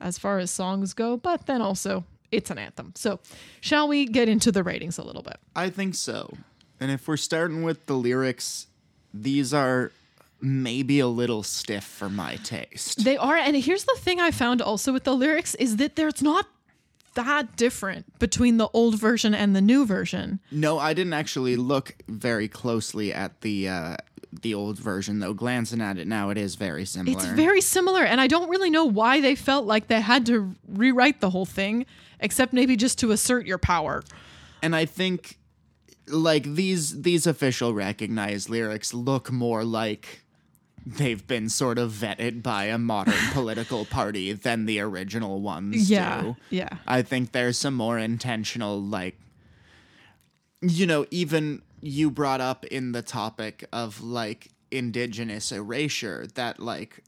as 0.00 0.18
far 0.18 0.38
as 0.38 0.50
songs 0.50 0.94
go, 0.94 1.16
but 1.16 1.46
then 1.46 1.62
also 1.62 2.04
it's 2.32 2.50
an 2.50 2.58
anthem. 2.58 2.92
So, 2.96 3.20
shall 3.60 3.88
we 3.88 4.06
get 4.06 4.28
into 4.28 4.50
the 4.50 4.62
ratings 4.62 4.98
a 4.98 5.02
little 5.02 5.22
bit? 5.22 5.36
I 5.54 5.70
think 5.70 5.94
so. 5.94 6.36
And 6.84 6.92
if 6.92 7.08
we're 7.08 7.16
starting 7.16 7.62
with 7.62 7.86
the 7.86 7.94
lyrics, 7.94 8.66
these 9.14 9.54
are 9.54 9.90
maybe 10.38 11.00
a 11.00 11.06
little 11.08 11.42
stiff 11.42 11.82
for 11.82 12.10
my 12.10 12.36
taste. 12.36 13.02
They 13.04 13.16
are, 13.16 13.36
and 13.36 13.56
here's 13.56 13.84
the 13.84 13.96
thing 13.98 14.20
I 14.20 14.30
found 14.30 14.60
also 14.60 14.92
with 14.92 15.04
the 15.04 15.14
lyrics 15.14 15.54
is 15.54 15.76
that 15.76 15.96
there's 15.96 16.20
not 16.20 16.46
that 17.14 17.56
different 17.56 18.18
between 18.18 18.58
the 18.58 18.68
old 18.74 18.98
version 18.98 19.34
and 19.34 19.56
the 19.56 19.62
new 19.62 19.86
version. 19.86 20.40
No, 20.50 20.78
I 20.78 20.92
didn't 20.92 21.14
actually 21.14 21.56
look 21.56 21.96
very 22.06 22.48
closely 22.48 23.14
at 23.14 23.40
the 23.40 23.66
uh, 23.66 23.96
the 24.42 24.52
old 24.52 24.78
version 24.78 25.20
though. 25.20 25.32
Glancing 25.32 25.80
at 25.80 25.96
it 25.96 26.06
now, 26.06 26.28
it 26.28 26.36
is 26.36 26.54
very 26.54 26.84
similar. 26.84 27.16
It's 27.16 27.24
very 27.28 27.62
similar, 27.62 28.04
and 28.04 28.20
I 28.20 28.26
don't 28.26 28.50
really 28.50 28.68
know 28.68 28.84
why 28.84 29.22
they 29.22 29.36
felt 29.36 29.64
like 29.64 29.86
they 29.86 30.02
had 30.02 30.26
to 30.26 30.54
rewrite 30.68 31.22
the 31.22 31.30
whole 31.30 31.46
thing, 31.46 31.86
except 32.20 32.52
maybe 32.52 32.76
just 32.76 32.98
to 32.98 33.10
assert 33.10 33.46
your 33.46 33.56
power. 33.56 34.02
and 34.62 34.76
I 34.76 34.84
think 34.84 35.38
like 36.08 36.44
these 36.54 37.02
these 37.02 37.26
official 37.26 37.72
recognized 37.74 38.48
lyrics 38.50 38.92
look 38.92 39.30
more 39.32 39.64
like 39.64 40.20
they've 40.86 41.26
been 41.26 41.48
sort 41.48 41.78
of 41.78 41.90
vetted 41.92 42.42
by 42.42 42.64
a 42.64 42.76
modern 42.76 43.14
political 43.32 43.86
party 43.86 44.32
than 44.32 44.66
the 44.66 44.78
original 44.80 45.40
ones 45.40 45.88
Yeah, 45.90 46.20
do. 46.22 46.36
yeah. 46.50 46.68
I 46.86 47.00
think 47.02 47.32
there's 47.32 47.56
some 47.56 47.74
more 47.74 47.98
intentional 47.98 48.80
like 48.80 49.18
you 50.60 50.86
know, 50.86 51.04
even 51.10 51.62
you 51.80 52.10
brought 52.10 52.40
up 52.40 52.64
in 52.66 52.92
the 52.92 53.02
topic 53.02 53.64
of 53.72 54.02
like 54.02 54.48
indigenous 54.70 55.52
erasure 55.52 56.26
that 56.34 56.58
like 56.58 57.02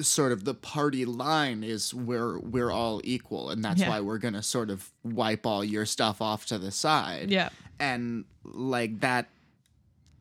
sort 0.00 0.32
of 0.32 0.44
the 0.44 0.54
party 0.54 1.04
line 1.04 1.62
is 1.64 1.92
we're 1.92 2.38
we're 2.38 2.70
all 2.70 3.00
equal 3.04 3.50
and 3.50 3.64
that's 3.64 3.80
Yeah. 3.80 3.88
why 3.88 4.00
we're 4.00 4.18
going 4.18 4.34
to 4.34 4.42
sort 4.42 4.70
of 4.70 4.90
wipe 5.02 5.44
all 5.46 5.64
your 5.64 5.84
stuff 5.84 6.22
off 6.22 6.46
to 6.46 6.58
the 6.58 6.70
side. 6.70 7.30
Yeah. 7.30 7.48
And 7.78 8.24
like 8.44 9.00
that 9.00 9.28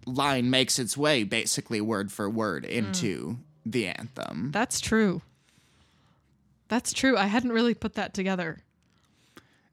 line 0.06 0.50
makes 0.50 0.80
its 0.80 0.98
way 0.98 1.24
basically 1.24 1.82
word 1.82 2.12
for 2.12 2.30
word 2.30 2.64
Mm. 2.64 2.70
into 2.70 3.38
the 3.66 3.88
anthem. 3.88 4.50
That's 4.52 4.80
true. 4.80 5.22
That's 6.68 6.94
true. 6.94 7.18
I 7.18 7.26
hadn't 7.28 7.52
really 7.52 7.74
put 7.74 7.96
that 7.96 8.14
together 8.14 8.60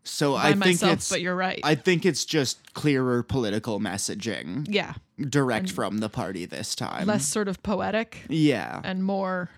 So 0.02 0.34
I 0.36 0.52
think 0.52 0.58
myself, 0.58 0.92
it's 0.94 1.10
but 1.10 1.20
you're 1.20 1.34
right. 1.34 1.60
I 1.64 1.74
think 1.74 2.06
it's 2.06 2.24
just 2.24 2.74
clearer 2.74 3.22
political 3.22 3.80
messaging 3.80 4.66
yeah. 4.70 4.94
direct 5.18 5.70
from 5.72 5.98
the 5.98 6.08
party 6.08 6.44
this 6.46 6.74
time. 6.74 7.06
Less 7.06 7.26
sort 7.26 7.48
of 7.48 7.62
poetic 7.62 8.18
yeah. 8.28 8.80
and 8.84 9.02
more 9.04 9.50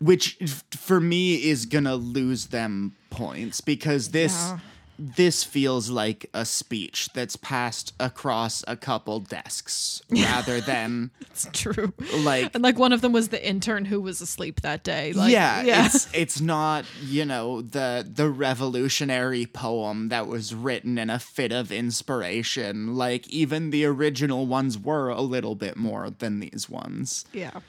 which 0.00 0.36
f- 0.40 0.64
for 0.70 1.00
me 1.00 1.34
is 1.48 1.66
gonna 1.66 1.96
lose 1.96 2.46
them 2.46 2.94
points 3.10 3.60
because 3.60 4.10
this 4.10 4.32
Yeah. 4.32 4.58
this 5.00 5.44
feels 5.44 5.90
like 5.90 6.28
a 6.34 6.44
speech 6.44 7.08
that's 7.14 7.36
passed 7.36 7.92
across 8.00 8.64
a 8.66 8.76
couple 8.76 9.20
desks 9.20 10.02
rather 10.10 10.60
than 10.72 11.10
It's 11.20 11.46
true. 11.52 11.92
like 12.18 12.52
And 12.54 12.64
like 12.64 12.78
one 12.80 12.92
of 12.92 13.00
them 13.00 13.12
was 13.12 13.28
the 13.28 13.44
intern 13.48 13.84
who 13.84 14.00
was 14.00 14.20
asleep 14.20 14.60
that 14.62 14.82
day. 14.82 15.12
Like, 15.12 15.30
yeah, 15.32 15.62
yeah. 15.62 15.86
it's 15.86 16.08
it's 16.14 16.40
not 16.40 16.84
you 17.04 17.24
know 17.24 17.62
the 17.62 18.04
the 18.12 18.28
revolutionary 18.28 19.46
poem 19.46 20.08
that 20.08 20.26
was 20.26 20.52
written 20.54 20.98
in 20.98 21.10
a 21.10 21.18
fit 21.20 21.52
of 21.52 21.70
inspiration. 21.70 22.96
Like 22.96 23.28
even 23.28 23.70
the 23.70 23.84
original 23.84 24.46
ones 24.46 24.76
were 24.78 25.08
a 25.10 25.20
little 25.22 25.54
bit 25.54 25.76
more 25.76 26.10
than 26.10 26.40
these 26.40 26.68
ones. 26.68 27.24
yeah. 27.32 27.60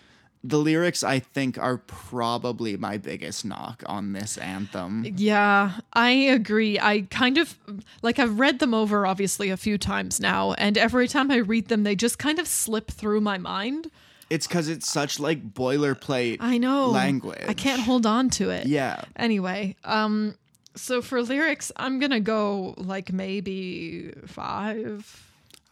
The 0.42 0.58
lyrics 0.58 1.04
I 1.04 1.20
think 1.20 1.58
are 1.58 1.78
probably 1.78 2.78
my 2.78 2.98
biggest 2.98 3.44
knock 3.44 3.84
on 3.86 4.14
this 4.14 4.38
anthem. 4.38 5.06
Yeah, 5.18 5.80
I 5.92 6.12
agree. 6.12 6.80
I 6.80 7.02
kind 7.10 7.38
of 7.38 7.58
like 8.02 8.20
I've 8.20 8.40
read 8.40 8.60
them 8.60 8.74
over 8.74 9.06
obviously 9.06 9.50
a 9.50 9.58
few 9.58 9.78
times 9.78 10.20
now, 10.22 10.54
and 10.54 10.78
every 10.78 11.10
time 11.10 11.30
I 11.30 11.38
read 11.38 11.68
them, 11.68 11.84
they 11.84 11.96
just 11.96 12.20
kind 12.20 12.40
of 12.40 12.48
slip 12.48 12.90
through 12.90 13.20
my 13.20 13.38
mind. 13.38 13.92
It's 14.30 14.48
because 14.48 14.70
it's 14.70 14.90
such 14.90 15.20
like 15.20 15.54
boilerplate. 15.54 16.38
I 16.40 16.58
know 16.58 16.88
language. 16.88 17.46
I 17.48 17.54
can't 17.54 17.82
hold 17.82 18.06
on 18.06 18.30
to 18.32 18.50
it. 18.50 18.68
Yeah, 18.68 19.04
Anyway, 19.16 19.76
um, 19.84 20.36
so 20.76 21.02
for 21.02 21.22
lyrics, 21.22 21.72
I'm 21.76 22.00
gonna 22.00 22.20
go 22.22 22.76
like 22.78 23.12
maybe 23.12 24.14
five. 24.26 25.26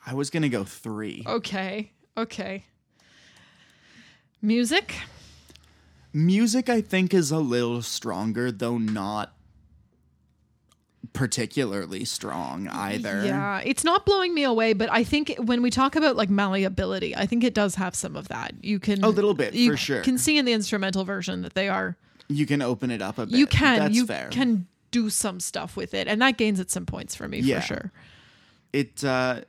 I 0.05 0.13
was 0.13 0.29
gonna 0.29 0.49
go 0.49 0.63
three. 0.63 1.23
Okay, 1.25 1.91
okay. 2.17 2.65
Music. 4.47 4.95
Music, 6.13 6.69
I 6.69 6.79
think, 6.79 7.13
is 7.13 7.31
a 7.31 7.37
little 7.39 7.81
stronger, 7.81 8.49
though 8.49 8.77
not 8.77 9.33
particularly 11.11 12.05
strong 12.05 12.69
either. 12.69 13.25
Yeah, 13.25 13.59
it's 13.65 13.83
not 13.83 14.05
blowing 14.05 14.33
me 14.33 14.43
away, 14.45 14.71
but 14.71 14.89
I 14.89 15.03
think 15.03 15.35
when 15.37 15.61
we 15.61 15.69
talk 15.69 15.97
about 15.97 16.15
like 16.15 16.29
malleability, 16.29 17.13
I 17.13 17.25
think 17.25 17.43
it 17.43 17.53
does 17.53 17.75
have 17.75 17.93
some 17.93 18.15
of 18.15 18.29
that. 18.29 18.53
You 18.61 18.79
can 18.79 19.03
A 19.03 19.09
little 19.09 19.33
bit, 19.33 19.53
you 19.53 19.71
for 19.71 19.77
sure. 19.77 19.97
You 19.97 20.03
can 20.03 20.17
see 20.17 20.37
in 20.37 20.45
the 20.45 20.53
instrumental 20.53 21.03
version 21.03 21.41
that 21.41 21.53
they 21.53 21.67
are. 21.67 21.97
You 22.29 22.45
can 22.45 22.61
open 22.61 22.89
it 22.89 23.01
up 23.01 23.17
a 23.17 23.25
bit. 23.25 23.35
You 23.37 23.47
can 23.47 23.79
That's 23.79 23.95
you 23.95 24.05
fair. 24.05 24.29
can 24.29 24.67
do 24.91 25.09
some 25.09 25.41
stuff 25.41 25.75
with 25.75 25.93
it, 25.93 26.07
and 26.07 26.21
that 26.21 26.37
gains 26.37 26.61
it 26.61 26.71
some 26.71 26.85
points 26.85 27.15
for 27.15 27.27
me 27.27 27.39
Yeah. 27.39 27.59
for 27.59 27.67
sure. 27.67 27.91
It 28.71 29.03
uh 29.03 29.41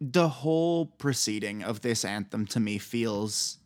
the 0.00 0.28
whole 0.28 0.86
proceeding 0.86 1.64
of 1.64 1.80
this 1.80 2.04
anthem 2.04 2.46
to 2.46 2.60
me 2.60 2.78
feels 2.78 3.58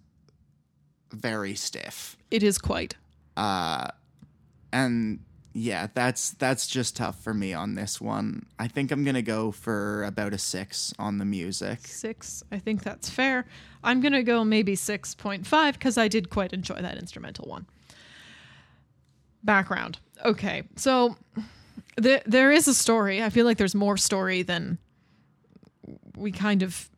very 1.13 1.55
stiff. 1.55 2.17
It 2.31 2.43
is 2.43 2.59
quite. 2.59 2.97
Uh, 3.37 3.89
and 4.73 5.21
yeah, 5.53 5.89
that's 5.95 6.31
that's 6.31 6.67
just 6.67 6.97
tough 6.97 7.23
for 7.23 7.35
me 7.35 7.53
on 7.53 7.75
this 7.75 8.01
one. 8.01 8.47
I 8.59 8.69
think 8.69 8.91
I'm 8.91 9.05
gonna 9.05 9.23
go 9.23 9.51
for 9.51 10.05
about 10.05 10.33
a 10.33 10.39
six 10.39 10.95
on 10.99 11.19
the 11.19 11.25
music. 11.25 11.81
Six, 11.87 12.43
I 12.53 12.59
think 12.59 12.83
that's 12.85 13.11
fair. 13.11 13.47
I'm 13.83 14.01
gonna 14.01 14.23
go 14.23 14.45
maybe 14.45 14.77
six 14.77 15.15
point 15.15 15.47
five 15.47 15.75
because 15.75 15.99
I 15.99 16.09
did 16.09 16.31
quite 16.31 16.53
enjoy 16.53 16.81
that 16.81 16.99
instrumental 16.99 17.49
one. 17.49 17.67
Background. 19.43 19.99
Okay, 20.25 20.65
so 20.77 21.17
there 21.97 22.23
there 22.27 22.53
is 22.53 22.69
a 22.69 22.75
story. 22.75 23.23
I 23.23 23.31
feel 23.31 23.47
like 23.47 23.59
there's 23.59 23.75
more 23.75 23.97
story 23.97 24.43
than 24.43 24.79
we 26.17 26.31
kind 26.31 26.63
of 26.63 26.89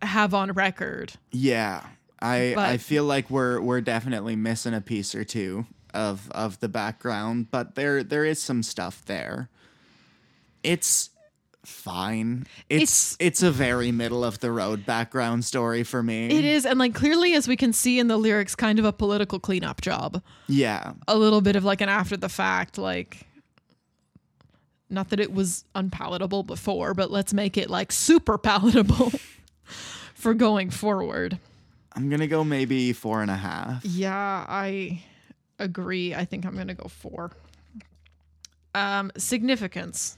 have 0.00 0.32
on 0.32 0.52
record. 0.52 1.12
Yeah. 1.30 1.84
I 2.22 2.52
But- 2.54 2.68
I 2.70 2.76
feel 2.78 3.04
like 3.04 3.28
we're 3.28 3.60
we're 3.60 3.80
definitely 3.80 4.36
missing 4.36 4.74
a 4.74 4.80
piece 4.80 5.14
or 5.14 5.24
two 5.24 5.66
of 5.92 6.30
of 6.30 6.60
the 6.60 6.68
background, 6.68 7.50
but 7.50 7.74
there 7.74 8.02
there 8.02 8.24
is 8.24 8.40
some 8.40 8.62
stuff 8.62 9.04
there. 9.04 9.48
It's 10.62 11.10
fine. 11.64 12.46
It's 12.68 13.16
it's, 13.20 13.42
a 13.42 13.50
very 13.50 13.92
middle 13.92 14.24
of 14.24 14.40
the 14.40 14.50
road 14.50 14.86
background 14.86 15.44
story 15.44 15.82
for 15.82 16.02
me. 16.02 16.26
It 16.26 16.44
is, 16.44 16.64
and 16.66 16.78
like 16.78 16.94
clearly, 16.94 17.34
as 17.34 17.46
we 17.48 17.56
can 17.56 17.72
see 17.72 17.98
in 17.98 18.08
the 18.08 18.16
lyrics, 18.16 18.54
kind 18.54 18.78
of 18.78 18.84
a 18.84 18.92
political 18.92 19.38
cleanup 19.38 19.80
job. 19.80 20.22
Yeah. 20.48 20.92
a 21.08 21.16
little 21.16 21.40
bit 21.40 21.56
of 21.56 21.64
like 21.64 21.80
an 21.80 21.88
after 21.88 22.16
the 22.16 22.28
fact 22.28 22.78
like 22.78 23.26
not 24.90 25.08
that 25.08 25.20
it 25.20 25.32
was 25.32 25.64
unpalatable 25.74 26.42
before 26.42 26.92
but 26.92 27.10
let's 27.10 27.32
make 27.32 27.56
it 27.56 27.70
like 27.70 27.90
super 27.90 28.36
palatable 28.36 29.10
for 30.14 30.34
going 30.34 30.68
forward 30.68 31.38
I'm 31.94 32.08
gonna 32.10 32.26
go 32.26 32.42
maybe 32.44 32.92
four 32.92 33.22
and 33.22 33.30
a 33.30 33.36
half. 33.36 33.84
yeah 33.84 34.44
i 34.48 35.02
agree 35.58 36.14
i 36.14 36.24
think 36.24 36.44
i'm 36.46 36.56
gonna 36.56 36.74
go 36.74 36.88
four 36.88 37.30
um 38.74 39.10
significance 39.16 40.16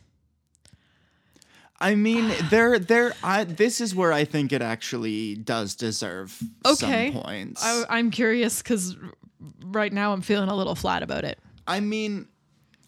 I 1.81 1.97
mean, 1.97 2.33
there 2.51 2.79
there 2.79 3.13
I 3.23 3.43
this 3.45 3.81
is 3.81 3.95
where 3.97 4.13
I 4.13 4.25
think 4.25 4.53
it 4.53 4.63
actually 4.63 5.35
does 5.35 5.75
deserve 5.75 6.41
Okay. 6.65 7.11
some 7.13 7.23
points. 7.23 7.63
I, 7.65 7.85
i'm 7.91 8.11
curious 8.13 8.63
because 8.63 8.97
right 9.67 9.93
now 9.93 10.13
i'm 10.13 10.23
feeling 10.23 10.49
a 10.49 10.55
little 10.55 10.77
flat 10.77 11.03
about 11.03 11.25
it 11.25 11.39
I 11.67 11.81
mean, 11.81 12.29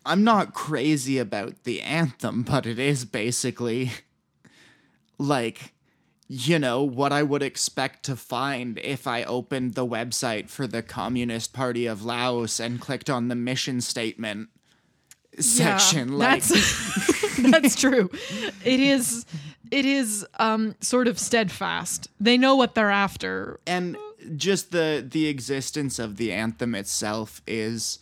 I'm 0.05 0.23
not 0.23 0.53
crazy 0.55 1.19
about 1.19 1.65
the 1.65 1.81
anthem, 1.83 2.43
but 2.43 2.65
it 2.67 2.79
is 2.79 3.05
basically 3.07 3.91
like, 5.19 5.73
you 6.29 6.59
know, 6.59 6.83
what 6.83 7.13
I 7.13 7.23
would 7.23 7.43
expect 7.43 8.05
to 8.07 8.17
find 8.17 8.79
if 8.79 9.07
I 9.07 9.23
opened 9.25 9.75
the 9.75 9.87
website 9.87 10.49
for 10.49 10.67
the 10.67 10.83
Communist 10.83 11.53
Party 11.53 11.87
of 11.87 12.05
Laos 12.05 12.59
and 12.59 12.81
clicked 12.81 13.09
on 13.09 13.29
the 13.29 13.35
mission 13.37 13.81
statement 13.81 14.49
section. 15.39 16.13
Yeah, 16.13 16.17
like, 16.17 16.43
that's 16.43 17.39
that's 17.51 17.77
true. 17.77 18.11
It 18.65 18.81
is 18.81 19.25
it 19.71 19.85
is 19.85 20.27
um 20.39 20.75
sort 20.81 21.09
of 21.09 21.19
steadfast. 21.19 22.09
They 22.21 22.37
know 22.37 22.57
what 22.57 22.75
they're 22.75 22.91
after. 22.91 23.61
and 23.67 23.97
just 24.35 24.73
the 24.73 25.07
the 25.09 25.29
existence 25.29 26.01
of 26.01 26.17
the 26.17 26.33
anthem 26.33 26.75
itself 26.75 27.41
is 27.47 28.01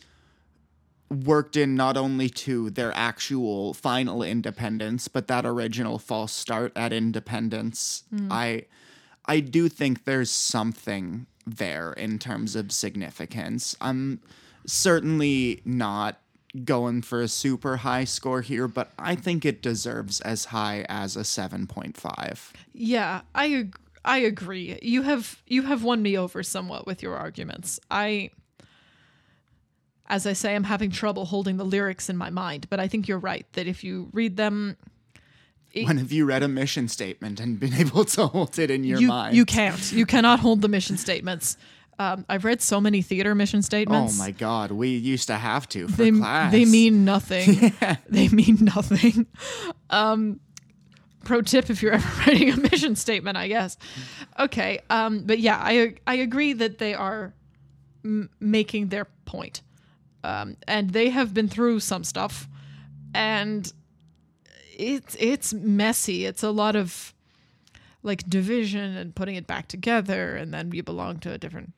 worked 1.09 1.55
in 1.55 1.75
not 1.75 1.97
only 1.97 2.29
to 2.29 2.69
their 2.71 2.91
actual 2.95 3.73
final 3.73 4.23
independence 4.23 5.07
but 5.07 5.27
that 5.27 5.45
original 5.45 5.99
false 5.99 6.33
start 6.33 6.71
at 6.75 6.91
independence 6.91 8.03
hmm. 8.09 8.31
i 8.31 8.65
i 9.25 9.39
do 9.39 9.69
think 9.69 10.05
there's 10.05 10.31
something 10.31 11.25
there 11.45 11.93
in 11.93 12.17
terms 12.17 12.55
of 12.55 12.71
significance 12.71 13.75
i'm 13.81 14.19
certainly 14.65 15.61
not 15.63 16.19
going 16.63 17.01
for 17.01 17.21
a 17.21 17.27
super 17.27 17.77
high 17.77 18.03
score 18.05 18.41
here 18.41 18.67
but 18.67 18.91
i 18.97 19.13
think 19.13 19.45
it 19.45 19.61
deserves 19.61 20.21
as 20.21 20.45
high 20.45 20.85
as 20.89 21.15
a 21.15 21.21
7.5 21.21 22.53
Yeah, 22.73 23.21
I 23.33 23.45
ag- 23.53 23.79
I 24.05 24.19
agree. 24.19 24.77
You 24.81 25.01
have 25.01 25.41
you 25.47 25.63
have 25.63 25.83
won 25.83 26.01
me 26.01 26.17
over 26.17 26.43
somewhat 26.43 26.85
with 26.85 27.01
your 27.01 27.15
arguments. 27.15 27.79
I 27.89 28.29
as 30.07 30.25
I 30.27 30.33
say 30.33 30.55
I'm 30.55 30.63
having 30.65 30.91
trouble 30.91 31.25
holding 31.25 31.57
the 31.57 31.63
lyrics 31.65 32.09
in 32.09 32.17
my 32.17 32.29
mind, 32.29 32.67
but 32.69 32.79
I 32.79 32.87
think 32.87 33.07
you're 33.07 33.19
right 33.19 33.45
that 33.53 33.67
if 33.67 33.83
you 33.83 34.09
read 34.13 34.37
them 34.37 34.77
when 35.83 35.97
have 35.97 36.11
you 36.13 36.25
read 36.25 36.41
a 36.41 36.47
mission 36.47 36.87
statement 36.87 37.39
and 37.41 37.59
been 37.59 37.73
able 37.85 38.05
to 38.05 38.27
hold 38.27 38.57
it 38.57 38.71
in 38.71 38.85
your 38.85 38.99
you 38.99 39.09
mind? 39.09 39.35
you 39.35 39.45
can't. 39.45 39.91
You 39.91 40.05
cannot 40.05 40.39
hold 40.39 40.61
the 40.61 40.69
mission 40.69 40.95
statements. 40.97 41.57
Um, 41.99 42.25
I've 42.27 42.43
read 42.45 42.61
so 42.61 42.79
many 42.81 43.01
theater 43.01 43.35
mission 43.35 43.61
statements. 43.61 44.15
Oh 44.19 44.23
my 44.23 44.31
god, 44.31 44.71
we 44.71 44.89
used 44.89 45.27
to 45.27 45.35
have 45.35 45.67
to 45.69 45.87
for 45.87 45.97
they, 45.97 46.11
class. 46.11 46.51
they 46.51 46.65
mean 46.65 47.05
nothing. 47.05 47.73
They 48.09 48.27
mean 48.29 48.57
nothing. 48.61 49.27
Um, 49.89 50.39
pro 51.23 51.41
tip 51.41 51.69
if 51.69 51.81
you're 51.81 51.93
ever 51.93 52.21
writing 52.27 52.51
a 52.51 52.57
mission 52.57 52.95
statement, 52.95 53.37
I 53.37 53.47
guess. 53.47 53.77
Okay, 54.39 54.79
um, 54.89 55.23
but 55.25 55.39
yeah, 55.39 55.57
I 55.61 55.95
I 56.07 56.15
agree 56.15 56.53
that 56.53 56.77
they 56.77 56.93
are 56.93 57.33
m- 58.03 58.29
making 58.39 58.89
their 58.89 59.05
point, 59.25 59.61
um, 60.25 60.57
and 60.67 60.89
they 60.89 61.09
have 61.09 61.33
been 61.33 61.47
through 61.47 61.79
some 61.79 62.03
stuff, 62.03 62.49
and 63.13 63.71
it's 64.77 65.15
it's 65.19 65.53
messy. 65.53 66.25
It's 66.25 66.43
a 66.43 66.51
lot 66.51 66.75
of 66.75 67.13
like 68.03 68.27
division 68.29 68.97
and 68.97 69.15
putting 69.15 69.35
it 69.35 69.47
back 69.47 69.67
together, 69.67 70.35
and 70.35 70.53
then 70.53 70.71
you 70.71 70.83
belong 70.83 71.19
to 71.19 71.31
a 71.31 71.37
different 71.37 71.73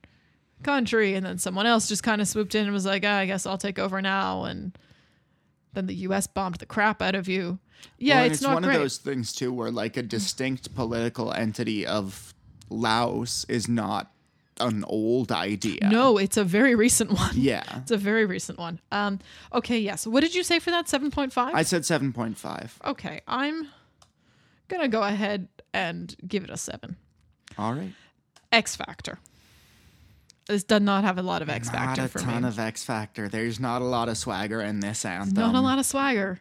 country, 0.62 1.14
and 1.14 1.24
then 1.24 1.38
someone 1.38 1.66
else 1.66 1.88
just 1.88 2.02
kind 2.02 2.20
of 2.20 2.28
swooped 2.28 2.54
in 2.54 2.64
and 2.64 2.72
was 2.72 2.86
like, 2.86 3.04
ah, 3.04 3.18
"I 3.18 3.26
guess 3.26 3.46
I'll 3.46 3.58
take 3.58 3.78
over 3.78 4.00
now," 4.00 4.44
and 4.44 4.76
then 5.74 5.86
the 5.86 5.94
U.S. 5.94 6.26
bombed 6.26 6.56
the 6.56 6.66
crap 6.66 7.02
out 7.02 7.14
of 7.14 7.28
you. 7.28 7.58
Yeah, 7.98 8.16
Well, 8.16 8.24
it's, 8.24 8.34
it's, 8.34 8.42
not 8.42 8.54
one 8.54 8.62
great. 8.64 8.76
of 8.76 8.80
those 8.80 8.96
things 8.98 9.32
too 9.32 9.52
where 9.52 9.70
like 9.70 9.96
a 9.96 10.02
distinct 10.02 10.74
political 10.74 11.32
entity 11.32 11.86
of 11.86 12.34
Laos 12.70 13.44
is 13.48 13.68
not 13.68 14.12
an 14.60 14.84
old 14.86 15.30
idea. 15.32 15.88
No, 15.88 16.18
it's 16.18 16.36
a 16.36 16.44
very 16.44 16.74
recent 16.74 17.12
one. 17.12 17.30
Yeah. 17.34 17.62
It's 17.82 17.90
a 17.90 17.96
very 17.96 18.26
recent 18.26 18.58
one. 18.58 18.80
Um, 18.92 19.18
okay, 19.52 19.78
yes. 19.78 20.06
What 20.06 20.20
did 20.20 20.34
you 20.34 20.42
say 20.42 20.58
for 20.58 20.70
that? 20.70 20.88
Seven 20.88 21.10
point 21.10 21.32
five. 21.32 21.54
I 21.54 21.62
said 21.62 21.82
7.5. 21.82 22.70
Okay, 22.84 23.20
I'm 23.26 23.68
gonna 24.68 24.88
go 24.88 25.02
ahead 25.02 25.48
and 25.72 26.14
give 26.26 26.44
it 26.44 26.50
a 26.50 26.56
seven. 26.56 26.96
All 27.56 27.72
right. 27.74 27.92
X 28.52 28.76
Factor. 28.76 29.18
This 30.48 30.64
does 30.64 30.80
not 30.80 31.04
have 31.04 31.18
a 31.18 31.22
lot 31.22 31.42
of 31.42 31.48
X 31.50 31.66
Not 31.66 31.74
factor 31.76 32.04
a 32.04 32.08
for 32.08 32.18
ton 32.20 32.42
me. 32.42 32.48
of 32.48 32.58
X 32.58 32.82
Factor. 32.84 33.28
There's 33.28 33.60
not 33.60 33.82
a 33.82 33.84
lot 33.84 34.08
of 34.08 34.16
swagger 34.16 34.60
in 34.62 34.80
this 34.80 35.04
anthem. 35.04 35.34
not 35.34 35.54
a 35.54 35.60
lot 35.60 35.78
of 35.78 35.84
swagger. 35.86 36.40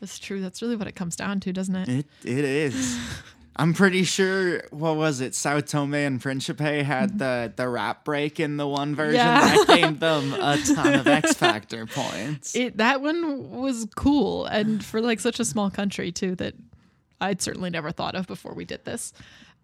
That's 0.00 0.18
true. 0.18 0.40
That's 0.40 0.60
really 0.62 0.76
what 0.76 0.88
it 0.88 0.94
comes 0.96 1.16
down 1.16 1.40
to, 1.40 1.52
doesn't 1.52 1.76
it? 1.76 1.88
It 1.88 2.06
it 2.24 2.44
is. 2.44 2.98
I'm 3.58 3.72
pretty 3.72 4.04
sure. 4.04 4.62
What 4.70 4.96
was 4.96 5.20
it? 5.22 5.34
Sao 5.34 5.60
Tome 5.60 5.94
and 5.94 6.20
Principe 6.20 6.82
had 6.82 7.18
the 7.18 7.52
the 7.56 7.66
rap 7.68 8.04
break 8.04 8.38
in 8.38 8.58
the 8.58 8.68
one 8.68 8.94
version 8.94 9.14
Yeah. 9.14 9.40
that 9.40 9.66
gained 9.68 10.00
them 10.00 10.34
a 10.34 10.58
ton 10.58 10.94
of 10.94 11.06
X 11.06 11.32
Factor 11.34 11.86
points. 11.86 12.54
It 12.54 12.76
that 12.76 13.00
one 13.00 13.50
was 13.50 13.86
cool, 13.96 14.44
and 14.46 14.84
for 14.84 15.00
like 15.00 15.20
such 15.20 15.40
a 15.40 15.44
small 15.44 15.70
country 15.70 16.12
too, 16.12 16.34
that 16.36 16.54
I'd 17.20 17.40
certainly 17.40 17.70
never 17.70 17.92
thought 17.92 18.14
of 18.14 18.26
before 18.26 18.52
we 18.52 18.66
did 18.66 18.84
this. 18.84 19.14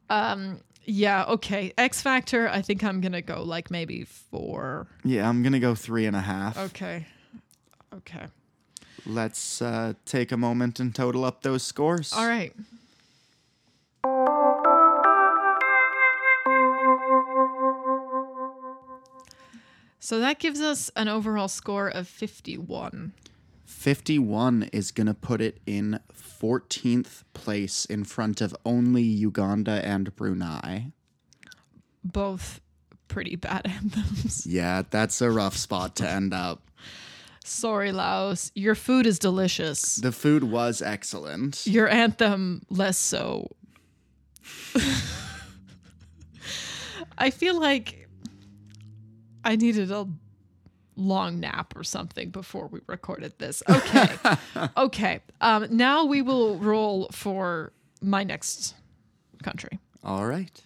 Um, 0.08 0.60
yeah, 0.84 1.24
okay. 1.24 1.72
X 1.76 2.00
Factor. 2.00 2.48
I 2.48 2.62
think 2.62 2.82
I'm 2.82 3.02
gonna 3.02 3.20
go 3.22 3.42
like 3.42 3.70
maybe 3.70 4.04
four. 4.04 4.86
yeah, 5.04 5.28
I'm 5.28 5.42
gonna 5.42 5.60
go 5.60 5.74
three 5.74 6.06
and 6.06 6.16
a 6.16 6.20
half. 6.20 6.56
Okay. 6.56 7.06
Okay. 7.94 8.24
Let's 9.04 9.60
uh, 9.60 9.92
take 10.06 10.32
a 10.32 10.36
moment 10.38 10.80
and 10.80 10.94
total 10.94 11.24
up 11.26 11.42
those 11.42 11.62
scores. 11.62 12.12
All 12.14 12.26
right. 12.26 12.54
So 20.04 20.18
that 20.18 20.40
gives 20.40 20.60
us 20.60 20.90
an 20.96 21.06
overall 21.06 21.46
score 21.46 21.86
of 21.86 22.08
51. 22.08 23.12
51 23.64 24.64
is 24.72 24.90
going 24.90 25.06
to 25.06 25.14
put 25.14 25.40
it 25.40 25.60
in 25.64 26.00
14th 26.12 27.22
place 27.34 27.84
in 27.84 28.02
front 28.02 28.40
of 28.40 28.52
only 28.66 29.04
Uganda 29.04 29.80
and 29.86 30.12
Brunei. 30.16 30.86
Both 32.02 32.60
pretty 33.06 33.36
bad 33.36 33.64
anthems. 33.68 34.44
Yeah, 34.44 34.82
that's 34.90 35.20
a 35.20 35.30
rough 35.30 35.56
spot 35.56 35.94
to 35.96 36.10
end 36.10 36.34
up. 36.34 36.68
Sorry, 37.44 37.92
Laos. 37.92 38.50
Your 38.56 38.74
food 38.74 39.06
is 39.06 39.20
delicious. 39.20 39.94
The 39.94 40.10
food 40.10 40.42
was 40.42 40.82
excellent. 40.82 41.64
Your 41.64 41.88
anthem, 41.88 42.62
less 42.70 42.98
so. 42.98 43.54
I 47.16 47.30
feel 47.30 47.60
like 47.60 48.01
I 49.44 49.56
needed 49.56 49.90
a 49.90 50.08
long 50.96 51.40
nap 51.40 51.74
or 51.76 51.84
something 51.84 52.30
before 52.30 52.66
we 52.68 52.80
recorded 52.86 53.34
this. 53.38 53.62
Okay. 53.68 54.08
okay. 54.76 55.20
Um, 55.40 55.66
now 55.70 56.04
we 56.04 56.22
will 56.22 56.56
roll 56.58 57.08
for 57.12 57.72
my 58.00 58.24
next 58.24 58.74
country. 59.42 59.78
All 60.04 60.26
right. 60.26 60.60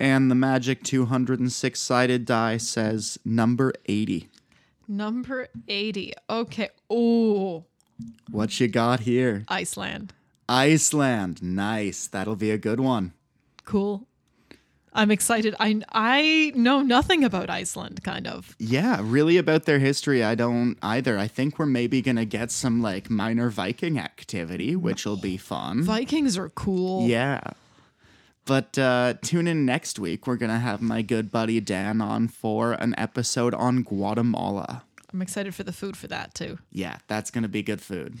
And 0.00 0.30
the 0.30 0.34
magic 0.36 0.84
206 0.84 1.80
sided 1.80 2.24
die 2.24 2.56
says 2.56 3.18
number 3.24 3.72
80. 3.86 4.28
Number 4.86 5.48
80. 5.66 6.12
Okay. 6.30 6.68
Oh, 6.88 7.64
What 8.30 8.60
you 8.60 8.68
got 8.68 9.00
here? 9.00 9.44
Iceland. 9.48 10.14
Iceland. 10.48 11.42
Nice. 11.42 12.06
That'll 12.06 12.36
be 12.36 12.50
a 12.50 12.58
good 12.58 12.80
one. 12.80 13.12
Cool. 13.64 14.06
I'm 14.92 15.10
excited. 15.10 15.54
I 15.60 15.82
I 15.92 16.52
know 16.56 16.82
nothing 16.82 17.22
about 17.22 17.50
Iceland, 17.50 18.02
kind 18.02 18.26
of. 18.26 18.56
Yeah, 18.58 19.00
really 19.02 19.36
about 19.36 19.64
their 19.64 19.78
history, 19.78 20.24
I 20.24 20.34
don't 20.34 20.76
either. 20.82 21.18
I 21.18 21.28
think 21.28 21.58
we're 21.58 21.66
maybe 21.66 22.02
going 22.02 22.16
to 22.16 22.24
get 22.24 22.50
some 22.50 22.80
like 22.82 23.10
minor 23.10 23.50
Viking 23.50 23.98
activity, 23.98 24.74
which 24.74 25.04
will 25.04 25.16
be 25.18 25.36
fun. 25.36 25.82
Vikings 25.82 26.36
are 26.38 26.48
cool. 26.48 27.06
Yeah. 27.06 27.40
But 28.44 28.78
uh, 28.78 29.14
tune 29.22 29.46
in 29.46 29.66
next 29.66 29.98
week. 29.98 30.26
We're 30.26 30.36
going 30.36 30.50
to 30.50 30.58
have 30.58 30.80
my 30.80 31.02
good 31.02 31.30
buddy 31.30 31.60
Dan 31.60 32.00
on 32.00 32.26
for 32.28 32.72
an 32.72 32.94
episode 32.96 33.52
on 33.54 33.82
Guatemala. 33.82 34.84
I'm 35.12 35.20
excited 35.20 35.54
for 35.54 35.64
the 35.64 35.72
food 35.72 35.96
for 35.96 36.08
that 36.08 36.34
too. 36.34 36.58
Yeah, 36.72 36.96
that's 37.06 37.30
going 37.30 37.42
to 37.42 37.48
be 37.48 37.62
good 37.62 37.82
food. 37.82 38.18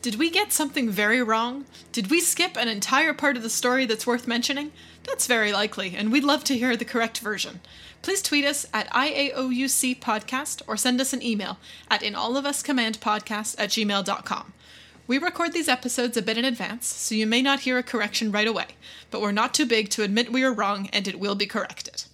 Did 0.00 0.14
we 0.14 0.30
get 0.30 0.52
something 0.52 0.88
very 0.88 1.20
wrong? 1.20 1.66
Did 1.90 2.08
we 2.08 2.20
skip 2.20 2.56
an 2.56 2.68
entire 2.68 3.12
part 3.12 3.36
of 3.36 3.42
the 3.42 3.50
story 3.50 3.84
that's 3.84 4.06
worth 4.06 4.28
mentioning? 4.28 4.70
That's 5.02 5.26
very 5.26 5.52
likely, 5.52 5.96
and 5.96 6.12
we'd 6.12 6.22
love 6.22 6.44
to 6.44 6.56
hear 6.56 6.76
the 6.76 6.84
correct 6.84 7.18
version. 7.18 7.60
Please 8.00 8.22
tweet 8.22 8.44
us 8.44 8.64
at 8.72 8.88
IAOUC 8.90 9.98
Podcast 9.98 10.62
or 10.68 10.76
send 10.76 11.00
us 11.00 11.12
an 11.12 11.20
email 11.20 11.58
at 11.90 12.02
inallofuscommandpodcast 12.02 13.56
at 13.58 13.70
gmail.com. 13.70 14.52
We 15.08 15.18
record 15.18 15.52
these 15.52 15.68
episodes 15.68 16.16
a 16.16 16.22
bit 16.22 16.38
in 16.38 16.44
advance, 16.44 16.86
so 16.86 17.16
you 17.16 17.26
may 17.26 17.42
not 17.42 17.60
hear 17.60 17.76
a 17.76 17.82
correction 17.82 18.30
right 18.30 18.46
away, 18.46 18.66
but 19.10 19.20
we're 19.20 19.32
not 19.32 19.52
too 19.52 19.66
big 19.66 19.88
to 19.90 20.04
admit 20.04 20.30
we 20.30 20.44
are 20.44 20.52
wrong 20.52 20.88
and 20.92 21.08
it 21.08 21.18
will 21.18 21.34
be 21.34 21.46
corrected. 21.46 22.04